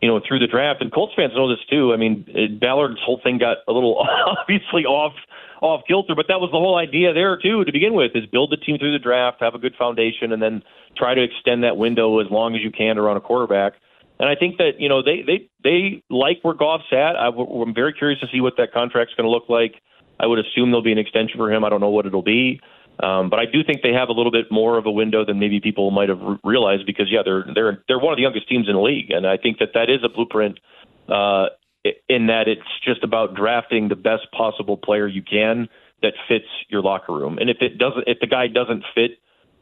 you 0.00 0.08
know, 0.08 0.20
through 0.26 0.38
the 0.38 0.46
draft, 0.46 0.80
and 0.80 0.92
Colts 0.92 1.12
fans 1.14 1.32
know 1.34 1.48
this 1.48 1.64
too. 1.68 1.92
I 1.92 1.96
mean, 1.96 2.24
it, 2.28 2.58
Ballard's 2.60 3.00
whole 3.04 3.20
thing 3.22 3.38
got 3.38 3.58
a 3.68 3.72
little 3.72 4.06
obviously 4.26 4.84
off 4.84 5.12
off 5.60 5.82
kilter, 5.86 6.14
but 6.14 6.26
that 6.28 6.40
was 6.40 6.50
the 6.50 6.58
whole 6.58 6.76
idea 6.76 7.12
there 7.12 7.36
too 7.36 7.64
to 7.64 7.72
begin 7.72 7.92
with: 7.92 8.12
is 8.14 8.24
build 8.26 8.50
the 8.50 8.56
team 8.56 8.78
through 8.78 8.92
the 8.92 8.98
draft, 8.98 9.38
have 9.40 9.54
a 9.54 9.58
good 9.58 9.74
foundation, 9.76 10.32
and 10.32 10.42
then 10.42 10.62
try 10.96 11.14
to 11.14 11.22
extend 11.22 11.64
that 11.64 11.76
window 11.76 12.18
as 12.20 12.30
long 12.30 12.54
as 12.54 12.62
you 12.62 12.70
can 12.70 12.96
to 12.96 13.02
run 13.02 13.16
a 13.16 13.20
quarterback. 13.20 13.74
And 14.18 14.28
I 14.28 14.34
think 14.34 14.56
that 14.56 14.80
you 14.80 14.88
know 14.88 15.02
they 15.02 15.22
they 15.22 15.48
they 15.62 16.02
like 16.08 16.38
where 16.42 16.54
Goff's 16.54 16.92
at. 16.92 17.16
I, 17.16 17.28
am 17.28 17.74
very 17.74 17.92
curious 17.92 18.20
to 18.20 18.26
see 18.32 18.40
what 18.40 18.56
that 18.56 18.72
contract's 18.72 19.14
going 19.14 19.24
to 19.24 19.30
look 19.30 19.48
like. 19.48 19.82
I 20.20 20.26
would 20.26 20.38
assume 20.38 20.70
there'll 20.70 20.82
be 20.82 20.92
an 20.92 20.98
extension 20.98 21.38
for 21.38 21.50
him. 21.50 21.64
I 21.64 21.70
don't 21.70 21.80
know 21.80 21.88
what 21.90 22.06
it'll 22.06 22.22
be, 22.22 22.60
um, 23.02 23.30
but 23.30 23.38
I 23.38 23.46
do 23.46 23.64
think 23.64 23.82
they 23.82 23.94
have 23.94 24.10
a 24.10 24.12
little 24.12 24.30
bit 24.30 24.46
more 24.50 24.76
of 24.76 24.84
a 24.84 24.90
window 24.90 25.24
than 25.24 25.38
maybe 25.38 25.60
people 25.60 25.90
might 25.90 26.10
have 26.10 26.20
realized 26.44 26.84
because 26.86 27.06
yeah, 27.10 27.22
they're 27.24 27.44
they're 27.54 27.82
they're 27.88 27.98
one 27.98 28.12
of 28.12 28.18
the 28.18 28.22
youngest 28.22 28.48
teams 28.48 28.68
in 28.68 28.74
the 28.74 28.80
league, 28.80 29.10
and 29.10 29.26
I 29.26 29.38
think 29.38 29.58
that 29.58 29.70
that 29.74 29.88
is 29.88 30.00
a 30.04 30.08
blueprint 30.08 30.60
uh, 31.08 31.46
in 32.08 32.26
that 32.26 32.46
it's 32.46 32.68
just 32.84 33.02
about 33.02 33.34
drafting 33.34 33.88
the 33.88 33.96
best 33.96 34.30
possible 34.36 34.76
player 34.76 35.06
you 35.06 35.22
can 35.22 35.68
that 36.02 36.12
fits 36.28 36.46
your 36.68 36.82
locker 36.82 37.12
room. 37.12 37.38
And 37.38 37.48
if 37.48 37.58
it 37.60 37.78
doesn't, 37.78 38.04
if 38.06 38.18
the 38.20 38.26
guy 38.26 38.46
doesn't 38.46 38.84
fit 38.94 39.12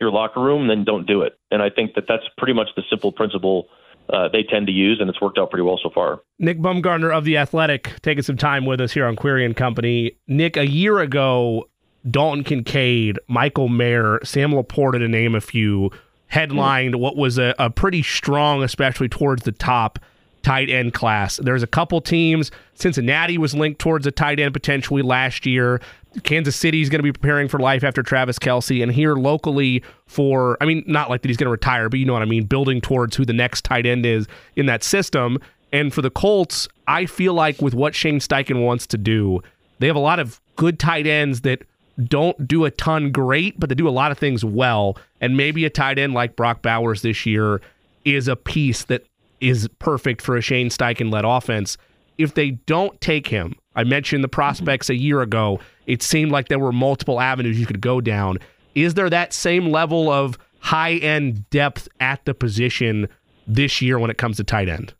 your 0.00 0.10
locker 0.10 0.40
room, 0.40 0.68
then 0.68 0.84
don't 0.84 1.06
do 1.06 1.22
it. 1.22 1.38
And 1.50 1.62
I 1.62 1.70
think 1.70 1.94
that 1.94 2.04
that's 2.08 2.24
pretty 2.36 2.52
much 2.52 2.68
the 2.76 2.82
simple 2.90 3.12
principle 3.12 3.68
uh, 4.12 4.28
they 4.28 4.42
tend 4.42 4.66
to 4.66 4.72
use, 4.72 4.98
and 5.00 5.08
it's 5.10 5.20
worked 5.20 5.38
out 5.38 5.50
pretty 5.50 5.64
well 5.64 5.78
so 5.82 5.90
far. 5.90 6.20
Nick 6.38 6.58
Baumgardner 6.58 7.14
of 7.16 7.24
The 7.24 7.36
Athletic 7.36 8.00
taking 8.02 8.22
some 8.22 8.36
time 8.36 8.64
with 8.64 8.80
us 8.80 8.92
here 8.92 9.06
on 9.06 9.16
Query 9.16 9.44
and 9.44 9.56
Company. 9.56 10.12
Nick, 10.26 10.56
a 10.56 10.66
year 10.66 10.98
ago, 11.00 11.68
Dalton 12.08 12.44
Kincaid, 12.44 13.18
Michael 13.28 13.68
Mayer, 13.68 14.20
Sam 14.24 14.52
LaPorta, 14.52 14.98
to 14.98 15.08
name 15.08 15.34
a 15.34 15.40
few, 15.40 15.90
headlined 16.28 16.96
what 16.96 17.16
was 17.16 17.38
a, 17.38 17.54
a 17.58 17.70
pretty 17.70 18.02
strong, 18.02 18.62
especially 18.62 19.08
towards 19.08 19.42
the 19.42 19.52
top, 19.52 19.98
tight 20.42 20.70
end 20.70 20.94
class. 20.94 21.36
There's 21.36 21.62
a 21.62 21.66
couple 21.66 22.00
teams. 22.00 22.50
Cincinnati 22.74 23.36
was 23.36 23.54
linked 23.54 23.80
towards 23.80 24.06
a 24.06 24.10
tight 24.10 24.40
end 24.40 24.54
potentially 24.54 25.02
last 25.02 25.44
year. 25.44 25.80
Kansas 26.22 26.56
City 26.56 26.80
is 26.82 26.88
going 26.88 26.98
to 26.98 27.02
be 27.02 27.12
preparing 27.12 27.48
for 27.48 27.58
life 27.58 27.84
after 27.84 28.02
Travis 28.02 28.38
Kelce, 28.38 28.82
and 28.82 28.92
here 28.92 29.14
locally 29.14 29.82
for, 30.06 30.56
I 30.60 30.64
mean, 30.64 30.84
not 30.86 31.10
like 31.10 31.22
that 31.22 31.28
he's 31.28 31.36
going 31.36 31.46
to 31.46 31.52
retire, 31.52 31.88
but 31.88 31.98
you 31.98 32.06
know 32.06 32.12
what 32.12 32.22
I 32.22 32.26
mean, 32.26 32.44
building 32.44 32.80
towards 32.80 33.16
who 33.16 33.24
the 33.24 33.32
next 33.32 33.64
tight 33.64 33.86
end 33.86 34.06
is 34.06 34.26
in 34.56 34.66
that 34.66 34.82
system. 34.82 35.38
And 35.72 35.92
for 35.92 36.02
the 36.02 36.10
Colts, 36.10 36.68
I 36.86 37.06
feel 37.06 37.34
like 37.34 37.60
with 37.60 37.74
what 37.74 37.94
Shane 37.94 38.20
Steichen 38.20 38.64
wants 38.64 38.86
to 38.88 38.98
do, 38.98 39.42
they 39.78 39.86
have 39.86 39.96
a 39.96 40.00
lot 40.00 40.18
of 40.18 40.40
good 40.56 40.78
tight 40.78 41.06
ends 41.06 41.42
that 41.42 41.62
don't 42.04 42.46
do 42.46 42.64
a 42.64 42.70
ton 42.70 43.10
great, 43.10 43.58
but 43.58 43.68
they 43.68 43.74
do 43.74 43.88
a 43.88 43.90
lot 43.90 44.12
of 44.12 44.18
things 44.18 44.44
well. 44.44 44.96
And 45.20 45.36
maybe 45.36 45.64
a 45.64 45.70
tight 45.70 45.98
end 45.98 46.14
like 46.14 46.36
Brock 46.36 46.62
Bowers 46.62 47.02
this 47.02 47.26
year 47.26 47.60
is 48.04 48.28
a 48.28 48.36
piece 48.36 48.84
that 48.84 49.04
is 49.40 49.68
perfect 49.78 50.22
for 50.22 50.36
a 50.36 50.40
Shane 50.40 50.68
Steichen 50.68 51.12
led 51.12 51.24
offense. 51.24 51.76
If 52.16 52.34
they 52.34 52.52
don't 52.52 53.00
take 53.00 53.28
him, 53.28 53.54
I 53.76 53.84
mentioned 53.84 54.24
the 54.24 54.28
prospects 54.28 54.90
a 54.90 54.96
year 54.96 55.20
ago. 55.20 55.60
It 55.88 56.02
seemed 56.02 56.30
like 56.30 56.48
there 56.48 56.58
were 56.58 56.70
multiple 56.70 57.18
avenues 57.18 57.58
you 57.58 57.66
could 57.66 57.80
go 57.80 58.00
down. 58.00 58.38
Is 58.74 58.94
there 58.94 59.10
that 59.10 59.32
same 59.32 59.70
level 59.70 60.10
of 60.10 60.38
high 60.60 60.94
end 60.94 61.48
depth 61.50 61.88
at 61.98 62.24
the 62.26 62.34
position 62.34 63.08
this 63.46 63.80
year 63.80 63.98
when 63.98 64.10
it 64.10 64.18
comes 64.18 64.36
to 64.36 64.44
tight 64.44 64.68
end? 64.68 64.92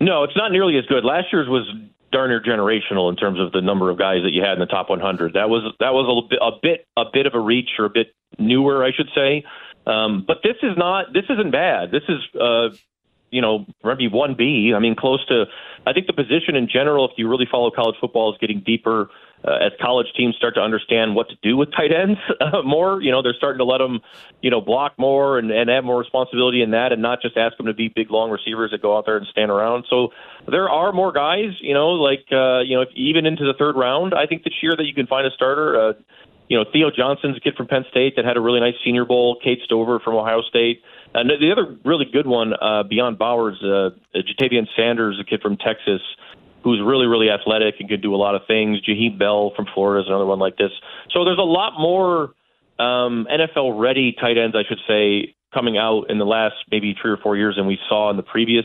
No, 0.00 0.22
it's 0.22 0.36
not 0.36 0.52
nearly 0.52 0.78
as 0.78 0.86
good. 0.86 1.04
Last 1.04 1.26
year's 1.32 1.48
was 1.48 1.68
darn 2.12 2.30
near 2.30 2.40
generational 2.40 3.10
in 3.10 3.16
terms 3.16 3.40
of 3.40 3.50
the 3.52 3.60
number 3.60 3.90
of 3.90 3.98
guys 3.98 4.22
that 4.22 4.30
you 4.30 4.42
had 4.42 4.52
in 4.52 4.60
the 4.60 4.66
top 4.66 4.88
100. 4.88 5.32
That 5.34 5.50
was 5.50 5.74
that 5.80 5.92
was 5.92 6.06
a 6.06 6.28
bit 6.28 6.38
a 6.40 6.50
bit 6.62 6.86
a 6.96 7.04
bit 7.12 7.26
of 7.26 7.34
a 7.34 7.40
reach 7.40 7.70
or 7.78 7.86
a 7.86 7.90
bit 7.90 8.14
newer, 8.38 8.84
I 8.84 8.92
should 8.92 9.08
say. 9.14 9.44
Um, 9.84 10.24
but 10.26 10.38
this 10.44 10.56
is 10.62 10.76
not 10.76 11.12
this 11.12 11.24
isn't 11.28 11.50
bad. 11.50 11.90
This 11.90 12.04
is 12.08 12.20
uh, 12.40 12.68
you 13.30 13.40
know 13.40 13.66
maybe 13.82 14.06
one 14.06 14.36
B. 14.36 14.72
I 14.76 14.78
mean, 14.78 14.94
close 14.94 15.26
to. 15.26 15.46
I 15.84 15.92
think 15.92 16.06
the 16.06 16.12
position 16.12 16.54
in 16.54 16.68
general, 16.68 17.04
if 17.06 17.12
you 17.16 17.28
really 17.28 17.48
follow 17.50 17.72
college 17.72 17.96
football, 18.00 18.32
is 18.32 18.38
getting 18.38 18.62
deeper 18.64 19.10
uh, 19.44 19.66
as 19.66 19.72
college 19.80 20.06
teams 20.16 20.36
start 20.36 20.54
to 20.54 20.60
understand 20.60 21.14
what 21.14 21.28
to 21.28 21.36
do 21.42 21.56
with 21.56 21.70
tight 21.72 21.92
ends 21.92 22.18
uh, 22.40 22.62
more. 22.62 23.02
You 23.02 23.10
know, 23.10 23.22
they're 23.22 23.34
starting 23.34 23.58
to 23.58 23.64
let 23.64 23.78
them, 23.78 24.00
you 24.40 24.50
know, 24.50 24.60
block 24.60 24.92
more 24.98 25.38
and, 25.38 25.50
and 25.50 25.68
have 25.68 25.84
more 25.84 25.98
responsibility 25.98 26.62
in 26.62 26.70
that, 26.72 26.92
and 26.92 27.02
not 27.02 27.20
just 27.22 27.36
ask 27.36 27.56
them 27.56 27.66
to 27.66 27.74
be 27.74 27.88
big 27.88 28.10
long 28.10 28.30
receivers 28.30 28.70
that 28.70 28.82
go 28.82 28.96
out 28.96 29.06
there 29.06 29.16
and 29.16 29.26
stand 29.26 29.50
around. 29.50 29.84
So 29.90 30.08
there 30.48 30.68
are 30.68 30.92
more 30.92 31.12
guys, 31.12 31.50
you 31.60 31.74
know, 31.74 31.90
like 31.90 32.26
uh, 32.30 32.60
you 32.60 32.76
know, 32.76 32.86
even 32.94 33.26
into 33.26 33.44
the 33.44 33.54
third 33.58 33.76
round. 33.76 34.14
I 34.14 34.26
think 34.26 34.44
this 34.44 34.54
year 34.62 34.74
that 34.76 34.84
you 34.84 34.94
can 34.94 35.06
find 35.06 35.26
a 35.26 35.30
starter. 35.30 35.90
Uh, 35.90 35.92
you 36.48 36.58
know, 36.58 36.64
Theo 36.70 36.90
Johnson's 36.90 37.38
a 37.38 37.40
kid 37.40 37.54
from 37.56 37.66
Penn 37.66 37.84
State 37.90 38.16
that 38.16 38.26
had 38.26 38.36
a 38.36 38.40
really 38.40 38.60
nice 38.60 38.74
Senior 38.84 39.06
Bowl. 39.06 39.38
Cade 39.42 39.60
Stover 39.64 40.00
from 40.00 40.16
Ohio 40.16 40.42
State. 40.42 40.82
And 41.14 41.30
the 41.30 41.50
other 41.52 41.76
really 41.84 42.04
good 42.10 42.26
one 42.26 42.52
uh, 42.54 42.82
beyond 42.82 43.18
Bowers, 43.18 43.56
uh, 43.62 43.90
Ja'Tavion 44.14 44.66
Sanders, 44.76 45.18
a 45.20 45.24
kid 45.24 45.40
from 45.40 45.56
Texas 45.56 46.00
who's 46.62 46.80
really, 46.84 47.06
really 47.06 47.30
athletic 47.30 47.76
and 47.80 47.88
can 47.88 48.00
do 48.00 48.14
a 48.14 48.16
lot 48.16 48.34
of 48.34 48.42
things. 48.46 48.78
Jaheim 48.88 49.18
Bell 49.18 49.52
from 49.56 49.66
Florida 49.74 50.02
is 50.02 50.08
another 50.08 50.26
one 50.26 50.38
like 50.38 50.56
this. 50.56 50.70
So 51.12 51.24
there's 51.24 51.38
a 51.38 51.42
lot 51.42 51.74
more 51.78 52.34
um, 52.78 53.26
NFL 53.30 53.78
ready 53.78 54.14
tight 54.18 54.38
ends, 54.38 54.56
I 54.56 54.62
should 54.68 54.80
say, 54.86 55.34
coming 55.52 55.76
out 55.76 56.04
in 56.08 56.18
the 56.18 56.24
last 56.24 56.54
maybe 56.70 56.94
three 57.00 57.10
or 57.10 57.18
four 57.18 57.36
years 57.36 57.56
than 57.56 57.66
we 57.66 57.78
saw 57.88 58.10
in 58.10 58.16
the 58.16 58.22
previous 58.22 58.64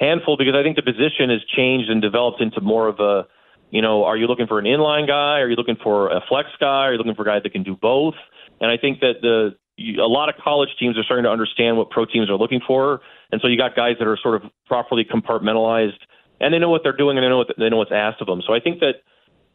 handful 0.00 0.36
because 0.36 0.54
I 0.54 0.62
think 0.62 0.76
the 0.76 0.82
position 0.82 1.30
has 1.30 1.40
changed 1.56 1.88
and 1.88 2.02
developed 2.02 2.40
into 2.40 2.60
more 2.60 2.88
of 2.88 3.00
a, 3.00 3.26
you 3.70 3.80
know, 3.80 4.04
are 4.04 4.16
you 4.16 4.26
looking 4.26 4.46
for 4.46 4.58
an 4.58 4.64
inline 4.64 5.06
guy? 5.06 5.40
Are 5.40 5.48
you 5.48 5.56
looking 5.56 5.76
for 5.82 6.10
a 6.10 6.20
flex 6.28 6.48
guy? 6.60 6.86
Are 6.86 6.92
you 6.92 6.98
looking 6.98 7.14
for 7.14 7.22
a 7.22 7.26
guy 7.26 7.40
that 7.40 7.52
can 7.52 7.62
do 7.62 7.76
both? 7.76 8.14
And 8.60 8.70
I 8.70 8.76
think 8.76 9.00
that 9.00 9.20
the 9.22 9.56
a 9.78 10.08
lot 10.08 10.30
of 10.30 10.36
college 10.42 10.70
teams 10.80 10.96
are 10.96 11.02
starting 11.02 11.24
to 11.24 11.30
understand 11.30 11.76
what 11.76 11.90
pro 11.90 12.06
teams 12.06 12.30
are 12.30 12.36
looking 12.36 12.60
for, 12.66 13.00
and 13.30 13.42
so 13.42 13.48
you 13.48 13.58
got 13.58 13.76
guys 13.76 13.96
that 13.98 14.08
are 14.08 14.18
sort 14.22 14.42
of 14.42 14.50
properly 14.66 15.04
compartmentalized 15.04 15.98
and 16.40 16.52
they 16.52 16.58
know 16.58 16.70
what 16.70 16.82
they're 16.82 16.96
doing 16.96 17.16
and 17.16 17.24
they 17.24 17.28
know 17.28 17.38
what 17.38 17.48
they 17.58 17.68
know 17.68 17.78
what's 17.78 17.92
asked 17.92 18.20
of 18.20 18.26
them. 18.26 18.42
So 18.46 18.54
I 18.54 18.60
think 18.60 18.80
that 18.80 19.02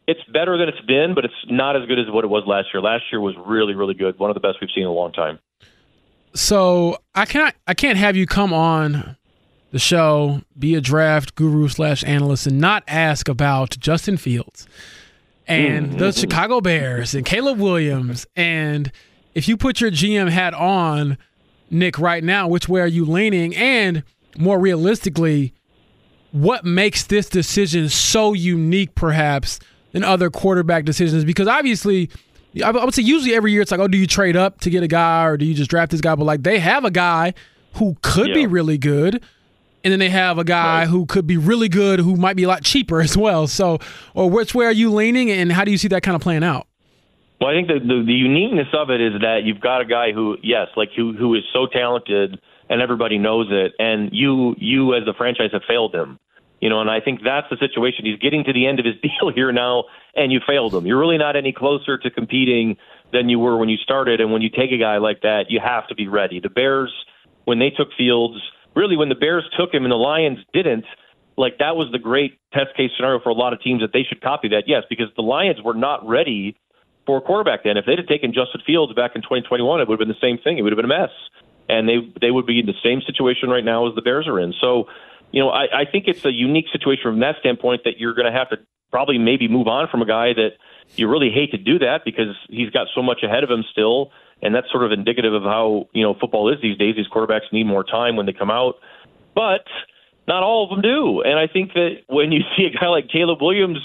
it's 0.07 0.23
better 0.31 0.57
than 0.57 0.67
it's 0.69 0.81
been, 0.81 1.13
but 1.13 1.25
it's 1.25 1.33
not 1.47 1.75
as 1.75 1.87
good 1.87 1.99
as 1.99 2.05
what 2.09 2.23
it 2.23 2.29
was 2.29 2.43
last 2.45 2.67
year. 2.73 2.81
Last 2.81 3.03
year 3.11 3.21
was 3.21 3.35
really 3.45 3.75
really 3.75 3.93
good, 3.93 4.17
one 4.19 4.29
of 4.29 4.33
the 4.33 4.39
best 4.39 4.57
we've 4.61 4.69
seen 4.73 4.83
in 4.83 4.89
a 4.89 4.93
long 4.93 5.11
time. 5.11 5.39
So 6.33 6.97
I 7.15 7.25
can't 7.25 7.55
I 7.67 7.73
can't 7.73 7.97
have 7.97 8.15
you 8.15 8.25
come 8.25 8.53
on 8.53 9.17
the 9.71 9.79
show, 9.79 10.41
be 10.57 10.75
a 10.75 10.81
draft 10.81 11.35
guru 11.35 11.67
slash 11.69 12.03
analyst, 12.03 12.45
and 12.45 12.59
not 12.59 12.83
ask 12.87 13.27
about 13.27 13.77
Justin 13.79 14.17
Fields 14.17 14.67
and 15.47 15.89
mm-hmm. 15.89 15.97
the 15.97 16.11
Chicago 16.11 16.61
Bears 16.61 17.15
and 17.15 17.25
Caleb 17.25 17.59
Williams. 17.59 18.27
And 18.35 18.91
if 19.33 19.47
you 19.47 19.57
put 19.57 19.81
your 19.81 19.91
GM 19.91 20.29
hat 20.29 20.53
on, 20.53 21.17
Nick, 21.69 21.97
right 21.97 22.23
now, 22.23 22.47
which 22.47 22.67
way 22.67 22.81
are 22.81 22.87
you 22.87 23.05
leaning? 23.05 23.55
And 23.55 24.03
more 24.37 24.59
realistically, 24.59 25.53
what 26.31 26.65
makes 26.65 27.03
this 27.03 27.29
decision 27.29 27.89
so 27.89 28.33
unique, 28.33 28.95
perhaps, 28.95 29.59
than 29.91 30.03
other 30.03 30.29
quarterback 30.29 30.85
decisions? 30.85 31.25
Because 31.25 31.47
obviously, 31.47 32.09
I 32.63 32.71
would 32.71 32.93
say 32.93 33.03
usually 33.03 33.33
every 33.33 33.51
year 33.51 33.61
it's 33.61 33.71
like, 33.71 33.79
oh, 33.79 33.87
do 33.87 33.97
you 33.97 34.07
trade 34.07 34.35
up 34.35 34.61
to 34.61 34.69
get 34.69 34.83
a 34.83 34.87
guy 34.87 35.25
or 35.25 35.37
do 35.37 35.45
you 35.45 35.53
just 35.53 35.69
draft 35.69 35.91
this 35.91 36.01
guy? 36.01 36.15
But 36.15 36.25
like 36.25 36.43
they 36.43 36.59
have 36.59 36.85
a 36.85 36.91
guy 36.91 37.33
who 37.75 37.95
could 38.01 38.29
yeah. 38.29 38.33
be 38.35 38.47
really 38.47 38.77
good. 38.77 39.23
And 39.83 39.91
then 39.91 39.99
they 39.99 40.09
have 40.09 40.37
a 40.37 40.43
guy 40.43 40.81
right. 40.81 40.87
who 40.87 41.07
could 41.07 41.25
be 41.25 41.37
really 41.37 41.67
good, 41.67 41.99
who 41.99 42.15
might 42.15 42.35
be 42.35 42.43
a 42.43 42.47
lot 42.47 42.63
cheaper 42.63 43.01
as 43.01 43.17
well. 43.17 43.47
So, 43.47 43.79
or 44.13 44.29
which 44.29 44.53
way 44.53 44.65
are 44.65 44.71
you 44.71 44.93
leaning, 44.93 45.31
and 45.31 45.51
how 45.51 45.65
do 45.65 45.71
you 45.71 45.77
see 45.77 45.87
that 45.87 46.03
kind 46.03 46.15
of 46.15 46.21
playing 46.21 46.43
out? 46.43 46.67
Well, 47.39 47.49
I 47.49 47.53
think 47.53 47.67
the, 47.67 47.79
the 47.79 48.03
the 48.05 48.13
uniqueness 48.13 48.67
of 48.73 48.91
it 48.91 49.01
is 49.01 49.13
that 49.21 49.41
you've 49.43 49.59
got 49.59 49.81
a 49.81 49.85
guy 49.85 50.11
who, 50.11 50.37
yes, 50.43 50.67
like 50.77 50.89
who 50.95 51.13
who 51.13 51.33
is 51.33 51.41
so 51.51 51.65
talented 51.65 52.39
and 52.71 52.81
everybody 52.81 53.17
knows 53.17 53.47
it. 53.51 53.73
And 53.79 54.09
you, 54.13 54.55
you 54.57 54.95
as 54.95 55.03
the 55.05 55.13
franchise 55.13 55.49
have 55.51 55.63
failed 55.67 55.93
him. 55.93 56.17
You 56.61 56.69
know, 56.69 56.79
and 56.79 56.89
I 56.89 57.01
think 57.01 57.19
that's 57.21 57.47
the 57.49 57.57
situation. 57.57 58.05
He's 58.05 58.19
getting 58.19 58.45
to 58.45 58.53
the 58.53 58.65
end 58.65 58.79
of 58.79 58.85
his 58.85 58.95
deal 59.03 59.29
here 59.33 59.51
now, 59.51 59.85
and 60.15 60.31
you 60.31 60.39
failed 60.47 60.73
him. 60.73 60.85
You're 60.85 60.99
really 60.99 61.17
not 61.17 61.35
any 61.35 61.51
closer 61.51 61.97
to 61.97 62.09
competing 62.09 62.77
than 63.11 63.27
you 63.27 63.39
were 63.39 63.57
when 63.57 63.67
you 63.67 63.75
started. 63.75 64.21
And 64.21 64.31
when 64.31 64.41
you 64.41 64.49
take 64.49 64.71
a 64.71 64.77
guy 64.77 64.97
like 64.97 65.21
that, 65.21 65.47
you 65.49 65.59
have 65.59 65.85
to 65.89 65.95
be 65.95 66.07
ready. 66.07 66.39
The 66.39 66.49
Bears, 66.49 66.93
when 67.43 67.59
they 67.59 67.71
took 67.71 67.89
Fields, 67.97 68.39
really 68.73 68.95
when 68.95 69.09
the 69.09 69.15
Bears 69.15 69.43
took 69.59 69.73
him 69.73 69.83
and 69.83 69.91
the 69.91 69.97
Lions 69.97 70.39
didn't, 70.53 70.85
like 71.35 71.57
that 71.57 71.75
was 71.75 71.91
the 71.91 71.99
great 71.99 72.39
test 72.53 72.77
case 72.77 72.91
scenario 72.95 73.19
for 73.19 73.29
a 73.29 73.33
lot 73.33 73.51
of 73.51 73.61
teams 73.61 73.81
that 73.81 73.91
they 73.91 74.03
should 74.07 74.21
copy 74.21 74.47
that. 74.49 74.63
Yes, 74.67 74.83
because 74.89 75.07
the 75.17 75.23
Lions 75.23 75.61
were 75.61 75.73
not 75.73 76.07
ready 76.07 76.55
for 77.05 77.17
a 77.17 77.21
quarterback 77.21 77.65
then. 77.65 77.75
If 77.75 77.85
they'd 77.85 77.97
have 77.97 78.07
taken 78.07 78.31
Justin 78.31 78.61
Fields 78.65 78.93
back 78.93 79.11
in 79.15 79.23
2021, 79.23 79.81
it 79.81 79.89
would 79.89 79.99
have 79.99 80.07
been 80.07 80.15
the 80.15 80.21
same 80.21 80.37
thing. 80.37 80.57
It 80.57 80.61
would 80.61 80.71
have 80.71 80.77
been 80.77 80.85
a 80.85 80.99
mess 80.99 81.11
and 81.69 81.87
they 81.87 81.97
they 82.19 82.31
would 82.31 82.45
be 82.45 82.59
in 82.59 82.65
the 82.65 82.75
same 82.83 83.01
situation 83.01 83.49
right 83.49 83.63
now 83.63 83.87
as 83.87 83.95
the 83.95 84.01
Bears 84.01 84.27
are 84.27 84.39
in. 84.39 84.53
So, 84.59 84.87
you 85.31 85.41
know, 85.41 85.49
I, 85.49 85.81
I 85.81 85.85
think 85.85 86.05
it's 86.07 86.25
a 86.25 86.31
unique 86.31 86.65
situation 86.71 87.03
from 87.03 87.19
that 87.19 87.37
standpoint 87.39 87.83
that 87.85 87.97
you're 87.97 88.13
going 88.13 88.31
to 88.31 88.37
have 88.37 88.49
to 88.49 88.57
probably 88.91 89.17
maybe 89.17 89.47
move 89.47 89.67
on 89.67 89.87
from 89.87 90.01
a 90.01 90.05
guy 90.05 90.33
that 90.33 90.51
you 90.95 91.07
really 91.07 91.31
hate 91.31 91.51
to 91.51 91.57
do 91.57 91.79
that 91.79 92.01
because 92.03 92.35
he's 92.49 92.69
got 92.69 92.87
so 92.93 93.01
much 93.01 93.23
ahead 93.23 93.43
of 93.43 93.49
him 93.49 93.63
still, 93.71 94.11
and 94.41 94.53
that's 94.53 94.69
sort 94.71 94.83
of 94.83 94.91
indicative 94.91 95.33
of 95.33 95.43
how 95.43 95.87
you 95.93 96.03
know 96.03 96.13
football 96.13 96.51
is 96.51 96.61
these 96.61 96.77
days. 96.77 96.95
These 96.95 97.07
quarterbacks 97.07 97.51
need 97.51 97.65
more 97.65 97.83
time 97.83 98.15
when 98.15 98.25
they 98.25 98.33
come 98.33 98.51
out, 98.51 98.75
but 99.33 99.65
not 100.27 100.43
all 100.43 100.65
of 100.65 100.69
them 100.69 100.81
do. 100.81 101.21
And 101.21 101.39
I 101.39 101.47
think 101.47 101.73
that 101.73 102.03
when 102.07 102.31
you 102.31 102.41
see 102.57 102.65
a 102.65 102.77
guy 102.77 102.87
like 102.87 103.09
Caleb 103.09 103.41
Williams 103.41 103.79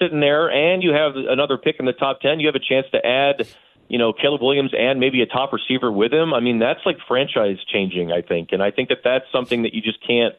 sitting 0.00 0.20
there, 0.20 0.50
and 0.50 0.82
you 0.82 0.92
have 0.92 1.12
another 1.14 1.58
pick 1.58 1.76
in 1.78 1.86
the 1.86 1.92
top 1.92 2.20
ten, 2.20 2.40
you 2.40 2.48
have 2.48 2.56
a 2.56 2.60
chance 2.60 2.86
to 2.92 3.06
add 3.06 3.46
you 3.90 3.98
know, 3.98 4.12
Caleb 4.12 4.40
Williams 4.40 4.70
and 4.72 5.00
maybe 5.00 5.20
a 5.20 5.26
top 5.26 5.52
receiver 5.52 5.90
with 5.90 6.12
him, 6.12 6.32
I 6.32 6.38
mean, 6.38 6.60
that's 6.60 6.78
like 6.86 6.98
franchise 7.08 7.56
changing, 7.72 8.12
I 8.12 8.22
think. 8.22 8.50
And 8.52 8.62
I 8.62 8.70
think 8.70 8.88
that 8.90 8.98
that's 9.02 9.24
something 9.32 9.64
that 9.64 9.74
you 9.74 9.82
just 9.82 9.98
can't, 10.06 10.36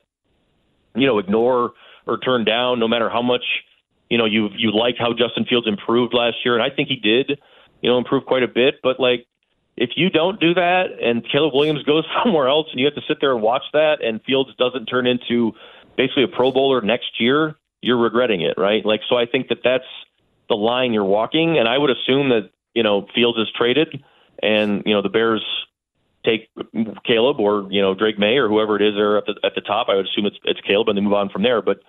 you 0.96 1.06
know, 1.06 1.20
ignore 1.20 1.74
or 2.08 2.18
turn 2.18 2.46
down 2.46 2.80
no 2.80 2.88
matter 2.88 3.10
how 3.10 3.22
much, 3.22 3.44
you 4.10 4.18
know, 4.18 4.24
you 4.24 4.48
you 4.56 4.72
like 4.72 4.96
how 4.98 5.12
Justin 5.12 5.44
Fields 5.44 5.68
improved 5.68 6.14
last 6.14 6.38
year. 6.46 6.54
And 6.56 6.64
I 6.64 6.74
think 6.74 6.88
he 6.88 6.96
did, 6.96 7.42
you 7.82 7.90
know, 7.90 7.98
improve 7.98 8.26
quite 8.26 8.44
a 8.44 8.48
bit. 8.48 8.76
But 8.82 9.02
like, 9.02 9.28
if 9.76 9.90
you 9.98 10.10
don't 10.10 10.40
do 10.40 10.54
that 10.54 10.86
and 11.04 11.22
Caleb 11.30 11.54
Williams 11.54 11.84
goes 11.86 12.06
somewhere 12.24 12.48
else 12.48 12.68
and 12.72 12.80
you 12.80 12.86
have 12.86 12.96
to 12.96 13.02
sit 13.06 13.18
there 13.20 13.34
and 13.34 13.42
watch 13.42 13.64
that 13.74 14.02
and 14.02 14.24
Fields 14.24 14.52
doesn't 14.58 14.86
turn 14.86 15.06
into 15.08 15.52
basically 15.98 16.24
a 16.24 16.30
Pro 16.30 16.54
Bowler 16.54 16.80
next 16.80 17.20
year, 17.20 17.58
you're 17.82 18.00
regretting 18.00 18.44
it, 18.44 18.54
right? 18.58 18.86
Like, 18.86 19.02
so 19.10 19.18
I 19.18 19.26
think 19.26 19.50
that 19.50 19.60
that's 19.62 19.84
the 20.48 20.56
line 20.56 20.94
you're 20.94 21.04
walking. 21.04 21.60
And 21.60 21.68
I 21.68 21.78
would 21.78 21.90
assume 21.90 22.30
that 22.30 22.50
you 22.74 22.84
know 22.84 23.08
Fields 23.14 23.38
is 23.38 23.48
traded, 23.56 24.04
and 24.42 24.84
you 24.86 24.94
know 24.94 25.02
the 25.02 25.10
Bears 25.10 25.44
take 26.26 26.50
Caleb 27.06 27.40
or 27.40 27.68
you 27.70 27.82
know 27.82 27.94
Drake 27.94 28.20
Maye 28.20 28.38
or 28.38 28.48
whoever 28.48 28.76
it 28.76 28.82
is 28.82 28.96
there 28.96 29.18
at 29.18 29.26
the 29.26 29.36
at 29.44 29.56
the 29.56 29.62
top. 29.62 29.88
I 29.90 29.96
would 29.96 30.06
assume 30.06 30.26
it's 30.26 30.38
it's 30.44 30.62
Caleb, 30.62 30.90
and 30.90 30.98
they 30.98 31.02
move 31.02 31.14
on 31.14 31.30
from 31.30 31.44
there. 31.44 31.62
But 31.62 31.80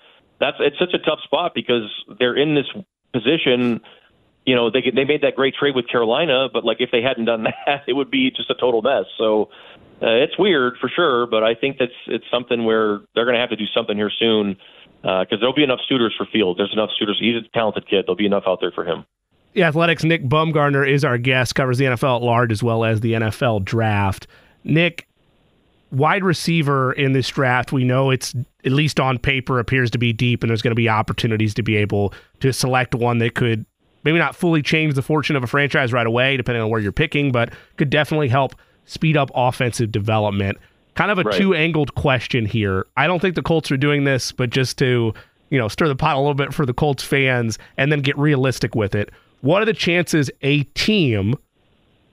that's 0.40 0.56
it's 0.60 0.78
such 0.78 0.94
a 0.94 0.98
tough 0.98 1.20
spot 1.24 1.52
because 1.54 1.90
they're 2.18 2.36
in 2.36 2.54
this 2.54 2.66
position. 3.12 3.80
You 4.44 4.56
know 4.56 4.70
they 4.70 4.82
they 4.94 5.04
made 5.04 5.22
that 5.22 5.36
great 5.36 5.54
trade 5.54 5.74
with 5.74 5.88
Carolina, 5.88 6.48
but 6.52 6.64
like 6.64 6.78
if 6.80 6.90
they 6.90 7.02
hadn't 7.02 7.26
done 7.26 7.44
that, 7.66 7.82
it 7.86 7.92
would 7.92 8.10
be 8.10 8.30
just 8.30 8.50
a 8.50 8.54
total 8.54 8.82
mess. 8.82 9.04
So 9.18 9.50
uh, 10.02 10.18
it's 10.18 10.36
weird 10.38 10.74
for 10.80 10.88
sure, 10.88 11.26
but 11.26 11.44
I 11.44 11.54
think 11.54 11.78
that's 11.78 11.92
it's 12.06 12.24
something 12.30 12.64
where 12.64 13.00
they're 13.14 13.24
going 13.24 13.36
to 13.36 13.40
have 13.40 13.50
to 13.50 13.56
do 13.56 13.66
something 13.74 13.96
here 13.96 14.10
soon 14.18 14.56
because 15.02 15.26
uh, 15.32 15.36
there'll 15.38 15.54
be 15.54 15.64
enough 15.64 15.80
suitors 15.88 16.14
for 16.16 16.26
Field. 16.32 16.58
There's 16.58 16.72
enough 16.72 16.90
suitors. 16.98 17.18
He's 17.20 17.36
a 17.36 17.48
talented 17.54 17.88
kid. 17.88 18.04
There'll 18.06 18.16
be 18.16 18.26
enough 18.26 18.44
out 18.46 18.58
there 18.60 18.72
for 18.72 18.84
him. 18.84 19.04
The 19.55 19.64
Athletics' 19.64 20.05
Nick 20.05 20.24
Baumgardner 20.24 20.88
is 20.88 21.05
our 21.05 21.18
guest, 21.18 21.55
covers 21.55 21.78
the 21.78 21.84
NFL 21.84 22.16
at 22.16 22.22
large 22.22 22.53
as 22.53 22.62
well 22.62 22.84
as 22.84 23.00
the 23.00 23.12
NFL 23.12 23.64
draft. 23.64 24.26
Nick, 24.64 25.07
wide 25.90 26.24
receiver 26.24 26.92
in 26.92 27.12
this 27.12 27.28
draft, 27.28 27.70
we 27.70 27.84
know 27.84 28.11
it's 28.11 28.34
at 28.64 28.72
least 28.72 28.98
on 28.98 29.18
paper 29.18 29.59
appears 29.59 29.90
to 29.90 29.98
be 29.98 30.12
deep, 30.12 30.42
and 30.42 30.50
there's 30.50 30.62
going 30.62 30.70
to 30.70 30.76
be 30.76 30.88
opportunities 30.88 31.53
to 31.55 31.62
be 31.62 31.76
able 31.76 32.14
to 32.40 32.53
select 32.53 32.94
one 32.94 33.18
that 33.18 33.34
could 33.34 33.66
maybe 34.05 34.18
not 34.18 34.34
fully 34.34 34.62
change 34.62 34.94
the 34.94 35.03
fortune 35.03 35.36
of 35.36 35.44
a 35.44 35.46
franchise 35.46 35.92
right 35.92 36.07
away, 36.07 36.36
depending 36.36 36.62
on 36.62 36.70
where 36.70 36.80
you're 36.80 36.90
picking, 36.90 37.30
but 37.30 37.53
could 37.76 37.90
definitely 37.90 38.28
help 38.28 38.55
speed 38.86 39.16
up 39.16 39.30
offensive 39.34 39.92
development. 39.92 40.59
Kind 40.94 41.11
of 41.11 41.18
a 41.18 41.22
right. 41.22 41.34
two 41.34 41.55
angled 41.55 41.94
question 41.94 42.46
here. 42.46 42.86
I 42.96 43.07
don't 43.07 43.20
think 43.20 43.34
the 43.34 43.42
Colts 43.42 43.70
are 43.70 43.76
doing 43.76 44.05
this, 44.05 44.32
but 44.32 44.50
just 44.50 44.78
to 44.78 45.14
you 45.50 45.59
know 45.59 45.68
stir 45.68 45.88
the 45.88 45.96
pot 45.96 46.16
a 46.16 46.18
little 46.18 46.34
bit 46.34 46.55
for 46.55 46.66
the 46.66 46.74
Colts 46.74 47.03
fans 47.03 47.59
and 47.76 47.92
then 47.92 48.00
get 48.00 48.16
realistic 48.18 48.74
with 48.74 48.94
it. 48.94 49.11
What 49.43 49.61
are 49.61 49.64
the 49.64 49.74
chances 49.74 50.30
a 50.43 50.62
team 50.62 51.34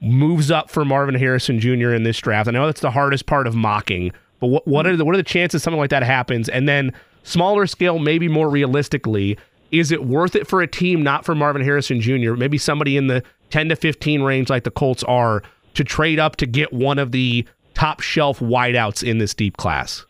moves 0.01 0.49
up 0.49 0.69
for 0.69 0.83
Marvin 0.83 1.15
Harrison 1.15 1.59
Jr. 1.59 1.93
in 1.93 2.03
this 2.03 2.17
draft? 2.17 2.47
I 2.47 2.51
know 2.51 2.65
that's 2.65 2.81
the 2.81 2.91
hardest 2.91 3.27
part 3.27 3.45
of 3.45 3.55
mocking, 3.55 4.11
but 4.39 4.47
what, 4.47 4.67
what 4.67 4.87
are 4.87 4.95
the 4.95 5.05
what 5.05 5.13
are 5.13 5.17
the 5.17 5.23
chances 5.23 5.61
something 5.61 5.79
like 5.79 5.91
that 5.91 6.01
happens? 6.01 6.49
And 6.49 6.67
then 6.67 6.91
smaller 7.23 7.67
scale, 7.67 7.99
maybe 7.99 8.27
more 8.27 8.49
realistically, 8.49 9.37
is 9.71 9.91
it 9.91 10.05
worth 10.05 10.35
it 10.35 10.47
for 10.47 10.61
a 10.61 10.67
team 10.67 11.03
not 11.03 11.23
for 11.23 11.35
Marvin 11.35 11.63
Harrison 11.63 12.01
Jr., 12.01 12.33
maybe 12.33 12.57
somebody 12.57 12.97
in 12.97 13.07
the 13.07 13.23
10 13.51 13.69
to 13.69 13.75
15 13.75 14.23
range 14.23 14.49
like 14.49 14.63
the 14.63 14.71
Colts 14.71 15.03
are, 15.03 15.43
to 15.75 15.83
trade 15.83 16.19
up 16.19 16.35
to 16.37 16.47
get 16.47 16.73
one 16.73 16.97
of 16.97 17.11
the 17.11 17.47
top 17.75 18.01
shelf 18.01 18.39
wideouts 18.39 19.07
in 19.07 19.19
this 19.19 19.35
deep 19.35 19.57
class? 19.57 20.03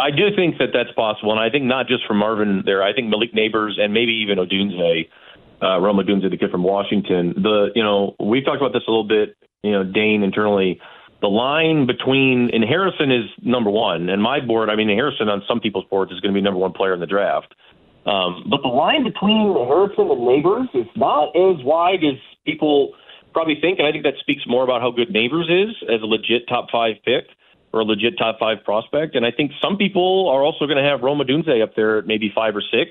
I 0.00 0.10
do 0.10 0.34
think 0.34 0.58
that 0.58 0.70
that's 0.72 0.90
possible, 0.92 1.30
and 1.30 1.40
I 1.40 1.50
think 1.50 1.64
not 1.66 1.86
just 1.86 2.04
for 2.06 2.14
Marvin 2.14 2.62
there. 2.64 2.82
I 2.82 2.92
think 2.92 3.08
Malik 3.08 3.32
Nabers 3.32 3.78
and 3.78 3.94
maybe 3.94 4.12
even 4.12 4.38
Odunze, 4.38 5.08
uh, 5.62 5.78
Rome 5.80 5.98
Odunze, 5.98 6.28
the 6.28 6.36
kid 6.36 6.50
from 6.50 6.62
Washington. 6.62 7.34
The 7.36 7.70
you 7.74 7.82
know 7.82 8.14
we've 8.18 8.44
talked 8.44 8.60
about 8.60 8.72
this 8.72 8.82
a 8.86 8.90
little 8.90 9.06
bit. 9.06 9.36
You 9.62 9.72
know, 9.72 9.84
Dane 9.84 10.22
internally, 10.22 10.80
the 11.20 11.28
line 11.28 11.86
between 11.86 12.50
and 12.52 12.64
Harrison 12.64 13.10
is 13.10 13.30
number 13.42 13.70
one, 13.70 14.08
and 14.08 14.22
my 14.22 14.40
board. 14.40 14.68
I 14.68 14.76
mean, 14.76 14.88
Harrison 14.88 15.28
on 15.28 15.42
some 15.46 15.60
people's 15.60 15.86
boards 15.88 16.12
is 16.12 16.20
going 16.20 16.34
to 16.34 16.38
be 16.38 16.42
number 16.42 16.58
one 16.58 16.72
player 16.72 16.94
in 16.94 17.00
the 17.00 17.06
draft. 17.06 17.54
Um, 18.04 18.46
but 18.50 18.62
the 18.62 18.68
line 18.68 19.04
between 19.04 19.54
Harrison 19.54 20.10
and 20.10 20.20
Nabers 20.26 20.66
is 20.74 20.88
not 20.96 21.30
as 21.36 21.62
wide 21.64 22.02
as 22.02 22.18
people 22.44 22.94
probably 23.32 23.56
think, 23.60 23.78
and 23.78 23.86
I 23.86 23.92
think 23.92 24.02
that 24.02 24.14
speaks 24.18 24.42
more 24.46 24.64
about 24.64 24.80
how 24.80 24.90
good 24.90 25.08
Nabers 25.08 25.46
is 25.48 25.74
as 25.88 26.02
a 26.02 26.06
legit 26.06 26.48
top 26.48 26.66
five 26.70 26.96
pick 27.04 27.24
or 27.72 27.80
a 27.80 27.84
legit 27.84 28.18
top 28.18 28.38
five 28.38 28.58
prospect. 28.64 29.14
And 29.14 29.24
I 29.24 29.30
think 29.30 29.52
some 29.62 29.76
people 29.76 30.28
are 30.28 30.42
also 30.42 30.66
going 30.66 30.82
to 30.82 30.84
have 30.84 31.02
Roma 31.02 31.24
Odunze 31.24 31.62
up 31.62 31.74
there 31.76 31.98
at 31.98 32.06
maybe 32.06 32.30
five 32.34 32.56
or 32.56 32.62
six. 32.62 32.90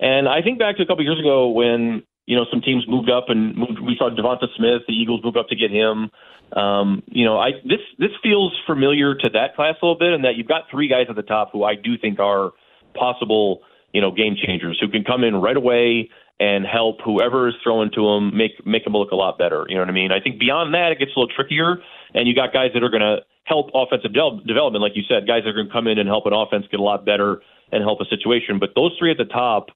And 0.00 0.28
I 0.28 0.42
think 0.42 0.58
back 0.58 0.76
to 0.78 0.82
a 0.82 0.86
couple 0.86 1.04
years 1.04 1.20
ago 1.20 1.50
when 1.50 2.02
you 2.26 2.36
know 2.36 2.46
some 2.50 2.60
teams 2.60 2.84
moved 2.88 3.10
up 3.10 3.26
and 3.28 3.56
moved, 3.56 3.80
we 3.80 3.96
saw 3.98 4.10
Devonta 4.10 4.46
Smith, 4.56 4.82
the 4.88 4.94
Eagles 4.94 5.20
move 5.22 5.36
up 5.36 5.48
to 5.48 5.56
get 5.56 5.70
him. 5.70 6.10
Um, 6.56 7.02
you 7.06 7.24
know, 7.24 7.38
I 7.38 7.52
this 7.64 7.80
this 7.98 8.10
feels 8.22 8.52
familiar 8.66 9.14
to 9.14 9.28
that 9.30 9.54
class 9.54 9.76
a 9.82 9.84
little 9.84 9.98
bit, 9.98 10.12
and 10.12 10.24
that 10.24 10.36
you've 10.36 10.48
got 10.48 10.64
three 10.70 10.88
guys 10.88 11.06
at 11.08 11.16
the 11.16 11.22
top 11.22 11.50
who 11.52 11.64
I 11.64 11.74
do 11.74 11.98
think 11.98 12.18
are 12.18 12.52
possible 12.94 13.62
you 13.92 14.00
know, 14.00 14.10
game 14.10 14.36
changers 14.36 14.78
who 14.80 14.88
can 14.88 15.04
come 15.04 15.24
in 15.24 15.36
right 15.36 15.56
away 15.56 16.10
and 16.38 16.64
help 16.64 17.00
whoever 17.04 17.48
is 17.48 17.54
throwing 17.62 17.90
to 17.94 18.02
them 18.02 18.36
make 18.36 18.52
make 18.64 18.84
them 18.84 18.94
look 18.94 19.10
a 19.10 19.16
lot 19.16 19.36
better. 19.38 19.66
You 19.68 19.74
know 19.74 19.82
what 19.82 19.90
I 19.90 19.92
mean? 19.92 20.12
I 20.12 20.20
think 20.20 20.38
beyond 20.38 20.72
that, 20.74 20.92
it 20.92 20.98
gets 20.98 21.12
a 21.16 21.18
little 21.18 21.34
trickier, 21.34 21.82
and 22.14 22.26
you 22.26 22.34
got 22.34 22.52
guys 22.52 22.70
that 22.74 22.82
are 22.82 22.88
going 22.88 23.02
to 23.02 23.18
help 23.44 23.70
offensive 23.74 24.14
de- 24.14 24.40
development, 24.46 24.82
like 24.82 24.92
you 24.94 25.02
said, 25.08 25.26
guys 25.26 25.42
that 25.44 25.50
are 25.50 25.54
going 25.54 25.66
to 25.66 25.72
come 25.72 25.86
in 25.86 25.98
and 25.98 26.08
help 26.08 26.26
an 26.26 26.32
offense 26.32 26.64
get 26.70 26.78
a 26.78 26.82
lot 26.82 27.04
better 27.04 27.42
and 27.72 27.82
help 27.82 28.00
a 28.00 28.04
situation. 28.06 28.58
But 28.58 28.70
those 28.74 28.92
three 28.98 29.10
at 29.10 29.18
the 29.18 29.24
top 29.24 29.70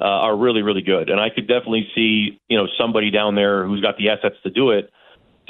uh, 0.00 0.04
are 0.04 0.36
really, 0.36 0.62
really 0.62 0.82
good, 0.82 1.10
and 1.10 1.20
I 1.20 1.28
could 1.30 1.46
definitely 1.46 1.88
see 1.94 2.40
you 2.48 2.56
know 2.56 2.66
somebody 2.78 3.10
down 3.10 3.34
there 3.34 3.66
who's 3.66 3.80
got 3.80 3.96
the 3.98 4.08
assets 4.10 4.36
to 4.44 4.50
do 4.50 4.70
it 4.70 4.90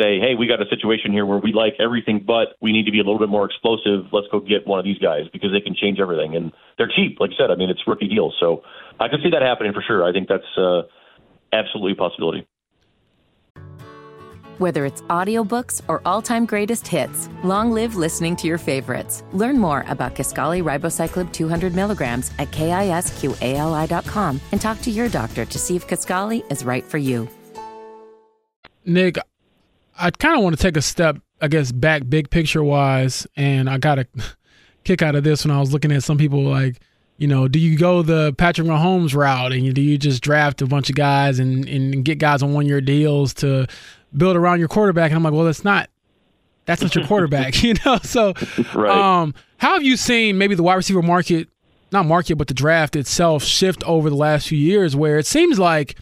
say, 0.01 0.19
hey, 0.19 0.35
we 0.35 0.47
got 0.47 0.63
a 0.63 0.69
situation 0.69 1.13
here 1.13 1.27
where 1.27 1.39
we 1.39 1.53
like 1.53 1.75
everything, 1.79 2.23
but 2.27 2.57
we 2.61 2.73
need 2.73 2.87
to 2.87 2.93
be 2.93 3.01
a 3.01 3.03
little 3.03 3.19
bit 3.19 3.29
more 3.29 3.45
explosive. 3.45 4.07
Let's 4.13 4.29
go 4.33 4.41
get 4.41 4.67
one 4.67 4.79
of 4.79 4.85
these 4.85 4.99
guys 4.99 5.29
because 5.33 5.53
they 5.53 5.61
can 5.61 5.75
change 5.75 6.01
everything. 6.01 6.37
And 6.37 6.53
they're 6.79 6.91
cheap, 6.95 7.21
like 7.21 7.31
I 7.35 7.37
said. 7.37 7.51
I 7.51 7.55
mean, 7.57 7.71
it's 7.71 7.87
rookie 7.87 8.09
deals. 8.09 8.35
So 8.41 8.63
I 8.99 9.09
could 9.09 9.21
see 9.23 9.31
that 9.31 9.43
happening 9.43 9.73
for 9.73 9.83
sure. 9.83 10.05
I 10.05 10.13
think 10.13 10.29
that's 10.29 10.57
uh, 10.57 10.83
absolutely 11.53 11.93
a 11.93 11.97
possibility. 11.97 12.47
Whether 14.61 14.85
it's 14.85 15.01
audiobooks 15.09 15.81
or 15.89 16.03
all-time 16.05 16.45
greatest 16.45 16.87
hits, 16.87 17.31
long 17.43 17.73
live 17.73 17.97
listening 17.97 18.37
to 18.37 18.47
your 18.47 18.59
favorites. 18.59 19.23
Learn 19.33 19.57
more 19.57 19.87
about 19.89 20.15
Kisqali 20.15 20.63
Ribociclib 20.63 21.33
200 21.33 21.75
milligrams 21.75 22.31
at 22.39 22.51
kisqali.com 22.51 24.41
and 24.53 24.61
talk 24.61 24.79
to 24.83 24.91
your 24.91 25.09
doctor 25.09 25.47
to 25.47 25.59
see 25.59 25.77
if 25.77 25.89
Kisqali 25.89 26.45
is 26.53 26.63
right 26.63 26.85
for 26.85 26.99
you. 26.99 27.27
Nick, 28.85 29.17
I 29.99 30.11
kind 30.11 30.37
of 30.37 30.45
want 30.45 30.59
to 30.59 30.63
take 30.63 30.77
a 30.77 30.83
step, 30.83 31.17
I 31.41 31.49
guess, 31.49 31.73
back 31.73 32.03
big 32.07 32.29
picture 32.29 32.63
wise, 32.63 33.27
and 33.37 33.71
I 33.71 33.79
got 33.79 33.99
a 33.99 34.07
kick 34.85 35.01
out 35.01 35.15
of 35.15 35.25
this 35.25 35.43
when 35.43 35.57
I 35.57 35.61
was 35.61 35.73
looking 35.73 35.91
at 35.91 36.03
some 36.03 36.19
people 36.19 36.43
like, 36.43 36.83
you 37.17 37.27
know, 37.27 37.49
do 37.49 37.59
you 37.59 37.79
go 37.79 38.01
the 38.03 38.35
Patrick 38.37 38.67
Mahomes 38.67 39.15
route 39.15 39.53
and 39.53 39.75
do 39.75 39.81
you 39.83 39.99
just 39.99 40.23
draft 40.23 40.63
a 40.63 40.67
bunch 40.67 40.89
of 40.89 40.97
guys 40.97 41.39
and, 41.39 41.69
and 41.69 42.03
get 42.03 42.19
guys 42.19 42.43
on 42.43 42.55
one 42.55 42.65
year 42.65 42.81
deals 42.81 43.35
to 43.35 43.67
build 44.17 44.37
around 44.37 44.59
your 44.59 44.69
quarterback? 44.69 45.11
And 45.11 45.17
I'm 45.17 45.23
like, 45.23 45.33
well, 45.33 45.45
that's 45.45 45.65
not 45.65 45.89
that's 46.67 46.83
not 46.83 46.95
your 46.95 47.07
quarterback, 47.07 47.63
you 47.63 47.75
know. 47.85 47.99
So, 48.03 48.35
right. 48.75 48.91
um, 48.91 49.35
how 49.59 49.75
have 49.75 49.83
you 49.83 49.97
seen 49.97 50.39
maybe 50.39 50.55
the 50.55 50.63
wide 50.63 50.75
receiver 50.75 51.03
market, 51.03 51.49
not 51.93 52.07
market, 52.07 52.37
but 52.37 52.49
the 52.49 52.55
draft 52.55 52.97
itself 52.97 53.43
shift 53.43 53.83
over 53.85 54.11
the 54.11 54.17
last 54.17 54.49
few 54.49 54.59
years, 54.59 54.97
where 54.97 55.19
it 55.19 55.27
seems 55.27 55.59
like 55.59 55.97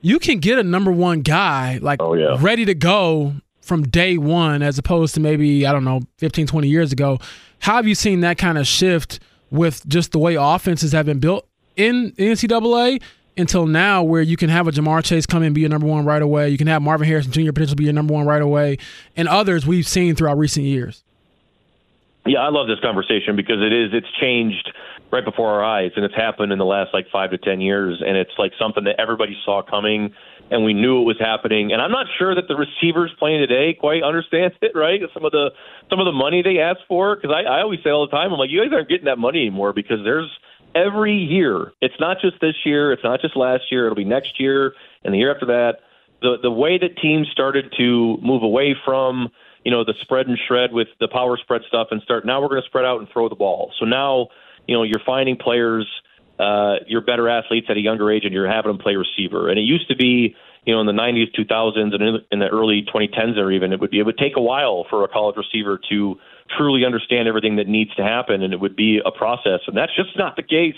you 0.00 0.18
can 0.18 0.38
get 0.38 0.58
a 0.58 0.62
number 0.62 0.92
one 0.92 1.22
guy 1.22 1.78
like 1.82 2.00
oh, 2.00 2.14
yeah. 2.14 2.36
ready 2.40 2.64
to 2.64 2.74
go 2.74 3.34
from 3.60 3.82
day 3.82 4.16
one 4.16 4.62
as 4.62 4.78
opposed 4.78 5.14
to 5.14 5.20
maybe 5.20 5.66
i 5.66 5.72
don't 5.72 5.84
know 5.84 6.00
15 6.18 6.46
20 6.46 6.68
years 6.68 6.92
ago 6.92 7.18
how 7.60 7.76
have 7.76 7.86
you 7.86 7.94
seen 7.94 8.20
that 8.20 8.38
kind 8.38 8.58
of 8.58 8.66
shift 8.66 9.20
with 9.50 9.86
just 9.88 10.12
the 10.12 10.18
way 10.18 10.36
offenses 10.36 10.92
have 10.92 11.06
been 11.06 11.18
built 11.18 11.46
in 11.76 12.12
the 12.16 12.30
ncaa 12.30 13.02
until 13.38 13.66
now 13.66 14.02
where 14.02 14.22
you 14.22 14.36
can 14.36 14.48
have 14.48 14.66
a 14.68 14.70
Ja'Marr 14.70 15.04
Chase 15.04 15.26
come 15.26 15.42
in 15.42 15.48
and 15.48 15.54
be 15.54 15.62
your 15.62 15.70
number 15.70 15.86
one 15.86 16.04
right 16.04 16.22
away. 16.22 16.48
You 16.50 16.58
can 16.58 16.66
have 16.66 16.82
marvin 16.82 17.06
harrison 17.06 17.32
jr 17.32 17.52
potentially 17.52 17.76
be 17.76 17.84
your 17.84 17.92
number 17.92 18.14
one 18.14 18.26
right 18.26 18.42
away. 18.42 18.78
And 19.16 19.28
others 19.28 19.66
we've 19.66 19.86
seen 19.86 20.14
throughout 20.14 20.38
recent 20.38 20.66
years. 20.66 21.02
Yeah 22.26 22.40
i 22.40 22.48
love 22.48 22.66
this 22.66 22.80
conversation 22.80 23.36
because 23.36 23.62
it 23.62 23.72
is 23.72 23.90
it's 23.92 24.10
changed 24.20 24.72
right 25.10 25.24
before 25.24 25.48
our 25.48 25.64
eyes, 25.64 25.92
and 25.96 26.04
it's 26.04 26.14
happened 26.14 26.52
in 26.52 26.58
the 26.58 26.64
last 26.64 26.92
like 26.92 27.06
five 27.10 27.30
to 27.30 27.38
ten 27.38 27.60
years, 27.60 28.02
and 28.06 28.16
it's 28.16 28.32
like 28.38 28.52
something 28.58 28.84
that 28.84 29.00
everybody 29.00 29.36
saw 29.44 29.62
coming, 29.62 30.12
and 30.50 30.64
we 30.64 30.74
knew 30.74 31.00
it 31.00 31.04
was 31.04 31.16
happening. 31.18 31.72
And 31.72 31.80
I'm 31.80 31.90
not 31.90 32.06
sure 32.18 32.34
that 32.34 32.48
the 32.48 32.56
receivers 32.56 33.12
playing 33.18 33.40
today 33.40 33.74
quite 33.78 34.02
understand 34.02 34.52
it, 34.62 34.72
right? 34.74 35.00
Some 35.14 35.24
of 35.24 35.32
the 35.32 35.50
some 35.90 36.00
of 36.00 36.06
the 36.06 36.12
money 36.12 36.42
they 36.42 36.58
ask 36.58 36.80
for, 36.86 37.16
because 37.16 37.30
I, 37.34 37.48
I 37.48 37.60
always 37.62 37.80
say 37.82 37.90
all 37.90 38.06
the 38.06 38.10
time, 38.10 38.32
I'm 38.32 38.38
like, 38.38 38.50
you 38.50 38.62
guys 38.62 38.72
aren't 38.72 38.88
getting 38.88 39.06
that 39.06 39.18
money 39.18 39.40
anymore 39.40 39.72
because 39.72 39.98
there's 40.04 40.30
every 40.74 41.16
year. 41.16 41.72
It's 41.80 41.98
not 41.98 42.18
just 42.20 42.40
this 42.40 42.54
year, 42.64 42.92
it's 42.92 43.04
not 43.04 43.20
just 43.20 43.36
last 43.36 43.64
year. 43.70 43.86
It'll 43.86 43.96
be 43.96 44.04
next 44.04 44.40
year 44.40 44.74
and 45.04 45.14
the 45.14 45.18
year 45.18 45.32
after 45.32 45.46
that. 45.46 45.80
The 46.20 46.36
the 46.42 46.50
way 46.50 46.78
that 46.78 46.96
teams 46.98 47.28
started 47.30 47.72
to 47.78 48.18
move 48.22 48.42
away 48.42 48.76
from 48.84 49.28
you 49.64 49.70
know 49.70 49.84
the 49.84 49.94
spread 50.00 50.26
and 50.26 50.38
shred 50.48 50.72
with 50.72 50.88
the 51.00 51.08
power 51.08 51.36
spread 51.36 51.62
stuff 51.68 51.88
and 51.90 52.02
start 52.02 52.26
now 52.26 52.40
we're 52.40 52.48
going 52.48 52.62
to 52.62 52.68
spread 52.68 52.84
out 52.84 52.98
and 52.98 53.08
throw 53.08 53.28
the 53.28 53.36
ball. 53.36 53.72
So 53.78 53.84
now 53.84 54.28
you 54.68 54.76
know, 54.76 54.84
you're 54.84 55.00
finding 55.04 55.36
players, 55.36 55.88
uh, 56.38 56.76
you're 56.86 57.00
better 57.00 57.28
athletes 57.28 57.66
at 57.68 57.76
a 57.76 57.80
younger 57.80 58.12
age, 58.12 58.24
and 58.24 58.32
you're 58.32 58.46
having 58.46 58.70
them 58.70 58.78
play 58.78 58.94
receiver. 58.94 59.48
And 59.48 59.58
it 59.58 59.62
used 59.62 59.88
to 59.88 59.96
be, 59.96 60.36
you 60.64 60.74
know, 60.74 60.80
in 60.80 60.86
the 60.86 60.92
90s, 60.92 61.34
2000s, 61.34 61.94
and 61.94 62.22
in 62.30 62.38
the 62.38 62.48
early 62.48 62.86
2010s, 62.94 63.36
or 63.38 63.50
even 63.50 63.72
it 63.72 63.80
would 63.80 63.90
be, 63.90 63.98
it 63.98 64.04
would 64.04 64.18
take 64.18 64.36
a 64.36 64.40
while 64.40 64.86
for 64.88 65.02
a 65.02 65.08
college 65.08 65.36
receiver 65.36 65.80
to 65.90 66.18
truly 66.56 66.84
understand 66.84 67.28
everything 67.28 67.56
that 67.56 67.68
needs 67.68 67.94
to 67.96 68.02
happen, 68.02 68.42
and 68.42 68.52
it 68.52 68.60
would 68.60 68.76
be 68.76 69.00
a 69.04 69.10
process. 69.10 69.60
And 69.66 69.76
that's 69.76 69.94
just 69.94 70.16
not 70.16 70.36
the 70.36 70.42
case 70.42 70.76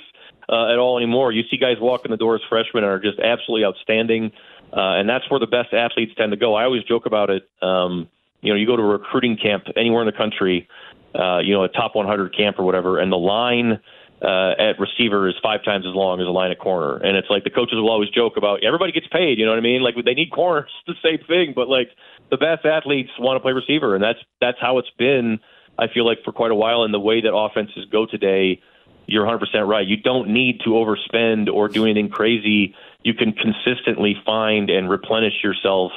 uh, 0.48 0.72
at 0.72 0.78
all 0.78 0.96
anymore. 0.96 1.32
You 1.32 1.42
see 1.50 1.56
guys 1.56 1.76
walk 1.80 2.04
in 2.04 2.10
the 2.10 2.16
door 2.16 2.34
as 2.34 2.40
freshmen 2.48 2.84
and 2.84 2.92
are 2.92 3.00
just 3.00 3.18
absolutely 3.18 3.64
outstanding, 3.64 4.32
uh, 4.72 4.98
and 4.98 5.08
that's 5.08 5.28
where 5.30 5.40
the 5.40 5.46
best 5.46 5.72
athletes 5.72 6.12
tend 6.16 6.32
to 6.32 6.36
go. 6.36 6.54
I 6.54 6.64
always 6.64 6.84
joke 6.84 7.06
about 7.06 7.30
it. 7.30 7.48
Um, 7.62 8.08
you 8.42 8.52
know, 8.52 8.58
you 8.58 8.66
go 8.66 8.76
to 8.76 8.82
a 8.82 8.86
recruiting 8.86 9.36
camp 9.36 9.64
anywhere 9.76 10.02
in 10.02 10.06
the 10.06 10.16
country 10.16 10.66
uh, 11.14 11.38
you 11.38 11.52
know, 11.52 11.64
a 11.64 11.68
top 11.68 11.94
100 11.94 12.36
camp 12.36 12.58
or 12.58 12.64
whatever, 12.64 12.98
and 12.98 13.10
the 13.10 13.16
line 13.16 13.80
uh, 14.22 14.52
at 14.58 14.78
receiver 14.78 15.28
is 15.28 15.34
five 15.42 15.64
times 15.64 15.84
as 15.86 15.94
long 15.94 16.20
as 16.20 16.26
a 16.26 16.30
line 16.30 16.50
at 16.50 16.58
corner. 16.58 16.96
And 16.98 17.16
it's 17.16 17.28
like 17.30 17.44
the 17.44 17.50
coaches 17.50 17.74
will 17.74 17.90
always 17.90 18.10
joke 18.10 18.36
about 18.36 18.62
everybody 18.62 18.92
gets 18.92 19.06
paid. 19.08 19.38
You 19.38 19.46
know 19.46 19.52
what 19.52 19.58
I 19.58 19.62
mean? 19.62 19.82
Like 19.82 19.94
they 20.04 20.14
need 20.14 20.30
corners, 20.30 20.70
the 20.86 20.94
same 21.02 21.18
thing. 21.26 21.52
But 21.54 21.68
like 21.68 21.88
the 22.30 22.36
best 22.36 22.64
athletes 22.64 23.10
want 23.18 23.36
to 23.36 23.40
play 23.40 23.52
receiver, 23.52 23.94
and 23.94 24.02
that's 24.02 24.18
that's 24.40 24.58
how 24.60 24.78
it's 24.78 24.90
been. 24.98 25.40
I 25.78 25.88
feel 25.88 26.06
like 26.06 26.18
for 26.24 26.32
quite 26.32 26.50
a 26.50 26.54
while. 26.54 26.82
And 26.82 26.92
the 26.92 27.00
way 27.00 27.20
that 27.20 27.34
offenses 27.34 27.86
go 27.90 28.06
today, 28.06 28.60
you're 29.06 29.26
100% 29.26 29.66
right. 29.66 29.86
You 29.86 29.96
don't 29.96 30.28
need 30.28 30.60
to 30.60 30.70
overspend 30.70 31.52
or 31.52 31.68
do 31.68 31.84
anything 31.84 32.08
crazy. 32.08 32.74
You 33.02 33.14
can 33.14 33.32
consistently 33.32 34.14
find 34.24 34.70
and 34.70 34.88
replenish 34.88 35.42
yourself 35.42 35.92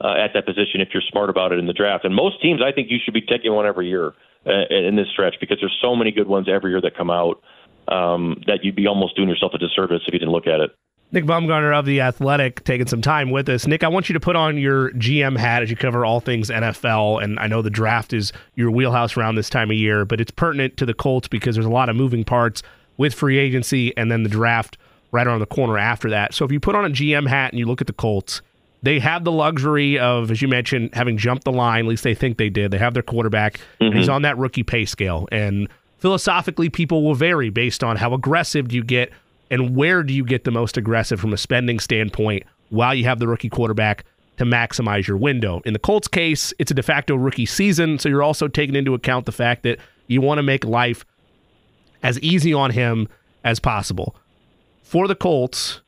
uh, 0.00 0.14
at 0.14 0.32
that 0.34 0.46
position 0.46 0.80
if 0.80 0.88
you're 0.92 1.02
smart 1.10 1.30
about 1.30 1.52
it 1.52 1.58
in 1.58 1.66
the 1.66 1.72
draft. 1.72 2.04
And 2.04 2.14
most 2.14 2.40
teams, 2.40 2.60
I 2.62 2.72
think 2.72 2.90
you 2.90 2.98
should 3.04 3.14
be 3.14 3.22
taking 3.22 3.52
one 3.52 3.66
every 3.66 3.88
year 3.88 4.14
uh, 4.46 4.66
in 4.70 4.96
this 4.96 5.08
stretch 5.12 5.36
because 5.40 5.58
there's 5.60 5.76
so 5.80 5.96
many 5.96 6.10
good 6.10 6.28
ones 6.28 6.48
every 6.48 6.70
year 6.70 6.80
that 6.80 6.96
come 6.96 7.10
out 7.10 7.42
um, 7.88 8.42
that 8.46 8.64
you'd 8.64 8.76
be 8.76 8.86
almost 8.86 9.16
doing 9.16 9.28
yourself 9.28 9.52
a 9.54 9.58
disservice 9.58 10.02
if 10.06 10.12
you 10.12 10.18
didn't 10.18 10.32
look 10.32 10.46
at 10.46 10.60
it. 10.60 10.70
Nick 11.12 11.24
Baumgardner 11.24 11.76
of 11.78 11.86
The 11.86 12.00
Athletic 12.00 12.64
taking 12.64 12.86
some 12.86 13.00
time 13.00 13.30
with 13.30 13.48
us. 13.48 13.66
Nick, 13.66 13.84
I 13.84 13.88
want 13.88 14.08
you 14.08 14.12
to 14.14 14.20
put 14.20 14.34
on 14.34 14.58
your 14.58 14.90
GM 14.92 15.38
hat 15.38 15.62
as 15.62 15.70
you 15.70 15.76
cover 15.76 16.04
all 16.04 16.20
things 16.20 16.50
NFL. 16.50 17.22
And 17.22 17.38
I 17.38 17.46
know 17.46 17.62
the 17.62 17.70
draft 17.70 18.12
is 18.12 18.32
your 18.56 18.70
wheelhouse 18.70 19.16
around 19.16 19.36
this 19.36 19.48
time 19.48 19.70
of 19.70 19.76
year, 19.76 20.04
but 20.04 20.20
it's 20.20 20.32
pertinent 20.32 20.76
to 20.78 20.86
the 20.86 20.94
Colts 20.94 21.28
because 21.28 21.54
there's 21.54 21.66
a 21.66 21.70
lot 21.70 21.88
of 21.88 21.96
moving 21.96 22.24
parts 22.24 22.62
with 22.96 23.14
free 23.14 23.38
agency 23.38 23.96
and 23.96 24.10
then 24.10 24.24
the 24.24 24.28
draft 24.28 24.78
right 25.12 25.26
around 25.26 25.40
the 25.40 25.46
corner 25.46 25.78
after 25.78 26.10
that. 26.10 26.34
So 26.34 26.44
if 26.44 26.50
you 26.50 26.58
put 26.58 26.74
on 26.74 26.84
a 26.84 26.90
GM 26.90 27.28
hat 27.28 27.52
and 27.52 27.58
you 27.58 27.66
look 27.66 27.80
at 27.80 27.86
the 27.86 27.92
Colts, 27.92 28.42
they 28.82 28.98
have 28.98 29.24
the 29.24 29.32
luxury 29.32 29.98
of, 29.98 30.30
as 30.30 30.42
you 30.42 30.48
mentioned, 30.48 30.90
having 30.92 31.16
jumped 31.16 31.44
the 31.44 31.52
line. 31.52 31.86
At 31.86 31.88
least 31.88 32.04
they 32.04 32.14
think 32.14 32.36
they 32.36 32.50
did. 32.50 32.70
They 32.72 32.78
have 32.78 32.94
their 32.94 33.02
quarterback. 33.02 33.60
Mm-hmm. 33.80 33.96
He's 33.96 34.08
on 34.08 34.22
that 34.22 34.36
rookie 34.36 34.62
pay 34.62 34.84
scale. 34.84 35.28
And 35.30 35.68
philosophically, 35.98 36.68
people 36.68 37.04
will 37.04 37.14
vary 37.14 37.50
based 37.50 37.84
on 37.84 37.96
how 37.96 38.12
aggressive 38.12 38.68
do 38.68 38.76
you 38.76 38.84
get 38.84 39.12
and 39.50 39.76
where 39.76 40.02
do 40.02 40.12
you 40.12 40.24
get 40.24 40.44
the 40.44 40.50
most 40.50 40.76
aggressive 40.76 41.20
from 41.20 41.32
a 41.32 41.36
spending 41.36 41.78
standpoint 41.78 42.44
while 42.70 42.94
you 42.94 43.04
have 43.04 43.18
the 43.18 43.28
rookie 43.28 43.48
quarterback 43.48 44.04
to 44.36 44.44
maximize 44.44 45.06
your 45.06 45.16
window. 45.16 45.62
In 45.64 45.72
the 45.72 45.78
Colts 45.78 46.08
case, 46.08 46.52
it's 46.58 46.70
a 46.70 46.74
de 46.74 46.82
facto 46.82 47.14
rookie 47.14 47.46
season, 47.46 47.98
so 47.98 48.08
you're 48.08 48.22
also 48.22 48.48
taking 48.48 48.76
into 48.76 48.94
account 48.94 49.26
the 49.26 49.32
fact 49.32 49.62
that 49.62 49.78
you 50.06 50.20
want 50.20 50.38
to 50.38 50.42
make 50.42 50.64
life 50.64 51.04
as 52.02 52.20
easy 52.20 52.52
on 52.52 52.70
him 52.70 53.08
as 53.44 53.58
possible. 53.58 54.14
For 54.82 55.08
the 55.08 55.14
Colts, 55.14 55.80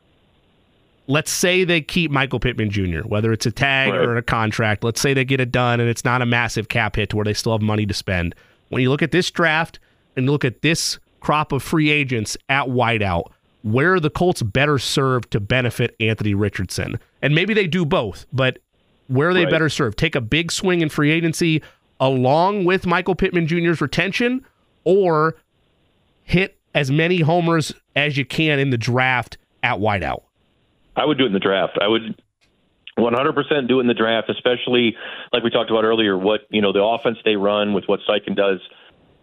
let's 1.06 1.30
say 1.30 1.64
they 1.64 1.80
keep 1.80 2.10
Michael 2.10 2.40
Pittman 2.40 2.70
Jr., 2.70 3.00
whether 3.00 3.32
it's 3.32 3.46
a 3.46 3.50
tag 3.50 3.92
right. 3.92 4.00
or 4.00 4.16
a 4.16 4.22
contract, 4.22 4.82
let's 4.82 5.00
say 5.00 5.14
they 5.14 5.24
get 5.24 5.40
it 5.40 5.52
done 5.52 5.80
and 5.80 5.88
it's 5.88 6.04
not 6.04 6.22
a 6.22 6.26
massive 6.26 6.68
cap 6.68 6.96
hit 6.96 7.10
to 7.10 7.16
where 7.16 7.24
they 7.24 7.34
still 7.34 7.52
have 7.52 7.62
money 7.62 7.86
to 7.86 7.94
spend. 7.94 8.34
When 8.70 8.82
you 8.82 8.90
look 8.90 9.02
at 9.02 9.12
this 9.12 9.30
draft 9.30 9.78
and 10.16 10.26
you 10.26 10.32
look 10.32 10.44
at 10.44 10.62
this 10.62 10.98
crop 11.20 11.52
of 11.52 11.62
free 11.62 11.90
agents 11.90 12.36
at 12.48 12.66
wideout, 12.66 13.30
where 13.62 13.94
are 13.94 14.00
the 14.00 14.10
Colts 14.10 14.42
better 14.42 14.78
served 14.78 15.30
to 15.32 15.40
benefit 15.40 15.94
Anthony 16.00 16.34
Richardson? 16.34 16.98
And 17.22 17.34
maybe 17.34 17.54
they 17.54 17.66
do 17.66 17.84
both, 17.84 18.26
but 18.32 18.58
where 19.08 19.30
are 19.30 19.34
they 19.34 19.44
Right. 19.44 19.50
better 19.50 19.68
served? 19.68 19.98
Take 19.98 20.14
a 20.14 20.20
big 20.20 20.52
swing 20.52 20.80
in 20.80 20.88
free 20.88 21.10
agency 21.10 21.62
along 22.00 22.64
with 22.64 22.86
Michael 22.86 23.14
Pittman 23.16 23.46
Jr.'s 23.46 23.80
retention, 23.80 24.44
or 24.84 25.34
hit 26.22 26.56
as 26.74 26.90
many 26.90 27.20
homers 27.20 27.74
as 27.96 28.16
you 28.16 28.24
can 28.24 28.58
in 28.60 28.70
the 28.70 28.78
draft 28.78 29.36
at 29.64 29.78
wideout. 29.78 30.22
I 30.96 31.04
would 31.04 31.18
do 31.18 31.24
it 31.24 31.28
in 31.28 31.32
the 31.32 31.40
draft. 31.40 31.78
I 31.80 31.88
would 31.88 32.14
100% 32.96 33.68
do 33.68 33.78
it 33.78 33.82
in 33.82 33.86
the 33.88 33.94
draft, 33.94 34.28
especially 34.30 34.96
like 35.32 35.42
we 35.42 35.50
talked 35.50 35.70
about 35.70 35.84
earlier. 35.84 36.16
What 36.16 36.42
you 36.50 36.60
know, 36.60 36.72
the 36.72 36.82
offense 36.82 37.18
they 37.24 37.36
run 37.36 37.72
with 37.72 37.84
what 37.86 38.00
Steichen 38.08 38.36
does. 38.36 38.60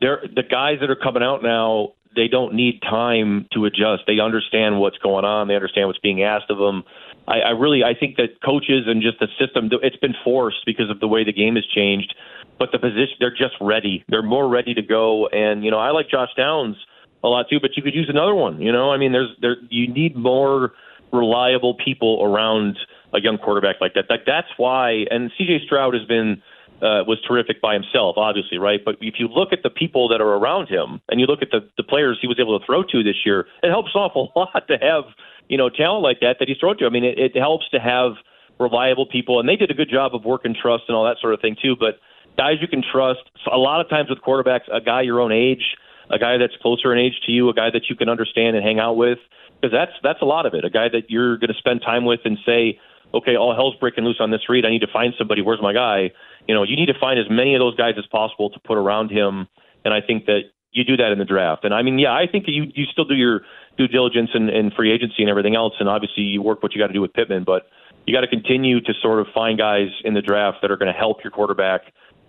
They're 0.02 0.22
the 0.34 0.44
guys 0.44 0.80
that 0.82 0.90
are 0.90 0.96
coming 0.96 1.24
out 1.24 1.44
now. 1.44 1.94
They 2.16 2.28
don't 2.28 2.54
need 2.54 2.82
time 2.82 3.48
to 3.54 3.66
adjust. 3.66 4.04
They 4.08 4.20
understand 4.20 4.80
what's 4.80 4.98
going 4.98 5.26
on. 5.26 5.48
They 5.48 5.56
understand 5.56 5.88
what's 5.88 6.00
being 6.00 6.24
asked 6.24 6.50
of 6.50 6.58
them. 6.58 6.84
I, 7.28 7.40
I 7.40 7.50
really, 7.52 7.84
I 7.84 7.94
think 7.94 8.18
that 8.18 8.42
coaches 8.44 8.86
and 8.88 9.02
just 9.02 9.20
the 9.20 9.28
system, 9.40 9.70
it's 9.84 9.98
been 9.98 10.16
forced 10.24 10.66
because 10.66 10.90
of 10.90 11.00
the 11.00 11.08
way 11.08 11.24
the 11.24 11.34
game 11.34 11.56
has 11.56 11.66
changed. 11.66 12.14
But 12.58 12.70
the 12.72 12.80
position, 12.80 13.18
they're 13.20 13.36
just 13.36 13.56
ready. 13.60 14.06
They're 14.08 14.24
more 14.24 14.48
ready 14.48 14.74
to 14.74 14.82
go. 14.82 15.28
And 15.28 15.64
you 15.64 15.72
know, 15.72 15.80
I 15.80 15.92
like 15.92 16.10
Josh 16.10 16.30
Downs 16.38 16.78
a 17.24 17.28
lot 17.28 17.48
too, 17.50 17.60
but 17.60 17.72
you 17.76 17.84
could 17.84 17.96
use 17.96 18.10
another 18.10 18.36
one. 18.36 18.62
You 18.62 18.72
know, 18.72 18.92
I 18.92 18.98
mean, 18.98 19.12
there's 19.12 19.36
there 19.42 19.58
you 19.70 19.92
need 19.92 20.16
more 20.16 20.72
reliable 21.12 21.76
people 21.76 22.24
around 22.24 22.78
a 23.14 23.22
young 23.22 23.38
quarterback 23.38 23.78
like 23.82 23.94
that. 23.96 24.06
Like 24.10 24.26
that's 24.26 24.48
why. 24.58 25.06
And 25.10 25.32
C.J. 25.38 25.66
Stroud 25.66 25.94
has 25.94 26.06
been 26.06 26.42
uh, 26.82 27.08
was 27.08 27.20
terrific 27.28 27.62
by 27.62 27.74
himself, 27.74 28.18
obviously, 28.18 28.58
right? 28.58 28.84
But 28.84 28.96
if 29.00 29.16
you 29.18 29.28
look 29.28 29.54
at 29.54 29.64
the 29.64 29.70
people 29.70 30.10
that 30.10 30.20
are 30.22 30.34
around 30.36 30.68
him, 30.68 31.02
and 31.10 31.20
you 31.20 31.26
look 31.26 31.42
at 31.42 31.50
the 31.52 31.62
the 31.78 31.84
players 31.84 32.18
he 32.22 32.28
was 32.28 32.40
able 32.40 32.60
to 32.60 32.66
throw 32.66 32.84
to 32.84 33.04
this 33.04 33.26
year, 33.26 33.48
it 33.64 33.70
helps 33.70 33.92
an 33.96 34.02
awful 34.02 34.32
lot 34.36 34.68
to 34.68 34.78
have 34.82 35.06
you 35.48 35.58
know 35.58 35.70
talent 35.70 36.04
like 36.04 36.20
that 36.20 36.38
that 36.40 36.48
he's 36.48 36.58
thrown 36.58 36.78
to. 36.80 36.86
I 36.86 36.90
mean, 36.90 37.04
it, 37.04 37.18
it 37.18 37.36
helps 37.36 37.70
to 37.70 37.80
have 37.80 38.14
reliable 38.60 39.06
people, 39.06 39.40
and 39.40 39.48
they 39.48 39.56
did 39.56 39.72
a 39.72 39.74
good 39.74 39.90
job 39.90 40.14
of 40.14 40.26
work 40.26 40.42
and 40.44 40.56
trust 40.56 40.84
and 40.88 40.96
all 40.96 41.06
that 41.06 41.18
sort 41.22 41.34
of 41.34 41.42
thing 41.42 41.56
too. 41.62 41.76
But 41.80 42.00
guys 42.38 42.56
you 42.62 42.68
can 42.68 42.84
trust. 42.84 43.24
So 43.44 43.54
a 43.54 43.58
lot 43.58 43.82
of 43.82 43.90
times 43.90 44.10
with 44.10 44.20
quarterbacks, 44.20 44.68
a 44.72 44.82
guy 44.82 45.02
your 45.02 45.22
own 45.22 45.32
age, 45.32 45.78
a 46.10 46.20
guy 46.20 46.38
that's 46.38 46.56
closer 46.62 46.94
in 46.94 47.00
age 47.00 47.20
to 47.26 47.32
you, 47.32 47.50
a 47.50 47.54
guy 47.54 47.70
that 47.72 47.90
you 47.90 47.96
can 47.96 48.10
understand 48.10 48.56
and 48.56 48.66
hang 48.66 48.80
out 48.80 48.96
with, 48.98 49.20
because 49.56 49.72
that's 49.72 49.94
that's 50.04 50.22
a 50.22 50.26
lot 50.26 50.46
of 50.46 50.54
it. 50.54 50.66
A 50.66 50.70
guy 50.70 50.90
that 50.90 51.10
you're 51.10 51.38
going 51.38 51.52
to 51.52 51.58
spend 51.58 51.82
time 51.82 52.06
with 52.06 52.22
and 52.26 52.38
say, 52.46 52.80
okay, 53.14 53.36
all 53.36 53.56
hell's 53.56 53.76
breaking 53.80 54.04
loose 54.04 54.18
on 54.20 54.32
this 54.32 54.42
read. 54.50 54.66
I 54.66 54.70
need 54.70 54.82
to 54.82 54.92
find 54.92 55.14
somebody. 55.18 55.42
Where's 55.42 55.62
my 55.62 55.74
guy? 55.74 56.12
You 56.48 56.56
know, 56.56 56.64
you 56.64 56.76
need 56.76 56.88
to 56.88 57.00
find 57.00 57.20
as 57.20 57.26
many 57.30 57.56
of 57.56 57.60
those 57.60 57.76
guys 57.76 57.96
as 57.98 58.06
possible 58.08 58.50
to 58.52 58.60
put 58.60 58.78
around 58.78 59.10
him. 59.10 59.48
And 59.84 59.94
I 59.94 60.02
think 60.02 60.26
that 60.26 60.42
you 60.72 60.84
do 60.84 60.98
that 60.98 61.12
in 61.12 61.20
the 61.20 61.26
draft. 61.26 61.64
And 61.64 61.74
I 61.74 61.82
mean, 61.82 61.98
yeah, 61.98 62.12
I 62.14 62.28
think 62.32 62.46
you 62.48 62.66
you 62.76 62.86
still 62.92 63.06
do 63.06 63.16
your 63.16 63.42
due 63.78 63.88
diligence 63.88 64.30
and, 64.34 64.50
and 64.50 64.74
free 64.74 64.92
agency 64.92 65.24
and 65.24 65.30
everything 65.30 65.56
else. 65.56 65.74
And 65.80 65.90
obviously, 65.90 66.24
you 66.24 66.42
work 66.42 66.62
what 66.62 66.74
you 66.74 66.82
got 66.82 66.88
to 66.88 66.94
do 66.94 67.02
with 67.02 67.14
Pittman, 67.14 67.44
but 67.44 67.64
you 68.06 68.14
got 68.14 68.22
to 68.22 68.28
continue 68.28 68.82
to 68.82 68.94
sort 69.02 69.20
of 69.20 69.28
find 69.34 69.58
guys 69.58 69.88
in 70.04 70.14
the 70.14 70.22
draft 70.22 70.58
that 70.62 70.72
are 70.72 70.78
going 70.78 70.92
to 70.92 70.98
help 70.98 71.24
your 71.24 71.32
quarterback 71.32 71.82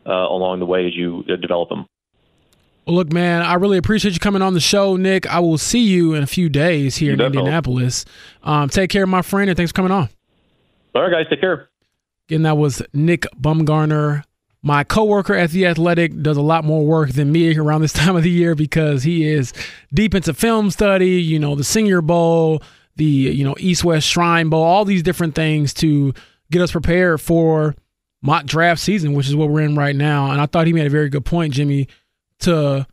uh, 0.07 0.13
along 0.13 0.61
the 0.61 0.67
way 0.67 0.87
as 0.87 0.95
you 0.95 1.25
uh, 1.29 1.37
develop 1.37 1.69
them. 1.69 1.87
Well, 2.87 2.95
look, 2.95 3.13
man, 3.13 3.43
I 3.43 3.55
really 3.55 3.79
appreciate 3.79 4.15
you 4.15 4.21
coming 4.21 4.43
on 4.43 4.55
the 4.55 4.61
show, 4.61 4.97
Nick. 4.97 5.27
I 5.27 5.41
will 5.41 5.59
see 5.59 5.83
you 5.83 6.15
in 6.15 6.23
a 6.23 6.27
few 6.27 6.49
days 6.49 6.97
here 6.97 7.09
You 7.09 7.15
in. 7.15 7.21
Indianapolis. 7.21 8.05
Um, 8.45 8.69
take 8.69 8.91
care, 8.91 9.07
my 9.09 9.23
friend, 9.23 9.51
and 9.51 9.57
thanks 9.57 9.73
for 9.73 9.77
coming 9.77 9.91
on. 9.91 10.09
All 10.95 11.03
right, 11.03 11.11
guys, 11.11 11.27
take 11.29 11.41
care. 11.41 11.69
Again, 12.29 12.43
that 12.43 12.57
was 12.57 12.83
Nick 12.93 13.23
Baumgardner. 13.41 14.23
My 14.63 14.83
coworker 14.83 15.35
at 15.35 15.51
The 15.51 15.67
Athletic 15.67 16.23
does 16.23 16.37
a 16.37 16.43
lot 16.43 16.65
more 16.65 16.85
work 16.85 17.11
than 17.11 17.31
me 17.31 17.57
around 17.57 17.83
this 17.83 17.93
time 17.95 18.17
of 18.17 18.25
the 18.25 18.31
year 18.31 18.55
because 18.55 19.05
he 19.05 19.29
is 19.29 19.53
deep 19.95 20.15
into 20.15 20.35
film 20.35 20.71
study, 20.71 21.23
you 21.23 21.39
know, 21.39 21.55
the 21.55 21.65
Senior 21.65 22.03
Bowl, 22.03 22.63
the, 22.97 23.05
you 23.05 23.45
know, 23.45 23.55
East 23.59 23.85
West 23.85 24.09
Shrine 24.09 24.49
Bowl, 24.49 24.63
all 24.63 24.85
these 24.85 25.03
different 25.05 25.35
things 25.35 25.73
to 25.75 26.13
get 26.51 26.63
us 26.63 26.73
prepared 26.73 27.21
for 27.21 27.77
mock 28.23 28.47
draft 28.47 28.81
season, 28.81 29.13
which 29.13 29.29
is 29.29 29.37
what 29.37 29.49
we're 29.49 29.61
in 29.61 29.77
right 29.77 29.95
now. 29.95 30.33
And 30.33 30.41
I 30.41 30.47
thought 30.47 30.67
he 30.67 30.73
made 30.73 30.87
a 30.87 30.91
very 30.91 31.09
good 31.09 31.25
point, 31.25 31.55
Jimmy, 31.55 31.87
to 32.41 32.87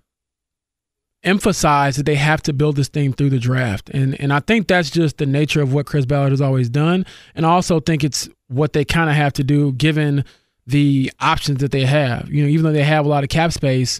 emphasize 1.23 1.95
that 1.95 2.05
they 2.05 2.15
have 2.15 2.41
to 2.43 2.53
build 2.53 2.75
this 2.75 2.89
thing 2.89 3.13
through 3.13 3.29
the 3.29 3.39
draft. 3.39 3.89
And 3.89 4.19
and 4.19 4.31
I 4.31 4.39
think 4.41 4.67
that's 4.67 4.89
just 4.89 5.17
the 5.17 5.25
nature 5.25 5.61
of 5.61 5.73
what 5.73 5.85
Chris 5.85 6.05
Ballard 6.05 6.31
has 6.31 6.41
always 6.41 6.69
done. 6.69 7.05
And 7.33 7.45
I 7.45 7.49
also 7.49 7.79
think 7.79 8.03
it's 8.03 8.29
what 8.53 8.73
they 8.73 8.85
kind 8.85 9.09
of 9.09 9.15
have 9.15 9.33
to 9.33 9.43
do 9.43 9.71
given 9.73 10.25
the 10.65 11.11
options 11.19 11.59
that 11.59 11.71
they 11.71 11.85
have. 11.85 12.29
You 12.29 12.43
know, 12.43 12.49
even 12.49 12.65
though 12.65 12.71
they 12.71 12.83
have 12.83 13.05
a 13.05 13.09
lot 13.09 13.23
of 13.23 13.29
cap 13.29 13.51
space, 13.51 13.99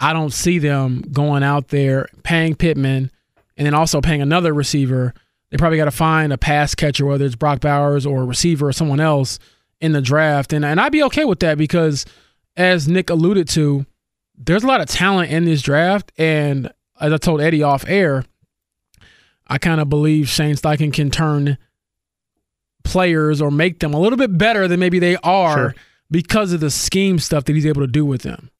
I 0.00 0.12
don't 0.12 0.32
see 0.32 0.58
them 0.58 1.02
going 1.12 1.42
out 1.42 1.68
there 1.68 2.08
paying 2.22 2.54
Pittman 2.54 3.10
and 3.56 3.66
then 3.66 3.74
also 3.74 4.00
paying 4.00 4.22
another 4.22 4.52
receiver. 4.52 5.14
They 5.50 5.56
probably 5.56 5.78
got 5.78 5.86
to 5.86 5.90
find 5.90 6.32
a 6.32 6.38
pass 6.38 6.74
catcher, 6.74 7.06
whether 7.06 7.24
it's 7.24 7.36
Brock 7.36 7.60
Bowers 7.60 8.04
or 8.04 8.22
a 8.22 8.26
receiver 8.26 8.68
or 8.68 8.72
someone 8.72 9.00
else 9.00 9.38
in 9.80 9.92
the 9.92 10.02
draft. 10.02 10.52
And 10.52 10.64
and 10.64 10.80
I'd 10.80 10.92
be 10.92 11.02
okay 11.04 11.24
with 11.24 11.40
that 11.40 11.58
because 11.58 12.04
as 12.56 12.88
Nick 12.88 13.10
alluded 13.10 13.48
to, 13.48 13.86
there's 14.36 14.64
a 14.64 14.66
lot 14.66 14.80
of 14.80 14.88
talent 14.88 15.30
in 15.30 15.44
this 15.44 15.62
draft. 15.62 16.12
And 16.18 16.72
as 17.00 17.12
I 17.12 17.16
told 17.18 17.40
Eddie 17.40 17.62
off 17.62 17.84
air, 17.86 18.24
I 19.46 19.58
kind 19.58 19.80
of 19.80 19.88
believe 19.88 20.28
Shane 20.28 20.56
Steichen 20.56 20.92
can 20.92 21.10
turn 21.10 21.58
players 22.86 23.40
or 23.42 23.50
make 23.50 23.80
them 23.80 23.92
a 23.94 24.00
little 24.00 24.16
bit 24.16 24.36
better 24.38 24.66
than 24.68 24.80
maybe 24.80 24.98
they 24.98 25.16
are 25.22 25.54
Sure. 25.56 25.74
because 26.10 26.52
of 26.52 26.60
the 26.60 26.70
scheme 26.70 27.18
stuff 27.18 27.44
that 27.44 27.52
he's 27.54 27.66
able 27.66 27.82
to 27.82 27.86
do 27.86 28.04
with 28.04 28.22
them. 28.22 28.50